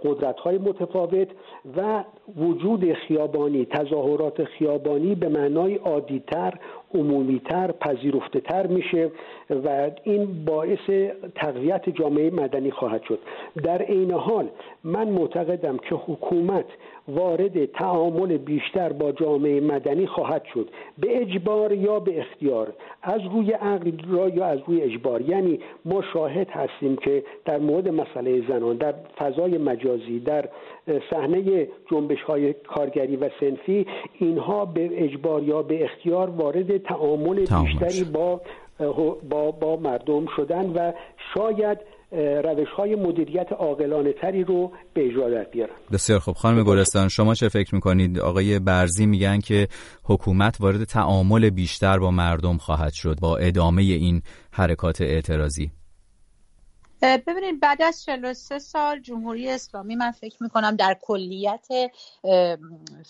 قدرت 0.05 0.37
های 0.37 0.59
متفاوت 0.59 1.29
و 1.77 2.05
وجود 2.37 2.93
خیابانی 2.93 3.65
تظاهرات 3.65 4.45
خیابانی 4.45 5.15
به 5.15 5.29
معنای 5.29 5.75
عادیتر 5.75 6.55
عمومیتر 6.95 7.73
پذیرفته 7.73 8.41
تر 8.41 8.67
میشه 8.67 9.11
و 9.51 9.91
این 10.05 10.45
باعث 10.45 10.91
تقویت 11.35 11.89
جامعه 11.91 12.31
مدنی 12.31 12.71
خواهد 12.71 13.03
شد. 13.03 13.19
در 13.63 13.83
عین 13.83 14.13
حال 14.13 14.49
من 14.85 15.09
معتقدم 15.09 15.77
که 15.77 15.95
حکومت 15.95 16.67
وارد 17.15 17.65
تعامل 17.65 18.37
بیشتر 18.37 18.93
با 18.93 19.13
جامعه 19.13 19.61
مدنی 19.61 20.07
خواهد 20.07 20.43
شد. 20.55 20.69
به 20.99 21.23
اجبار 21.23 21.73
یا 21.73 22.01
به 22.01 22.21
اختیار؟ 22.21 22.73
از 23.03 23.21
روی 23.33 23.53
عقل 23.53 23.93
را 24.09 24.29
یا 24.29 24.45
از 24.45 24.59
روی 24.67 24.83
اجبار؟ 24.83 25.21
یعنی 25.21 25.61
ما 25.85 26.03
شاهد 26.13 26.51
هستیم 26.51 26.97
که 26.97 27.25
در 27.45 27.59
مورد 27.59 27.89
مسئله 27.89 28.49
زنان 28.49 28.77
در 28.77 28.95
فضای 29.19 29.59
مجازی 29.59 30.21
در 30.21 30.49
صحنه 31.11 31.69
جنبش 31.91 32.23
های 32.23 32.53
کارگری 32.53 33.17
و 33.17 33.31
سنفی 33.41 33.87
اینها 34.19 34.65
به 34.65 35.05
اجبار 35.05 35.43
یا 35.43 35.63
به 35.63 35.85
اختیار 35.85 36.31
وارد 36.31 36.77
تعامل 36.77 37.37
بیشتری 37.37 38.05
با 38.05 38.41
با, 39.31 39.51
با 39.51 39.77
مردم 39.77 40.27
شدن 40.37 40.73
و 40.73 40.93
شاید 41.35 41.79
روش 42.45 42.69
های 42.77 42.95
مدیریت 42.95 43.53
عاقلانه 43.53 44.13
تری 44.13 44.45
رو 44.45 44.73
به 44.95 45.07
اجرا 45.07 45.31
در 45.31 45.45
بیارن. 45.45 45.75
بسیار 45.93 46.19
خوب. 46.19 46.35
خانم 46.35 46.63
گلستان 46.63 47.09
شما 47.09 47.35
چه 47.35 47.49
فکر 47.49 47.75
می‌کنید؟ 47.75 48.19
آقای 48.19 48.59
برزی 48.59 49.07
میگن 49.07 49.39
که 49.39 49.69
حکومت 50.05 50.57
وارد 50.61 50.85
تعامل 50.85 51.51
بیشتر 51.51 51.99
با 51.99 52.11
مردم 52.11 52.57
خواهد 52.57 52.93
شد 52.93 53.21
با 53.21 53.37
ادامه 53.37 53.83
این 53.83 54.23
حرکات 54.53 55.01
اعتراضی. 55.01 55.71
ببینید 57.03 57.61
بعد 57.61 57.83
از 57.83 58.03
43 58.03 58.59
سال 58.59 59.01
جمهوری 59.01 59.51
اسلامی 59.51 59.97
من 59.97 60.11
فکر 60.11 60.43
می‌کنم 60.43 60.77
در 60.77 60.97
کلیت 61.03 61.67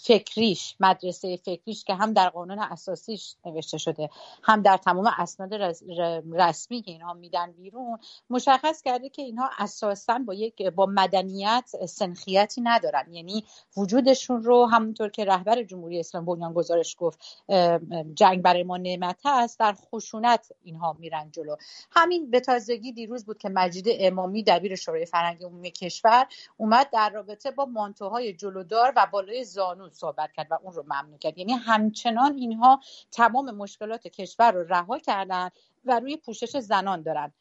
فکریش 0.07 0.77
مدرسه 0.81 1.37
فکریش 1.37 1.85
که 1.85 1.95
هم 1.95 2.13
در 2.13 2.29
قانون 2.29 2.59
اساسیش 2.59 3.35
نوشته 3.45 3.79
شده 3.79 4.11
هم 4.43 4.63
در 4.63 4.77
تمام 4.77 5.11
اسناد 5.19 5.55
رسمی 6.33 6.83
که 6.83 6.91
اینها 6.91 7.15
میدن 7.15 7.53
بیرون 7.53 7.99
مشخص 8.31 8.83
کرده 8.83 9.09
که 9.09 9.23
اینها 9.23 9.51
اساسا 9.59 10.19
با 10.19 10.35
یک 10.35 10.63
با 10.63 10.87
مدنیت 10.87 11.71
سنخیتی 11.89 12.61
ندارن. 12.61 13.13
یعنی 13.13 13.45
وجودشون 13.77 14.43
رو 14.43 14.67
همونطور 14.67 15.09
که 15.09 15.25
رهبر 15.25 15.63
جمهوری 15.63 16.01
اسلامی 16.01 16.27
بنیان 16.27 16.53
گزارش 16.53 16.97
گفت 16.99 17.19
جنگ 18.15 18.43
برای 18.43 18.63
ما 18.63 18.77
نعمت 18.77 19.21
است 19.25 19.59
در 19.59 19.77
خشونت 19.93 20.53
اینها 20.63 20.97
میرن 20.99 21.31
جلو. 21.33 21.57
همین 21.91 22.31
به 22.31 22.41
تازگی 22.41 22.93
دیروز 22.93 23.25
بود 23.25 23.39
که 23.39 23.49
مجلس 23.49 23.80
مجید 23.81 23.97
امامی 24.01 24.43
دبیر 24.43 24.77
شورای 24.77 25.07
فرهنگی 25.07 25.45
عمومی 25.45 25.71
کشور 25.71 26.27
اومد 26.57 26.91
در 26.93 27.11
رابطه 27.11 27.51
با 27.51 27.65
مانتوهای 27.65 28.33
جلودار 28.33 28.93
و 28.97 29.07
بالای 29.13 29.45
زانو 29.45 29.89
صحبت 29.91 30.33
کرد 30.33 30.47
و 30.51 30.59
اون 30.63 30.73
رو 30.73 30.83
ممنوع 30.83 31.19
کرد. 31.19 31.39
یعنی 31.39 31.53
همچنان 31.53 32.35
اینها 32.35 32.81
تمام 33.13 33.51
مشکلات 33.51 34.09
کشور 34.09 34.53
رو 34.53 34.65
رها 34.69 34.99
کردن 34.99 35.51
و 35.85 36.01
روی 36.01 36.17
پوشش 36.17 36.57
زنان 36.57 37.03
دارن. 37.03 37.33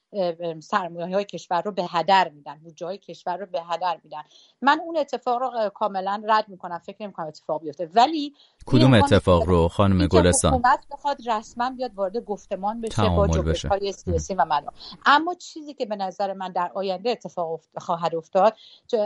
سرمایه 0.59 1.15
های 1.15 1.25
کشور 1.25 1.61
رو 1.61 1.71
به 1.71 1.83
هدر 1.89 2.29
میدن. 2.29 2.59
بودجه 2.63 2.85
های 2.85 2.97
کشور 2.97 3.37
رو 3.37 3.45
به 3.45 3.61
هدر 3.69 3.99
میدن. 4.03 4.21
من 4.61 4.79
اون 4.85 4.97
اتفاق 4.97 5.41
رو 5.41 5.69
کاملا 5.69 6.23
رد 6.27 6.49
می‌کنم. 6.49 6.77
فکر 6.77 6.97
نمی‌کنم 6.99 7.27
اتفاق 7.27 7.61
بیفته. 7.61 7.89
ولی 7.93 8.33
کدوم 8.65 8.93
اتفاق 8.93 9.43
رو؟ 9.43 9.67
خانم 9.67 10.07
گلستان. 10.07 10.53
حکومت 10.53 10.85
بخواد 10.91 11.17
رسما 11.29 11.69
بیاد 11.69 11.93
وارد 11.95 12.17
گفتمان 12.17 12.81
بشه 12.81 13.09
با 13.09 13.27
جنبش 13.27 13.65
های 13.65 13.91
سیاسی 13.91 14.35
و 14.35 14.45
مدام 14.45 14.73
اما 15.05 15.33
چیزی 15.33 15.73
که 15.73 15.85
به 15.85 15.95
نظر 15.95 16.33
من 16.33 16.51
در 16.51 16.71
آینده 16.73 17.09
اتفاق 17.09 17.61
خواهد 17.77 18.15
افتاد 18.15 18.55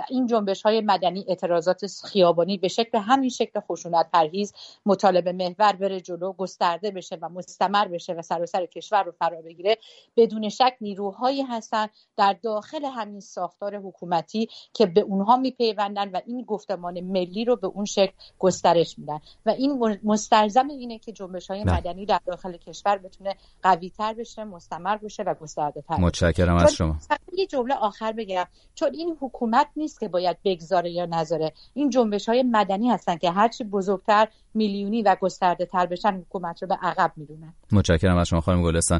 این 0.09 0.27
جنبش 0.27 0.61
های 0.61 0.81
مدنی 0.81 1.25
اعتراضات 1.27 1.85
خیابانی 2.11 2.57
به 2.57 2.67
شکل 2.67 2.97
همین 2.97 3.29
شکل 3.29 3.59
خشونت 3.59 4.09
پرهیز 4.13 4.53
مطالبه 4.85 5.31
محور 5.31 5.73
بره 5.73 6.01
جلو 6.01 6.33
گسترده 6.33 6.91
بشه 6.91 7.17
و 7.21 7.29
مستمر 7.29 7.87
بشه 7.87 8.13
و 8.13 8.21
سراسر 8.21 8.65
کشور 8.65 9.03
رو 9.03 9.11
فرا 9.23 9.41
بگیره. 9.41 9.77
بدون 10.17 10.49
شک 10.49 10.75
نیروهایی 10.81 11.41
هستن 11.41 11.87
در 12.17 12.35
داخل 12.43 12.85
همین 12.85 13.19
ساختار 13.19 13.75
حکومتی 13.75 14.49
که 14.73 14.85
به 14.85 15.01
اونها 15.01 15.37
میپیوندن 15.37 16.09
و 16.09 16.21
این 16.25 16.43
گفتمان 16.43 17.01
ملی 17.01 17.45
رو 17.45 17.55
به 17.55 17.67
اون 17.67 17.85
شکل 17.85 18.13
گسترش 18.39 18.99
میدن. 18.99 19.19
و 19.45 19.49
این 19.49 19.99
مستلزم 20.03 20.67
اینه 20.67 20.99
که 20.99 21.11
جنبش 21.11 21.51
های 21.51 21.63
مدنی 21.63 22.05
در 22.05 22.19
داخل 22.25 22.57
کشور 22.57 22.97
بتونه 22.97 23.35
قوی 23.63 23.89
تر 23.89 24.13
بشه 24.13 24.43
مستمر 24.43 24.97
بشه 24.97 25.23
و 25.23 25.33
گسترده 25.33 25.81
تر 25.81 25.97
متشکرم 25.97 26.55
از 26.55 26.73
شما. 26.73 26.95
یه 27.33 27.47
جمله 27.47 27.75
آخر 27.75 28.11
بگم. 28.11 28.45
چون 28.75 28.89
این 28.93 29.17
حکومت 29.21 29.67
نیست 29.75 29.99
که 29.99 30.07
باید 30.07 30.37
بگذاره 30.45 30.91
یا 30.91 31.05
نذاره. 31.05 31.53
این 31.73 31.89
جنبش 31.89 32.29
های 32.29 32.43
مدنی 32.43 32.89
هستن 32.89 33.17
که 33.17 33.31
هرچی 33.31 33.63
بزرگتر 33.63 34.27
میلیونی 34.53 35.01
و 35.01 35.15
گسترده 35.21 35.65
تر 35.65 35.85
بشن 35.85 36.13
حکومت 36.13 36.61
رو 36.61 36.67
به 36.67 36.75
عقب 36.81 37.11
می‌دونن. 37.15 37.53
متشکرم 37.71 38.17
از 38.17 38.27
شما 38.27 38.41
خانم 38.41 38.63
گلستان. 38.63 38.99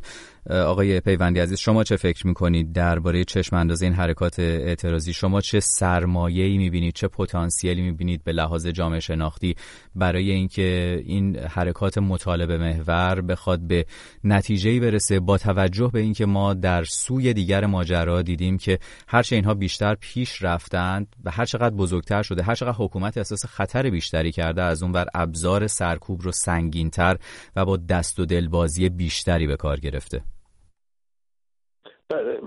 آقای 0.50 1.00
پیوندی 1.00 1.40
عزیز 1.40 1.60
شما 1.60 1.84
چه 1.84 1.96
فکر 1.96 2.28
می‌کنید 2.28 2.74
درباره 2.74 3.24
چشم 3.24 3.56
اندازه 3.56 3.86
این 3.86 3.96
حرکات 3.96 4.40
اعتراضی؟ 4.40 5.14
شما 5.14 5.42
چه 5.42 5.60
سرمایه‌ای 5.60 6.58
می‌بینید؟ 6.58 6.94
چه 6.94 7.08
پتانسیلی 7.08 7.82
می‌بینید 7.82 8.24
به 8.24 8.32
لحاظ 8.32 8.68
جامعه 8.68 9.00
شناختی 9.00 9.56
برای 9.96 10.32
اینکه 10.32 11.02
این 11.06 11.38
حرکات 11.38 11.98
مطالبه 11.98 12.58
محور 12.58 13.22
بخواد 13.22 13.60
به 13.60 13.86
نتیجه‌ای 14.24 14.80
برسه 14.80 15.20
با 15.20 15.38
توجه 15.38 15.90
به 15.94 16.00
اینکه 16.00 16.26
ما 16.26 16.54
در 16.54 16.84
سوی 16.84 17.34
دیگر 17.34 17.66
ماجرا 17.66 18.22
دیدیم 18.22 18.58
که 18.58 18.80
هرچه 19.08 19.36
اینها 19.36 19.54
بیشتر 19.54 19.96
پیش 19.96 20.44
رفتند 20.44 21.16
و 21.24 21.32
هر 21.32 21.46
چقدر 21.46 21.76
بزرگتر 21.76 22.22
شده 22.22 22.44
هر 22.44 22.56
چقدر 22.56 22.76
حکومت 22.78 23.18
احساس 23.18 23.46
خطر 23.46 23.90
بیشتری 23.90 24.32
کرده 24.32 24.62
از 24.62 24.84
اون 24.84 24.92
بر 24.92 25.08
ابزار 25.14 25.68
سرکوب 25.68 26.22
رو 26.22 26.32
سنگینتر 26.32 27.18
و 27.56 27.66
با 27.66 27.78
دست 27.78 28.20
و 28.20 28.26
دلبازی 28.26 28.90
بیشتری 28.90 29.48
به 29.48 29.56
کار 29.56 29.80
گرفته. 30.04 30.22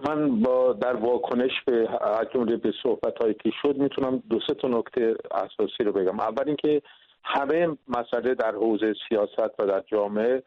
من 0.09 0.41
با 0.41 0.73
در 0.73 0.97
واکنش 0.97 1.51
به 1.67 1.89
جمله 2.35 2.57
به 2.57 2.73
صحبت 2.83 3.19
هایی 3.19 3.35
که 3.35 3.51
شد 3.63 3.77
می‌تونم 3.77 4.23
دو 4.31 4.41
سه 4.47 4.55
تا 4.55 4.69
نکته 4.69 5.17
اساسی 5.31 5.85
رو 5.85 5.93
بگم. 5.93 6.21
اول 6.21 6.45
اینکه 6.47 6.83
همه 7.25 7.69
مسئله 7.89 8.35
در 8.35 8.55
حوزه 8.55 8.95
سیاست 9.09 9.61
و 9.61 9.67
در 9.67 9.83
جامعه 9.87 10.43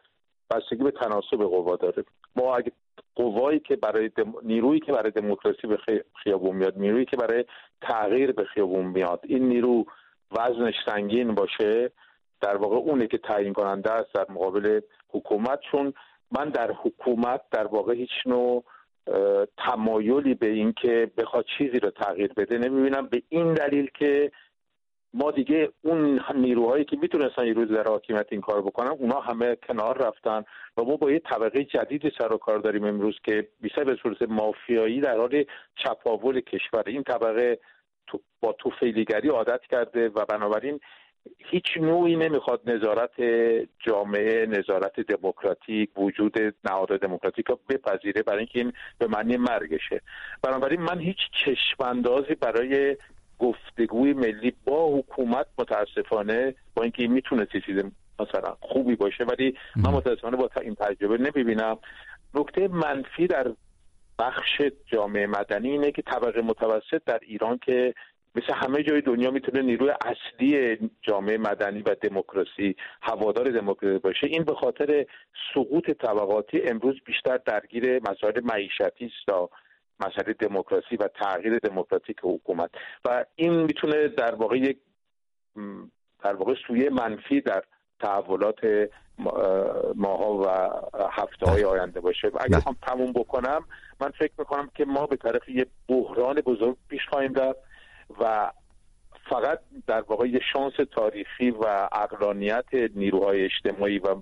بستگی 0.50 0.84
به 0.84 0.90
تناسب 0.90 1.36
قوا 1.36 1.76
داره. 1.76 2.04
ما 2.36 2.56
اگه 2.56 2.72
قوایی 3.14 3.58
که 3.58 3.76
برای 3.76 4.08
دم... 4.08 4.32
نیرویی 4.42 4.80
که 4.80 4.92
برای 4.92 5.10
دموکراسی 5.10 5.66
به 5.66 5.78
خیابون 6.22 6.56
میاد 6.56 6.78
نیرویی 6.78 7.04
که 7.04 7.16
برای 7.16 7.44
تغییر 7.82 8.32
به 8.32 8.44
خیابون 8.44 8.86
میاد 8.86 9.20
این 9.24 9.48
نیرو 9.48 9.84
وزنش 10.32 10.74
سنگین 10.86 11.34
باشه 11.34 11.90
در 12.40 12.56
واقع 12.56 12.76
اونه 12.76 13.06
که 13.06 13.18
تعیین 13.18 13.52
کننده 13.52 13.92
است 13.92 14.14
در 14.14 14.26
مقابل 14.28 14.80
حکومت 15.08 15.60
چون 15.70 15.92
من 16.30 16.48
در 16.48 16.72
حکومت 16.72 17.40
در 17.50 17.66
واقع 17.66 17.94
هیچ 17.94 18.26
نوع 18.26 18.64
تمایلی 19.58 20.34
به 20.34 20.46
اینکه 20.46 21.10
بخواد 21.16 21.44
چیزی 21.58 21.78
رو 21.78 21.90
تغییر 21.90 22.32
بده 22.32 22.58
نمی‌بینم. 22.58 23.06
به 23.06 23.22
این 23.28 23.54
دلیل 23.54 23.90
که 23.94 24.32
ما 25.14 25.30
دیگه 25.30 25.68
اون 25.82 26.20
نیروهایی 26.34 26.84
که 26.84 26.96
می‌تونستن 26.96 27.46
یه 27.46 27.52
روز 27.52 27.68
در 27.68 27.84
حاکمیت 27.84 28.26
این 28.30 28.40
کار 28.40 28.62
بکنن 28.62 28.88
اونا 28.88 29.20
همه 29.20 29.56
کنار 29.56 29.98
رفتن 29.98 30.44
و 30.76 30.82
ما 30.84 30.96
با 30.96 31.10
یه 31.10 31.18
طبقه 31.18 31.64
جدید 31.64 32.12
سر 32.18 32.32
و 32.32 32.36
کار 32.36 32.58
داریم 32.58 32.84
امروز 32.84 33.18
که 33.24 33.48
بیشتر 33.60 33.84
به 33.84 33.96
صورت 34.02 34.22
مافیایی 34.22 35.00
در 35.00 35.16
حال 35.16 35.44
چپاول 35.76 36.40
کشور. 36.40 36.82
این 36.86 37.02
طبقه 37.02 37.58
با 38.40 38.52
توفیلیگری 38.52 39.28
عادت 39.28 39.60
کرده 39.70 40.08
و 40.08 40.24
بنابراین 40.24 40.80
هیچ 41.38 41.64
نوعی 41.76 42.16
نمی‌خواد 42.16 42.70
نظارت 42.70 43.20
جامعه 43.78 44.46
نظارت 44.46 45.00
دموکراتیک 45.00 45.98
وجود 45.98 46.38
نهاد 46.64 47.00
دموکراتیک 47.00 47.46
رو 47.46 47.58
بپذیره 47.68 48.22
برای 48.22 48.38
اینکه 48.38 48.58
این 48.58 48.72
به 48.98 49.06
معنی 49.06 49.36
مرگشه. 49.36 50.00
بنابراین 50.42 50.80
من 50.80 50.98
هیچ 50.98 51.18
چشماندازی 51.44 52.34
برای 52.34 52.96
گفتگوی 53.38 54.12
ملی 54.12 54.52
با 54.64 54.98
حکومت 54.98 55.46
متاسفانه 55.58 56.54
با 56.74 56.82
اینکه 56.82 57.02
این 57.02 57.12
می‌تونه 57.12 57.46
چیز 57.46 57.84
مثلا 58.20 58.56
خوبی 58.60 58.96
باشه 58.96 59.24
ولی 59.24 59.54
من 59.76 59.90
متاسفانه 59.90 60.36
با 60.36 60.50
این 60.62 60.74
تجربه 60.74 61.18
نمی‌بینم. 61.18 61.78
نکته 62.34 62.68
منفی 62.68 63.26
در 63.26 63.52
بخش 64.18 64.62
جامعه 64.86 65.26
مدنی 65.26 65.70
اینه 65.70 65.92
که 65.92 66.02
طبقه 66.02 66.40
متوسط 66.42 67.02
در 67.06 67.18
ایران 67.22 67.58
که 67.58 67.94
مثل 68.34 68.54
همه 68.54 68.82
جای 68.82 69.00
دنیا 69.00 69.30
می‌تونه 69.30 69.62
نیروی 69.62 69.90
اصلی 69.90 70.78
جامعه 71.02 71.38
مدنی 71.38 71.82
و 71.82 71.94
دموکراسی 71.94 72.76
هوادار 73.02 73.50
دموکراسی 73.50 73.98
باشه. 73.98 74.26
این 74.26 74.44
به 74.44 74.54
خاطر 74.54 75.06
سقوط 75.54 75.90
طبقاتی 75.90 76.62
امروز 76.62 76.94
بیشتر 77.04 77.36
درگیر 77.36 78.10
مسائل 78.10 78.40
معیشتی 78.44 79.04
است 79.04 79.50
مسئله 80.00 80.32
دموکراسی 80.32 80.96
و 80.96 81.08
تغییر 81.08 81.58
دموکراتیک 81.58 82.16
حکومت. 82.22 82.70
و 83.04 83.24
این 83.36 83.52
می‌تونه 83.52 84.08
در 84.08 84.34
واقع 84.34 84.56
یک 84.58 84.78
در 86.24 86.34
واقع 86.34 86.54
سویه 86.66 86.90
منفی 86.90 87.40
در 87.40 87.62
تحولات 88.00 88.88
ماها 89.94 90.32
و 90.34 90.46
هفته 91.10 91.50
های 91.50 91.64
آینده 91.64 92.00
باشه. 92.00 92.28
و 92.28 92.38
اگر 92.40 92.60
هم 92.66 92.76
تموم 92.82 93.12
بکنم 93.12 93.64
من 94.00 94.10
فکر 94.10 94.32
می‌کنم 94.38 94.70
که 94.74 94.84
ما 94.84 95.06
به 95.06 95.16
طرف 95.16 95.48
یه 95.48 95.66
بحران 95.88 96.34
بزرگ 96.34 96.76
پیش 96.88 97.00
خواهیم 97.08 97.34
رفت. 97.34 97.69
و 98.20 98.50
فقط 99.30 99.60
در 99.86 100.00
واقع 100.00 100.28
یه 100.28 100.40
شانس 100.52 100.72
تاریخی 100.92 101.50
و 101.50 101.88
اقلانیت 101.92 102.64
نیروهای 102.94 103.44
اجتماعی 103.44 103.98
و 103.98 104.16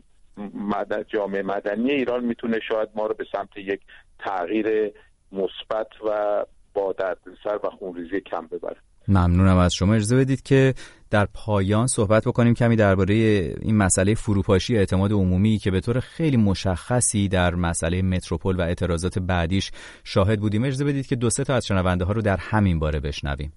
جامعه 1.08 1.42
مدنی 1.42 1.90
ایران 1.90 2.24
می‌تونه 2.24 2.58
شاید 2.68 2.88
ما 2.94 3.06
رو 3.06 3.14
به 3.14 3.24
سمت 3.32 3.56
یک 3.56 3.80
تغییر 4.18 4.92
مثبت 5.32 5.88
و 6.06 6.44
با 6.74 6.92
دردسر 6.92 7.60
و 7.64 7.70
خونریزی 7.70 8.20
کم 8.20 8.46
ببره. 8.46 8.76
ممنونم 9.08 9.56
از 9.56 9.74
شما. 9.74 9.94
اجازه 9.94 10.16
بدید 10.16 10.42
که 10.42 10.74
در 11.10 11.28
پایان 11.34 11.86
صحبت 11.86 12.24
بکنیم 12.26 12.54
کمی 12.54 12.76
درباره 12.76 13.14
این 13.62 13.76
مسئله 13.76 14.14
فروپاشی 14.14 14.76
اعتماد 14.76 15.12
عمومی 15.12 15.58
که 15.58 15.70
به 15.70 15.80
طور 15.80 16.00
خیلی 16.00 16.36
مشخصی 16.36 17.28
در 17.28 17.54
مسئله 17.54 18.02
متروپول 18.02 18.56
و 18.56 18.60
اعتراضات 18.60 19.18
بعدیش 19.18 19.70
شاهد 20.04 20.40
بودیم. 20.40 20.64
اجازه 20.64 20.84
بدید 20.84 21.06
که 21.06 21.16
دو 21.16 21.30
سه 21.30 21.44
تا 21.44 21.54
از 21.54 21.66
شنونده 21.66 22.04
ها 22.04 22.12
رو 22.12 22.22
در 22.22 22.36
همین 22.36 22.78
باره 22.78 23.00
بشنویم. 23.00 23.52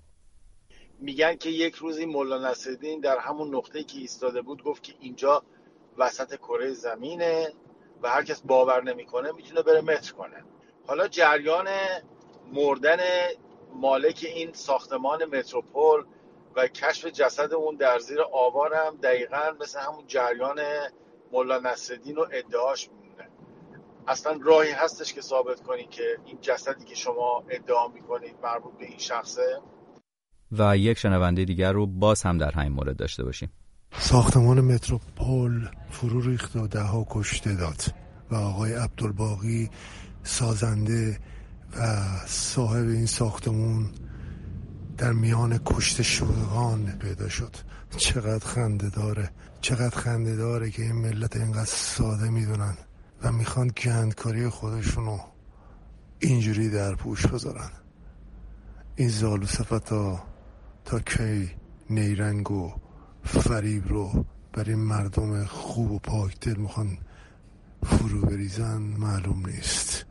میگن 1.02 1.36
که 1.36 1.49
یک 1.49 1.76
روزی 1.76 2.06
مولا 2.06 2.49
نصرالدین 2.49 2.99
در 2.99 3.18
همون 3.18 3.56
نقطه 3.56 3.84
که 3.84 3.99
ایستاده 3.99 4.41
بود 4.41 4.64
گفت 4.64 4.84
که 4.84 4.93
اینجا 4.99 5.43
وسط 5.97 6.36
کره 6.36 6.74
زمینه 6.74 7.54
و 8.02 8.10
هر 8.10 8.24
کس 8.24 8.41
باور 8.41 8.84
نمی‌کنه 8.84 9.32
می‌تونه 9.32 9.62
بره 9.62 9.82
متر 9.82 10.14
کنه. 10.14 10.43
حالا 10.88 11.08
جریان 11.08 11.68
مردن 12.54 12.97
مالک 13.74 14.26
این 14.36 14.54
ساختمان 14.54 15.26
متروپول 15.26 16.06
و 16.56 16.68
کشف 16.68 17.06
جسد 17.06 17.54
اون 17.54 17.76
در 17.76 17.99
زیر 17.99 18.22
آوار 18.22 18.74
هم 18.74 18.97
دقیقا 18.97 19.56
مثل 19.60 19.80
همون 19.80 20.08
جریان 20.08 20.62
ملا 21.32 21.60
نصرالدین 21.60 22.16
رو 22.16 22.28
ادعاش 22.32 22.89
میمونه. 22.89 23.30
اصلا 24.08 24.39
راهی 24.41 24.72
هستش 24.72 25.14
که 25.14 25.22
ثابت 25.22 25.62
کنی 25.62 25.88
که 25.88 26.18
این 26.26 26.38
جسدی 26.41 26.86
که 26.86 26.95
شما 26.95 27.43
ادعا 27.49 27.88
می‌کنید 27.88 28.36
مربوط 28.43 28.74
به 28.78 28.86
این 28.86 28.97
شخصه؟ 28.97 29.62
و 30.52 30.78
یک 30.78 30.97
شنونده 30.97 31.45
دیگر 31.45 31.72
رو 31.72 31.88
باز 31.88 32.24
هم 32.24 32.38
در 32.38 32.52
همین 32.52 32.72
مورد 32.72 32.97
داشته 32.97 33.24
باشیم. 33.24 33.49
ساختمان 33.97 34.62
متروپول 34.62 35.70
فرو 35.89 36.22
ریخت 36.22 36.56
و 36.56 36.68
ده 36.68 36.82
ها 36.82 37.08
کشته 37.10 37.56
داد 37.56 37.84
و 38.32 38.36
آقای 38.36 38.74
عبدالباقی 38.74 39.70
سازنده 40.24 41.20
و 41.80 42.06
صاحب 42.26 42.88
این 42.88 43.06
ساختمون 43.06 43.89
در 44.97 45.14
میان 45.14 45.60
کشت 45.66 46.02
شدگان 46.02 46.97
پیدا 46.99 47.30
شد. 47.30 47.56
چقدر 47.97 48.45
خنده 48.45 48.89
داره 48.89 49.30
چقدر 49.62 49.97
خنده 49.97 50.36
داره 50.36 50.72
که 50.72 50.82
این 50.82 50.95
ملت 50.95 51.36
اینقدر 51.36 51.66
ساده 51.66 52.30
می‌دونن 52.30 52.78
و 53.24 53.32
می‌خوان 53.32 53.68
گندکاری 53.68 54.49
خودشونو 54.49 55.20
اینجوری 56.20 56.70
در 56.70 56.95
پوش 56.95 57.28
بذارن. 57.28 57.70
این 58.95 59.10
زالو 59.10 59.45
ها 59.91 60.30
تا 60.86 60.99
کی 60.99 61.51
نیرنگ 61.89 62.51
و 62.51 62.73
فریب 63.23 63.88
رو 63.88 64.25
برای 64.53 64.75
مردم 64.75 65.45
خوب 65.45 65.91
و 65.91 65.99
پاک 65.99 66.39
دل 66.39 66.55
می‌خوان 66.55 66.97
فرو 67.84 68.21
بریزن 68.21 68.77
معلوم 68.77 69.47
نیست. 69.47 70.05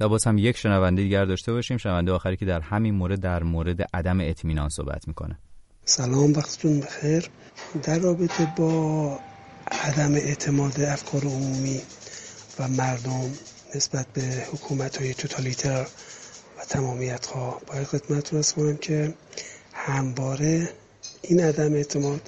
و 0.00 0.08
باز 0.08 0.24
هم 0.24 0.38
یک 0.38 0.56
شنونده 0.56 1.02
دیگر 1.02 1.24
داشته 1.24 1.52
باشیم. 1.52 1.76
شنونده 1.76 2.12
آخری 2.12 2.36
که 2.36 2.46
در 2.46 2.60
همین 2.60 2.94
مورد 2.94 3.20
در 3.20 3.42
مورد 3.42 3.82
عدم 3.94 4.20
اطمینان 4.20 4.68
صحبت 4.68 5.08
می‌کنه. 5.08 5.38
سلام 5.84 6.32
وقتتون 6.32 6.80
بخیر. 6.80 7.30
در 7.82 7.98
رابطه 7.98 8.52
با 8.56 9.18
عدم 9.70 10.14
اعتماد 10.14 10.80
افکار 10.80 11.22
عمومی 11.24 11.80
و 12.58 12.68
مردم 12.68 13.30
نسبت 13.74 14.06
به 14.12 14.22
حکومت 14.52 14.96
های 14.96 15.14
توتالیتر 15.14 15.86
و 16.58 16.64
تمامیت 16.68 17.26
ها 17.26 17.60
باید 17.66 17.84
خدمت 17.84 18.34
رو 18.34 18.42
کنم 18.42 18.76
که 18.76 19.14
همواره 19.74 20.70
این 21.22 21.40
عدم 21.40 21.74
اعتماد 21.74 22.20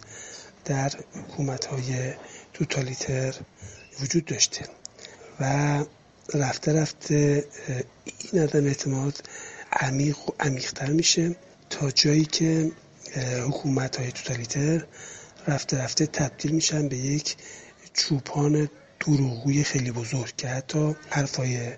در 0.65 0.93
حکومت 1.15 1.65
های 1.65 2.13
توتالیتر 2.53 3.35
وجود 4.01 4.25
داشته 4.25 4.65
و 5.41 5.85
رفته 6.35 6.73
رفته 6.73 7.45
این 8.33 8.43
عدم 8.43 8.65
اعتماد 8.65 9.29
عمیق 9.73 10.19
و 10.19 10.33
عمیقتر 10.41 10.91
میشه 10.91 11.37
تا 11.71 11.91
جایی 11.91 12.25
که 12.25 12.73
حکومت 13.47 13.97
های 13.97 14.13
توتالیتر 14.13 14.87
رفته 15.49 15.79
رفته 15.79 16.07
تبدیل 16.07 16.53
میشن 16.53 16.89
به 16.89 16.97
یک 16.97 17.37
چوپان 17.93 18.69
دروغوی 19.01 19.65
خیلی 19.65 19.91
بزرگ 19.91 20.33
که 20.37 20.49
حتی 20.49 20.97
حرفای 21.11 21.73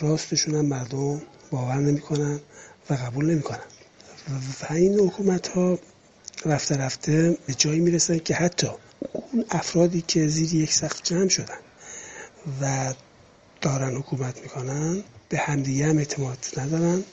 راستشون 0.00 0.54
هم 0.54 0.66
مردم 0.66 1.22
باور 1.50 1.76
نمی‌کنن 1.76 2.40
و 2.90 2.94
قبول 2.94 3.30
نمی‌کنن. 3.30 3.60
و 4.30 4.72
این 4.72 5.00
حکومت 5.00 5.48
ها 5.48 5.78
رفته 6.46 6.76
رفته 6.76 7.38
به 7.46 7.54
جایی 7.54 7.80
می‌رسن 7.80 8.18
که 8.18 8.34
حتی 8.34 8.68
اون 9.12 9.44
افرادی 9.50 10.02
که 10.02 10.28
زیر 10.28 10.54
یک 10.54 10.72
سقف 10.72 11.02
جمع 11.02 11.28
شدن 11.28 11.58
و 12.60 12.94
دارن 13.60 13.96
حکومت 13.96 14.42
می‌کنن 14.42 15.02
به 15.28 15.38
همدیگه 15.38 15.86
هم 15.86 15.98
اعتماد 15.98 16.38
ندارن 16.56 17.04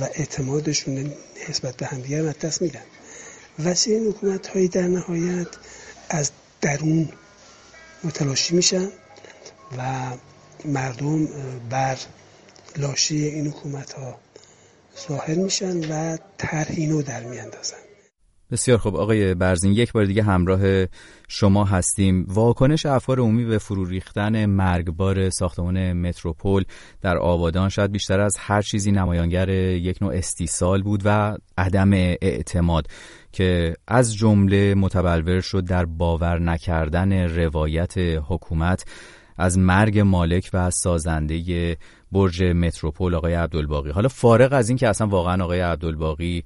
و 0.00 0.04
اعتمادشون 0.04 1.12
نسبت 1.48 1.76
به 1.76 1.86
همدیگه 1.86 2.18
هم 2.18 2.32
دست 2.32 2.62
میدن 2.62 2.82
و 3.58 3.74
این 3.86 4.06
حکومت 4.06 4.46
هایی 4.46 4.68
در 4.68 4.88
نهایت 4.88 5.48
از 6.08 6.30
درون 6.60 7.08
متلاشی 8.04 8.54
میشن 8.54 8.88
و 9.78 10.10
مردم 10.64 11.28
بر 11.70 11.98
لاشی 12.76 13.24
این 13.24 13.46
حکومت 13.46 13.92
ها 13.92 14.20
ظاهر 15.08 15.34
میشن 15.34 15.92
و 15.92 16.18
طرحینو 16.38 17.02
در 17.02 17.22
میاندازن. 17.24 17.90
بسیار 18.50 18.78
خب 18.78 18.96
آقای 18.96 19.34
برزین 19.34 19.72
یک 19.72 19.92
بار 19.92 20.04
دیگه 20.04 20.22
همراه 20.22 20.86
شما 21.28 21.64
هستیم. 21.64 22.26
واکنش 22.28 22.86
افکار 22.86 23.20
عمومی 23.20 23.44
به 23.44 23.58
فرو 23.58 23.84
ریختن 23.84 24.46
مرگبار 24.46 25.30
ساختمان 25.30 25.92
متروپول 25.92 26.64
در 27.00 27.16
آبادان 27.16 27.68
شاید 27.68 27.92
بیشتر 27.92 28.20
از 28.20 28.36
هر 28.38 28.62
چیزی 28.62 28.92
نمایانگر 28.92 29.48
یک 29.48 30.02
نوع 30.02 30.14
استیصال 30.14 30.82
بود 30.82 31.02
و 31.04 31.36
عدم 31.58 31.92
اعتماد 31.92 32.86
که 33.32 33.74
از 33.88 34.16
جمله 34.16 34.74
متبلور 34.74 35.40
شد 35.40 35.64
در 35.64 35.84
باور 35.84 36.38
نکردن 36.38 37.12
روایت 37.12 37.94
حکومت 38.28 38.84
از 39.40 39.58
مرگ 39.58 39.98
مالک 39.98 40.50
و 40.52 40.56
از 40.56 40.74
سازنده 40.74 41.76
برج 42.12 42.42
متروپول 42.42 43.14
آقای 43.14 43.34
عبدالباقی. 43.34 43.90
حالا 43.90 44.08
فارغ 44.08 44.52
از 44.52 44.68
این 44.68 44.78
که 44.78 44.88
اصلا 44.88 45.06
واقعا 45.06 45.44
آقای 45.44 45.60
عبدالباقی 45.60 46.44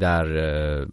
در 0.00 0.26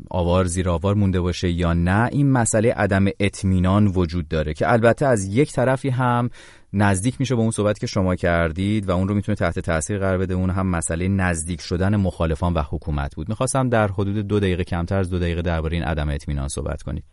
آوار 0.09 0.45
زیر 0.45 0.69
آوار 0.69 0.95
مونده 0.95 1.21
باشه 1.21 1.51
یا 1.51 1.73
نه 1.73 2.09
این 2.11 2.31
مسئله 2.31 2.73
عدم 2.73 3.05
اطمینان 3.19 3.87
وجود 3.87 4.27
داره 4.27 4.53
که 4.53 4.71
البته 4.71 5.05
از 5.05 5.25
یک 5.25 5.51
طرفی 5.51 5.89
هم 5.89 6.29
نزدیک 6.73 7.15
میشه 7.19 7.35
به 7.35 7.41
اون 7.41 7.51
صحبت 7.51 7.79
که 7.79 7.87
شما 7.87 8.15
کردید 8.15 8.89
و 8.89 8.91
اون 8.91 9.07
رو 9.07 9.15
می‌تونه 9.15 9.35
تحت 9.35 9.59
تاثیر 9.59 9.97
قرار 9.97 10.17
بده. 10.17 10.33
اون 10.33 10.49
هم 10.49 10.67
مسئله 10.67 11.07
نزدیک 11.07 11.61
شدن 11.61 11.95
مخالفان 11.95 12.53
و 12.53 12.61
حکومت 12.69 13.15
بود. 13.15 13.29
می‌خواستم 13.29 13.69
در 13.69 13.87
حدود 13.87 14.27
دو 14.27 14.39
دقیقه 14.39 14.63
کمتر 14.63 14.97
از 14.97 15.09
دو 15.09 15.19
دقیقه 15.19 15.41
درباره 15.41 15.73
این 15.73 15.83
عدم 15.83 16.09
اطمینان 16.09 16.47
صحبت 16.47 16.81
کنید. 16.81 17.03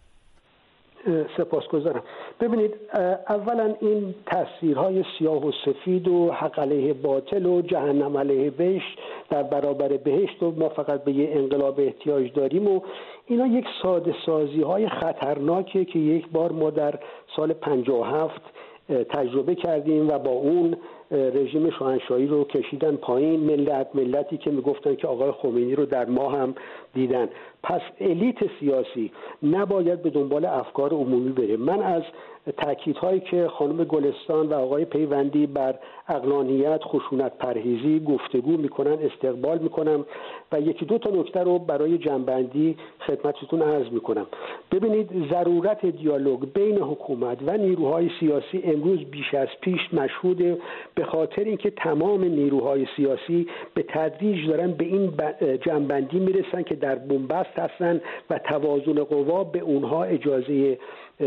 سپاسگزارم. 1.36 2.02
ببینید 2.40 2.74
اولا 3.28 3.74
این 3.80 4.14
تصویرهای 4.26 5.04
سیاه 5.18 5.46
و 5.46 5.52
سفید 5.64 6.08
و 6.08 6.32
حق 6.32 6.58
علیه 6.58 6.92
باطل 6.92 7.46
و 7.46 7.62
جهنم 7.62 8.16
علیه 8.16 8.50
بهشت 8.50 8.98
در 9.30 9.42
برابر 9.42 9.88
بهشت 9.88 10.42
و 10.42 10.50
ما 10.50 10.68
فقط 10.68 11.04
به 11.04 11.12
یه 11.12 11.30
انقلاب 11.32 11.80
احتیاج 11.80 12.32
داریم 12.32 12.68
و 12.68 12.80
اینا 13.26 13.46
یک 13.46 13.66
ساده 13.82 14.14
سازی 14.26 14.62
های 14.62 14.88
خطرناکه 14.88 15.84
که 15.84 15.98
یک 15.98 16.28
بار 16.28 16.52
ما 16.52 16.70
در 16.70 16.98
سال 17.36 17.52
57 17.52 18.42
تجربه 18.88 19.54
کردیم 19.54 20.08
و 20.08 20.18
با 20.18 20.30
اون 20.30 20.76
رژیم 21.10 21.70
شاهنشاهی 21.70 22.26
رو 22.26 22.44
کشیدن 22.44 22.96
پایین 22.96 23.40
ملت 23.40 23.88
ملتی 23.94 24.36
که 24.36 24.50
می‌گفتن 24.50 24.94
که 24.94 25.06
آقای 25.06 25.30
خمینی 25.30 25.74
رو 25.74 25.86
در 25.86 26.04
ما 26.04 26.28
هم 26.28 26.54
دیدن. 26.94 27.28
پس 27.68 27.80
الیت 28.00 28.38
سیاسی 28.60 29.10
نباید 29.42 30.02
به 30.02 30.10
دنبال 30.10 30.44
افکار 30.44 30.92
عمومی 30.92 31.32
بره. 31.32 31.56
من 31.56 31.82
از 31.82 32.02
تاکیدهایی 32.56 33.20
که 33.20 33.48
خانم 33.48 33.84
گلستان 33.84 34.46
و 34.46 34.54
آقای 34.54 34.84
پیوندی 34.84 35.46
بر 35.46 35.74
اقلانیت 36.08 36.80
خشونت 36.84 37.38
پرهیزی 37.38 38.00
گفتگو 38.00 38.56
می‌کنن 38.56 38.98
استقبال 39.02 39.58
می‌کنم 39.58 40.04
و 40.52 40.60
یکی 40.60 40.84
دو 40.84 40.98
تا 40.98 41.10
نکته 41.10 41.40
رو 41.40 41.58
برای 41.58 41.98
جنبندی 41.98 42.76
خدمتتون 43.06 43.62
عرض 43.62 43.92
می‌کنم. 43.92 44.26
ببینید 44.72 45.10
ضرورت 45.30 45.86
دیالوگ 45.86 46.52
بین 46.54 46.78
حکومت 46.78 47.38
و 47.46 47.56
نیروهای 47.56 48.10
سیاسی 48.20 48.60
امروز 48.64 48.98
بیش 48.98 49.34
از 49.34 49.48
پیش 49.60 49.80
مشهوده 49.92 50.58
به 50.94 51.04
خاطر 51.04 51.44
اینکه 51.44 51.70
تمام 51.70 52.24
نیروهای 52.24 52.86
سیاسی 52.96 53.46
به 53.74 53.84
تدریج 53.88 54.48
دارن 54.48 54.72
به 54.72 54.84
این 54.84 55.12
جنبندی 55.60 56.18
می‌رسن 56.18 56.62
که 56.62 56.74
در 56.74 56.94
بنبست 56.94 57.57
هستن 57.58 58.00
و 58.30 58.38
توازن 58.38 59.04
قوا 59.04 59.44
به 59.44 59.60
اونها 59.60 60.04
اجازه 60.04 60.78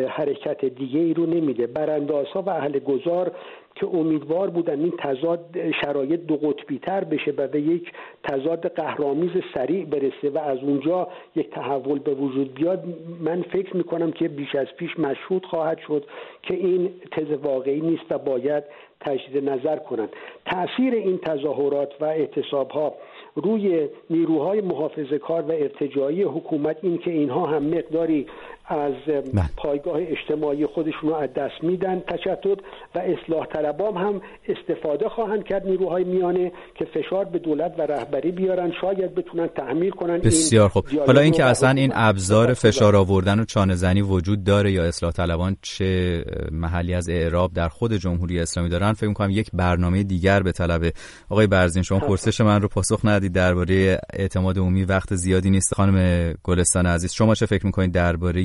حرکت 0.08 0.66
دیگه 0.66 1.00
ای 1.00 1.14
رو 1.14 1.26
نمیده. 1.26 1.68
براندازها 1.68 2.42
و 2.42 2.50
اهل 2.50 2.80
گذار 2.80 3.32
که 3.76 3.88
امیدوار 3.88 4.50
بودن 4.50 4.80
این 4.80 4.94
تضاد 5.00 5.46
شرایط 5.82 6.20
دو 6.20 6.38
قطبی 6.38 6.80
تر 6.80 7.04
بشه 7.04 7.34
و 7.38 7.48
به 7.48 7.62
یک 7.62 7.92
تضاد 8.24 8.68
قهرامیز 8.68 9.32
سریع 9.54 9.86
برسه 9.86 10.30
و 10.30 10.38
از 10.38 10.58
اونجا 10.60 11.08
یک 11.36 11.50
تحول 11.50 12.00
به 12.00 12.14
وجود 12.14 12.54
بیاد 12.54 12.84
من 13.20 13.42
فکر 13.42 13.78
می‌کنم 13.78 14.12
که 14.12 14.28
بیش 14.28 14.56
از 14.56 14.68
پیش 14.78 15.00
مشهود 15.00 15.46
خواهد 15.46 15.80
شد 15.88 16.06
که 16.44 16.54
این 16.54 16.94
تز 17.12 17.32
واقعی 17.44 17.82
نیست 17.82 18.04
و 18.10 18.18
باید 18.18 18.64
تجدید 19.00 19.50
نظر 19.50 19.78
کنند. 19.78 20.10
تاثیر 20.46 20.94
این 20.94 21.18
تظاهرات 21.18 21.94
و 22.00 22.06
اعتصاب 22.06 22.72
ها 22.72 22.94
روی 23.36 23.90
نیروهای 24.10 24.62
محافظه 24.62 25.20
کار 25.20 25.42
و 25.42 25.52
ارتجایی 25.52 26.24
حکومت 26.24 26.78
این 26.82 26.98
که 26.98 27.12
اینها 27.12 27.46
هم 27.46 27.64
مقداری 27.64 28.28
از 28.68 28.94
بله. 29.08 29.44
پایگاه 29.58 29.98
اجتماعی 30.02 30.66
خودشون 30.66 31.10
رو 31.10 31.16
از 31.16 31.30
دست 31.34 31.64
میدن 31.64 32.00
تشدد 32.00 32.60
و 32.96 33.00
اصلاح 33.00 33.46
طلبام 33.46 33.98
هم 33.98 34.22
استفاده 34.48 35.10
خواهند 35.10 35.44
کرد 35.44 35.68
نیروهای 35.68 36.04
میانه 36.04 36.52
که 36.76 36.86
فشار 36.86 37.26
به 37.26 37.40
دولت 37.40 37.76
و 37.78 37.82
رهبری 37.82 38.32
بیارن. 38.32 38.72
شاید 38.82 39.16
بتونن 39.16 39.48
تحمیل 39.48 39.90
کنن 39.90 40.18
بسیار 40.18 40.70
خوب. 40.70 40.86
حالا 41.08 41.22
اینکه 41.22 41.44
اصلا 41.44 41.70
این 41.70 41.92
ابزار 41.96 42.54
فشار 42.54 42.96
آوردن 42.96 43.40
و 43.40 43.46
چانه 43.46 43.76
زنی 43.76 44.02
وجود 44.02 44.44
داره 44.44 44.72
یا 44.72 44.84
اصلاح 44.84 45.12
طلبان 45.12 45.58
چه 45.62 46.24
محلی 46.52 46.94
از 46.94 47.10
اعراب 47.10 47.54
در 47.54 47.68
خود 47.68 47.94
جمهوری 47.94 48.40
اسلامی 48.40 48.70
دارن 48.70 48.94
فکر 48.94 49.08
می‌کنم 49.08 49.30
یک 49.30 49.50
برنامه 49.54 50.04
دیگر 50.04 50.44
به 50.44 50.52
طلب 50.52 50.82
آقای 51.30 51.48
برزین. 51.48 51.84
شما 51.84 52.00
پرسش 52.00 52.42
من 52.42 52.62
رو 52.62 52.68
پاسخ 52.68 53.00
ندید 53.04 53.34
درباره 53.34 54.00
اعتماد 54.14 54.58
عمومی. 54.58 54.84
وقت 54.84 55.16
زیادی 55.16 55.50
نیست 55.50 55.74
خانم 55.74 56.34
گلستان 56.44 56.86
عزیز. 56.86 57.14
شما 57.14 57.36
چه 57.36 57.46
فکر 57.46 57.66
می‌کنید 57.66 57.92
درباره 57.92 58.42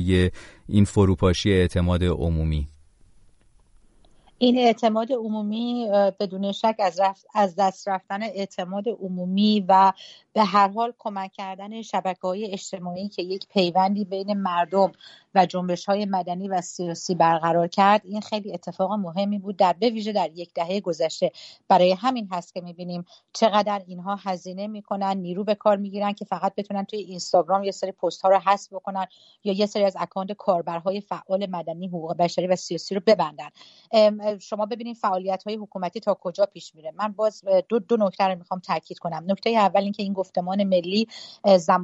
این 0.67 0.85
فروپاشی 0.85 1.51
اعتماد 1.51 2.03
عمومی؟ 2.03 2.67
این 4.39 4.57
اعتماد 4.57 5.11
عمومی 5.11 5.89
بدون 6.19 6.51
شک 6.51 6.75
از, 6.79 6.99
از 7.35 7.55
دست 7.57 7.87
رفتن 7.87 8.23
اعتماد 8.23 8.83
عمومی 8.87 9.65
و 9.67 9.93
به 10.37 10.43
هر 10.43 10.67
حال 10.67 10.93
کمک 10.99 11.31
کردن 11.31 11.81
شبکه 11.81 12.21
های 12.21 12.53
اجتماعی 12.53 13.09
که 13.09 13.21
یک 13.21 13.47
پیوندی 13.47 14.05
بین 14.05 14.33
مردم 14.33 14.91
و 15.35 15.45
جنبش 15.45 15.85
های 15.85 16.05
مدنی 16.05 16.47
و 16.47 16.61
سیاسی 16.61 17.15
برقرار 17.15 17.67
کرد 17.67 18.01
این 18.05 18.21
خیلی 18.21 18.53
اتفاق 18.53 18.91
مهمی 18.91 19.39
بود 19.39 19.57
در 19.57 19.73
به 19.73 19.89
ویژه 19.89 20.11
در 20.11 20.29
یک 20.35 20.53
دهه 20.53 20.79
گذشته. 20.79 21.31
برای 21.67 21.91
همین 21.91 22.27
هست 22.31 22.53
که 22.53 22.61
می‌بینیم 22.61 23.05
چقدر 23.33 23.81
اینها 23.87 24.15
هزینه 24.15 24.67
می‌کنن 24.67 25.17
نیرو 25.17 25.43
به 25.43 25.55
کار 25.55 25.77
می‌گیرن 25.77 26.13
که 26.13 26.25
فقط 26.25 26.55
بتونن 26.55 26.85
توی 26.85 26.99
اینستاگرام 26.99 27.63
یه 27.63 27.71
سری 27.71 27.91
پست 27.91 28.21
ها 28.21 28.29
رو 28.29 28.39
حذف 28.39 28.73
بکنن 28.73 29.05
یا 29.43 29.53
یه 29.53 29.65
سری 29.65 29.83
از 29.83 29.95
اکانت 29.99 30.31
کاربرهای 30.31 31.01
فعال 31.01 31.47
مدنی 31.49 31.87
حقوق 31.87 32.17
بشری 32.17 32.47
و 32.47 32.55
سیاسی 32.55 32.95
رو 32.95 33.01
ببندن. 33.05 33.49
شما 34.39 34.65
ببینید 34.65 34.97
فعالیت 34.97 35.43
های 35.43 35.55
حکومتی 35.55 35.99
تا 35.99 36.13
کجا 36.13 36.45
پیش 36.45 36.75
میره. 36.75 36.91
من 36.95 37.11
باز 37.11 37.43
دو 37.69 37.79
دو 37.79 37.97
نکته 37.99 38.23
رو 38.23 38.37
می‌خوام 38.37 38.59
تاکید 38.59 38.99
کنم. 38.99 39.23
نکته 39.27 39.49
اول 39.49 39.81
اینکه 39.81 40.03
این 40.03 40.13
گفتمان 40.27 40.63
ملی 40.63 41.07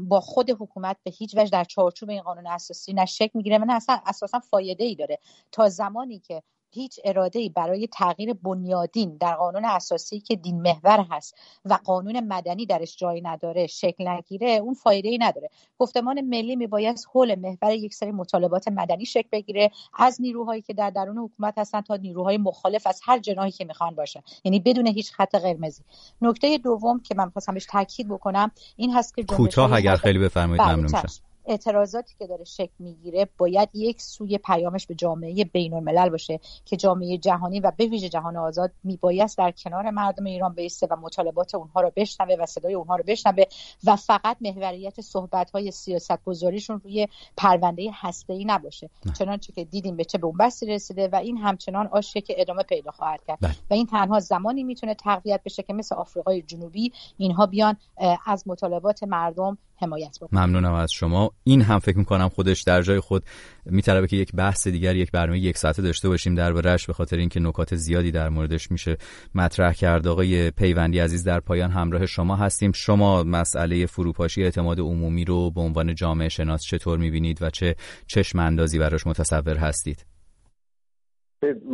با 0.10 0.20
خود 0.22 0.50
حکومت 0.52 0.98
به 1.04 1.12
هیچ 1.12 1.36
وجه 1.38 1.50
در 1.50 1.64
چارچوب 1.64 2.10
این 2.10 2.22
قانون 2.22 2.48
اساسی 2.48 2.94
نه 2.94 3.06
شک 3.06 3.32
می‌گیره 3.34 3.58
و 3.58 3.66
نه 3.66 3.74
اصلا 3.76 4.02
اساسا 4.06 4.40
فایده 4.40 4.84
ای 4.84 4.96
داره. 4.96 5.20
تا 5.52 5.70
زمانی 5.70 6.20
که 6.20 6.44
هیچ 6.74 7.00
اراده 7.06 7.40
ای 7.40 7.50
برای 7.50 7.88
تغییر 7.88 8.34
بنیادین 8.34 9.18
در 9.18 9.36
قانون 9.36 9.66
اساسی 9.66 10.20
که 10.20 10.36
دین 10.36 10.62
محور 10.62 11.06
هست 11.10 11.36
و 11.66 11.80
قانون 11.84 12.20
مدنی 12.20 12.66
درش 12.66 12.98
جایی 12.98 13.22
نداره 13.22 13.68
شکل 13.68 14.08
نگیره 14.08 14.50
اون 14.50 14.74
فایده 14.74 15.10
ای 15.10 15.18
نداره. 15.18 15.50
گفتمان 15.78 16.22
ملی 16.22 16.56
میبایست 16.56 17.08
حول 17.14 17.36
محور 17.36 17.72
یک 17.72 17.94
سری 17.94 18.12
مطالبات 18.12 18.68
مدنی 18.68 19.06
شکل 19.06 19.28
بگیره 19.32 19.72
از 19.94 20.22
نیروهایی 20.22 20.62
که 20.62 20.74
در 20.74 20.90
درون 20.90 21.18
حکومت 21.18 21.58
هستن 21.58 21.82
تا 21.82 21.96
نیروهای 21.96 22.38
مخالف 22.38 22.88
از 22.88 23.02
هر 23.04 23.20
جناحی 23.20 23.52
که 23.52 23.66
می‌خوان 23.66 23.96
باشن 23.96 24.22
یعنی 24.44 24.60
بدون 24.60 24.88
هیچ 24.88 25.12
خط 25.12 25.36
قرمزی. 25.36 25.84
نکته 26.22 26.58
دوم 26.58 27.00
که 27.00 27.16
من 27.16 27.30
خواستم 27.30 27.54
بهش 27.54 27.66
تاکید 27.66 28.08
بکنم 28.08 28.52
این 28.76 28.94
هست 28.94 29.16
که 29.16 29.24
کوتاه 29.24 29.74
اگر 29.74 29.96
خیلی 29.96 30.20
بفرمایید 30.20 30.62
بله، 30.64 30.76
ممنون 30.76 30.92
میشم. 30.92 31.33
اعتراضاتی 31.46 32.16
که 32.20 32.28
داره 32.28 32.44
شکل 32.44 32.74
می‌گیره 32.80 33.28
باید 33.38 33.70
یک 33.74 34.02
سوی 34.02 34.38
پیامش 34.38 34.88
به 34.88 34.96
جامعه 34.96 35.44
بین 35.44 35.74
الملل 35.74 36.10
باشه 36.10 36.40
که 36.66 36.78
جامعه 36.78 37.18
جهانی 37.18 37.60
و 37.60 37.72
به 37.78 37.86
ویژه 37.86 38.10
جهان 38.10 38.38
آزاد 38.38 38.72
میبایست 38.84 39.38
در 39.38 39.52
کنار 39.52 39.90
مردم 39.90 40.26
ایران 40.26 40.54
بیسته 40.54 40.88
و 40.90 40.96
مطالبات 40.96 41.56
اونها 41.56 41.82
رو 41.82 41.92
بشنوه 41.96 42.36
و 42.40 42.46
صدای 42.46 42.74
اونها 42.74 42.96
رو 42.96 43.04
بشنوه 43.08 43.44
و 43.84 43.96
فقط 43.96 44.38
محوریت 44.42 45.02
صحبت 45.02 45.52
های 45.52 45.72
سیاست 45.72 46.24
گذاریشون 46.26 46.82
روی 46.84 47.08
پرونده 47.38 47.90
هسته 47.94 48.34
ای 48.34 48.46
نباشه 48.46 48.90
چنانچه 49.18 49.54
که 49.54 49.64
دیدیم 49.64 49.96
به 49.96 50.06
چه 50.06 50.18
بنبستی 50.18 50.66
رسیده 50.66 51.08
و 51.08 51.16
این 51.16 51.38
همچنان 51.38 51.88
آشیه 51.88 52.22
که 52.22 52.36
ادامه 52.38 52.64
پیدا 52.64 52.92
خواهد 52.92 53.20
کرد. 53.28 53.38
بله. 53.42 53.56
و 53.70 53.74
این 53.74 53.86
تنها 53.86 54.20
زمانی 54.20 54.64
می‌تونه 54.64 54.96
تقویت 54.96 55.42
بشه 55.46 55.64
که 55.64 55.74
مثل 55.74 55.96
آفریقای 55.96 56.42
جنوبی 56.42 56.94
اینها 57.18 57.46
بیان 57.46 57.78
از 58.26 58.48
مطالبات 58.48 59.04
مردم 59.04 59.58
حمایت 59.76 60.18
بکنن 60.22 60.44
ممنونم 60.44 60.74
از 60.74 60.92
شما. 60.92 61.32
این 61.44 61.62
هم 61.62 61.80
فکر 61.80 61.98
می‌کنم 61.98 62.30
خودش 62.30 62.62
در 62.62 62.82
جای 62.82 63.00
خود 63.00 63.24
میطلبه 63.66 64.08
که 64.08 64.18
یک 64.18 64.32
بحث 64.32 64.68
دیگر 64.68 64.96
یک 64.96 65.12
برنامه 65.12 65.40
یک 65.40 65.58
ساعته 65.58 65.82
داشته 65.82 66.10
باشیم 66.10 66.36
دربارهش 66.36 66.86
به 66.86 66.94
خاطر 66.94 67.18
اینکه 67.18 67.40
نکات 67.40 67.76
زیادی 67.76 68.12
در 68.12 68.30
موردش 68.30 68.72
میشه 68.72 68.98
مطرح 69.36 69.74
کرد. 69.74 70.08
آقای 70.08 70.52
پیوندی 70.52 71.00
عزیز 71.00 71.24
در 71.24 71.40
پایان 71.40 71.72
همراه 71.72 72.06
شما 72.06 72.36
هستیم. 72.36 72.72
شما 72.72 73.24
مسئله 73.24 73.86
فروپاشی 73.86 74.44
اعتماد 74.44 74.80
عمومی 74.80 75.26
رو 75.26 75.52
به 75.52 75.62
عنوان 75.62 75.96
جامعه 75.96 76.30
شناس 76.30 76.64
چطور 76.64 76.98
می‌بینید 76.98 77.42
و 77.42 77.50
چه 77.50 77.76
چشم 78.08 78.40
اندازی 78.40 78.80
براش 78.80 79.08
متصور 79.08 79.58
هستید؟ 79.58 80.06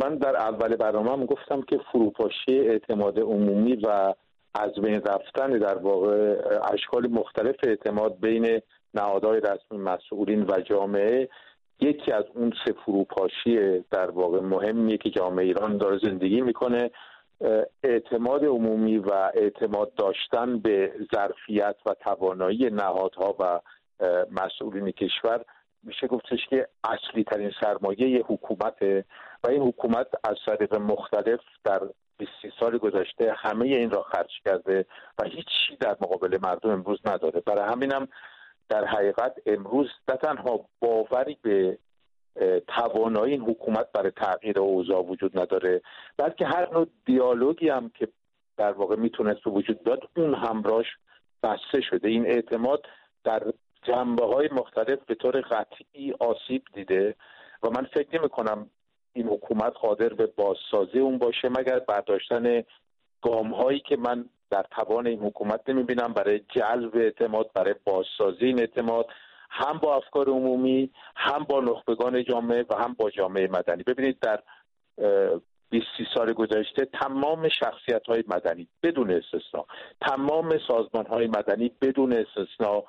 من 0.02 0.18
در 0.18 0.36
اول 0.36 0.76
برنامه 0.76 1.26
گفتم 1.26 1.62
که 1.62 1.76
فروپاشی 1.92 2.60
اعتماد 2.70 3.18
عمومی 3.18 3.74
و 3.74 4.14
از 4.54 4.72
بین 4.82 5.00
رفتن 5.00 5.58
در 5.58 5.78
واقع 5.78 6.36
اشکال 6.72 7.06
مختلف 7.06 7.56
اعتماد 7.62 8.20
بین 8.20 8.60
نهادهای 8.94 9.40
رسمی 9.40 9.78
مسئولین 9.78 10.42
و 10.42 10.60
جامعه 10.60 11.28
یکی 11.80 12.12
از 12.12 12.24
اون 12.34 12.52
سه 12.64 12.72
فروپاشی 12.72 13.84
در 13.90 14.10
واقع 14.10 14.40
مهمیه 14.40 14.96
که 14.96 15.10
جامعه 15.10 15.44
ایران 15.44 15.76
داره 15.76 15.98
زندگی 15.98 16.40
می‌کنه. 16.40 16.90
اعتماد 17.82 18.44
عمومی 18.44 18.98
و 18.98 19.12
اعتماد 19.34 19.94
داشتن 19.94 20.58
به 20.58 20.92
ظرفیت 21.14 21.76
و 21.86 21.94
توانایی 21.94 22.70
نهادها 22.70 23.36
و 23.40 23.60
مسئولین 24.30 24.90
کشور 24.90 25.44
میشه 25.82 26.06
گفتش 26.06 26.46
که 26.50 26.68
اصلی 26.84 27.24
ترین 27.24 27.52
سرمایه 27.60 28.24
حکومته 28.26 29.04
و 29.44 29.48
این 29.48 29.62
حکومت 29.62 30.06
از 30.24 30.36
طریق 30.46 30.74
مختلف 30.74 31.40
در 31.64 31.80
20 32.18 32.30
سال 32.60 32.78
گذشته 32.78 33.34
همه 33.36 33.66
این 33.66 33.90
را 33.90 34.02
خرج 34.02 34.30
کرده 34.44 34.86
و 35.18 35.24
هیچی 35.24 35.76
در 35.80 35.96
مقابل 36.00 36.38
مردم 36.42 36.70
امروز 36.70 36.98
نداره. 37.04 37.40
برای 37.40 37.72
همینم 37.72 38.08
در 38.68 38.84
حقیقت 38.84 39.34
امروز 39.46 39.88
نه 40.08 40.16
تنها 40.16 40.60
باوری 40.80 41.38
به 41.42 41.78
توانایی 42.68 43.32
این 43.32 43.42
حکومت 43.42 43.92
برای 43.92 44.10
تغییر 44.10 44.58
اوضاع 44.58 45.02
وجود 45.02 45.38
نداره 45.38 45.82
بلکه 46.16 46.46
هر 46.46 46.72
نوع 46.72 46.86
دیالوگی 47.06 47.68
هم 47.68 47.90
که 47.94 48.08
در 48.56 48.72
واقع 48.72 48.96
می‌تونست 48.96 49.46
وجود 49.46 49.82
داد 49.82 50.08
اون 50.16 50.34
همراش 50.34 50.86
بسته 51.42 51.80
شده. 51.80 52.08
این 52.08 52.26
اعتماد 52.26 52.86
در 53.24 53.42
جنبه 53.82 54.26
های 54.26 54.48
مختلف 54.52 54.98
به 55.06 55.14
طور 55.14 55.40
قطعی 55.40 56.14
آسیب 56.20 56.62
دیده 56.74 57.14
و 57.62 57.70
من 57.70 57.84
فکر 57.94 58.18
نمی 58.18 58.28
کنم 58.28 58.70
این 59.12 59.26
حکومت 59.26 59.72
قادر 59.72 60.08
به 60.08 60.26
بازسازی 60.26 60.98
اون 60.98 61.18
باشه 61.18 61.48
مگر 61.48 61.78
برداشتن 61.78 62.62
گام 63.22 63.54
هایی 63.54 63.80
که 63.80 63.96
من 63.96 64.24
در 64.50 64.66
توان 64.70 65.06
این 65.06 65.20
حکومت 65.20 65.60
نمی 65.68 65.82
بینم 65.82 66.12
برای 66.12 66.40
جلب 66.48 66.96
اعتماد 66.96 67.50
برای 67.54 67.74
بازسازی 67.84 68.46
این 68.46 68.60
اعتماد 68.60 69.06
هم 69.50 69.78
با 69.78 69.96
افکار 69.96 70.28
عمومی 70.28 70.90
هم 71.16 71.44
با 71.48 71.60
نخبگان 71.60 72.24
جامعه 72.24 72.64
و 72.70 72.74
هم 72.74 72.94
با 72.98 73.10
جامعه 73.10 73.48
مدنی. 73.52 73.82
ببینید 73.82 74.18
در 74.20 74.42
20 75.70 75.86
سال 76.14 76.32
گذشته 76.32 76.84
تمام 76.84 77.48
شخصیت 77.48 78.06
های 78.06 78.24
مدنی 78.28 78.68
بدون 78.82 79.10
استثنا 79.10 79.66
تمام 80.00 80.58
سازمان 80.68 81.06
های 81.06 81.26
مدنی 81.26 81.72
بدون 81.82 82.12
استثنا 82.12 82.84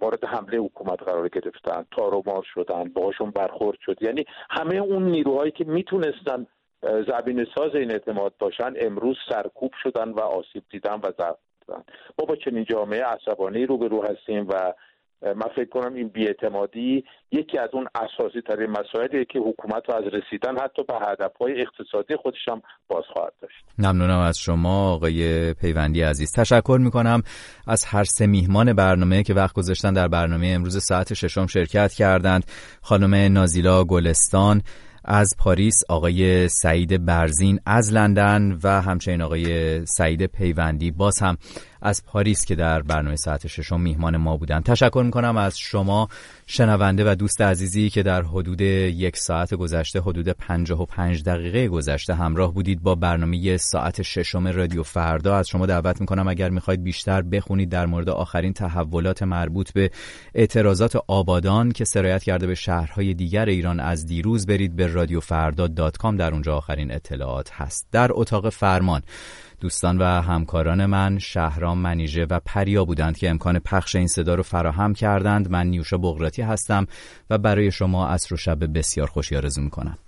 مورد 0.00 0.24
حمله 0.24 0.58
حکومت 0.58 1.02
قرار 1.02 1.28
گرفتن 1.28 1.86
تارومار 1.90 2.46
شدن 2.54 2.84
باهاشون 2.84 3.30
برخورد 3.30 3.78
شد. 3.80 4.02
یعنی 4.02 4.24
همه 4.50 4.76
اون 4.76 5.02
نیروهایی 5.02 5.50
که 5.50 5.64
می‌تونستن 5.64 6.46
زبین 6.82 7.46
ساز 7.54 7.74
این 7.74 7.90
اعتماد 7.90 8.34
باشن 8.38 8.72
امروز 8.80 9.16
سرکوب 9.28 9.72
شدن 9.82 10.08
و 10.10 10.20
آسیب 10.20 10.62
دیدن 10.70 10.94
و 10.94 11.10
دادن 11.18 11.84
ما 12.18 12.24
با 12.28 12.36
چنین 12.36 12.64
جامعه 12.64 13.04
عصبانی 13.04 13.66
روبرو 13.66 14.02
هستیم 14.02 14.48
و 14.48 14.74
من 15.22 15.48
فکر 15.56 15.68
کنم 15.68 15.94
این 15.94 16.08
بیاعتمادی 16.08 17.04
یکی 17.32 17.58
از 17.58 17.68
اون 17.72 17.86
اساسی 17.94 18.40
ترین 18.40 18.70
مسائلیه 18.70 19.24
که 19.24 19.38
حکومت 19.38 19.82
رو 19.88 19.94
از 19.94 20.04
رسیدن 20.04 20.58
حتی 20.58 20.82
به 20.82 20.94
هدفهای 20.94 21.60
اقتصادی 21.60 22.16
خودش 22.16 22.48
هم 22.48 22.62
باز 22.88 23.04
خواهد 23.12 23.32
داشت. 23.42 23.64
ممنونم 23.78 24.18
از 24.18 24.38
شما 24.38 24.92
آقای 24.92 25.54
پیوندی 25.54 26.02
عزیز. 26.02 26.32
تشکر 26.32 26.78
می‌کنم 26.82 27.22
از 27.66 27.84
هر 27.84 28.04
سه 28.04 28.26
میهمان 28.26 28.72
برنامه 28.72 29.22
که 29.22 29.34
وقت 29.34 29.54
گذاشتن 29.54 29.92
در 29.92 30.08
برنامه 30.08 30.46
امروز 30.46 30.84
ساعت 30.84 31.14
ششم 31.14 31.46
شرکت 31.46 31.92
کردند. 31.92 32.44
خانم 32.82 33.14
نازیلا 33.14 33.84
گلستان 33.84 34.62
از 35.04 35.34
پاریس 35.38 35.74
آقای 35.88 36.48
سعید 36.48 37.04
برزین 37.04 37.60
از 37.66 37.92
لندن 37.92 38.58
و 38.64 38.68
همچنین 38.68 39.22
آقای 39.22 39.80
سعید 39.86 40.26
پیوندی 40.26 40.90
باز 40.90 41.18
هم 41.22 41.36
از 41.82 42.04
پاریس 42.04 42.44
که 42.44 42.54
در 42.54 42.82
برنامه 42.82 43.16
ساعت 43.16 43.46
ششم 43.46 43.80
میهمان 43.80 44.16
ما 44.16 44.36
بودن. 44.36 44.60
تشکر 44.60 45.02
می‌کنم 45.04 45.36
از 45.36 45.58
شما 45.58 46.08
شنونده 46.46 47.10
و 47.10 47.14
دوست 47.14 47.40
عزیزی 47.40 47.90
که 47.90 48.02
در 48.02 48.22
حدود 48.22 48.60
یک 48.60 49.16
ساعت 49.16 49.54
گذشته 49.54 50.00
حدود 50.00 50.28
پنجاه 50.28 50.82
و 50.82 50.86
پنج 50.86 51.22
دقیقه 51.22 51.68
گذشته 51.68 52.14
همراه 52.14 52.54
بودید 52.54 52.82
با 52.82 52.94
برنامه 52.94 53.56
ساعت 53.56 54.02
ششم 54.02 54.46
رادیو 54.46 54.82
فردا. 54.82 55.36
از 55.36 55.48
شما 55.48 55.66
دعوت 55.66 56.00
می‌کنم 56.00 56.28
اگر 56.28 56.50
می‌خواید 56.50 56.82
بیشتر 56.82 57.22
بخونید 57.22 57.68
در 57.68 57.86
مورد 57.86 58.08
آخرین 58.08 58.52
تحولات 58.52 59.22
مربوط 59.22 59.72
به 59.72 59.90
اعتراضات 60.34 60.96
آبادان 61.06 61.72
که 61.72 61.84
سرایت 61.84 62.22
کرده 62.22 62.46
به 62.46 62.54
شهرهای 62.54 63.14
دیگر 63.14 63.46
ایران 63.46 63.80
از 63.80 64.06
دیروز 64.06 64.46
برید 64.46 64.76
به 64.76 64.86
رادیو 64.86 65.20
فردا 65.20 65.66
دات 65.66 65.96
کام. 65.96 66.16
در 66.16 66.32
اونجا 66.32 66.56
آخرین 66.56 66.92
اطلاعات 66.92 67.50
هست. 67.52 67.86
در 67.92 68.10
اتاق 68.12 68.48
فرمان 68.48 69.02
دوستان 69.60 69.98
و 69.98 70.04
همکاران 70.04 70.86
من 70.86 71.18
شهرام 71.18 71.78
منیژه 71.78 72.26
و 72.30 72.40
پریا 72.44 72.84
بودند 72.84 73.16
که 73.16 73.30
امکان 73.30 73.58
پخش 73.58 73.96
این 73.96 74.06
صدا 74.06 74.34
رو 74.34 74.42
فراهم 74.42 74.94
کردند. 74.94 75.50
من 75.50 75.66
نیوشا 75.66 75.96
بغراتی 75.96 76.42
هستم 76.42 76.86
و 77.30 77.38
برای 77.38 77.70
شما 77.70 78.08
عصر 78.08 78.34
و 78.34 78.36
شب 78.36 78.78
بسیار 78.78 79.06
خوشی 79.06 79.36
آرزو 79.36 79.62
می‌کنم. 79.62 79.98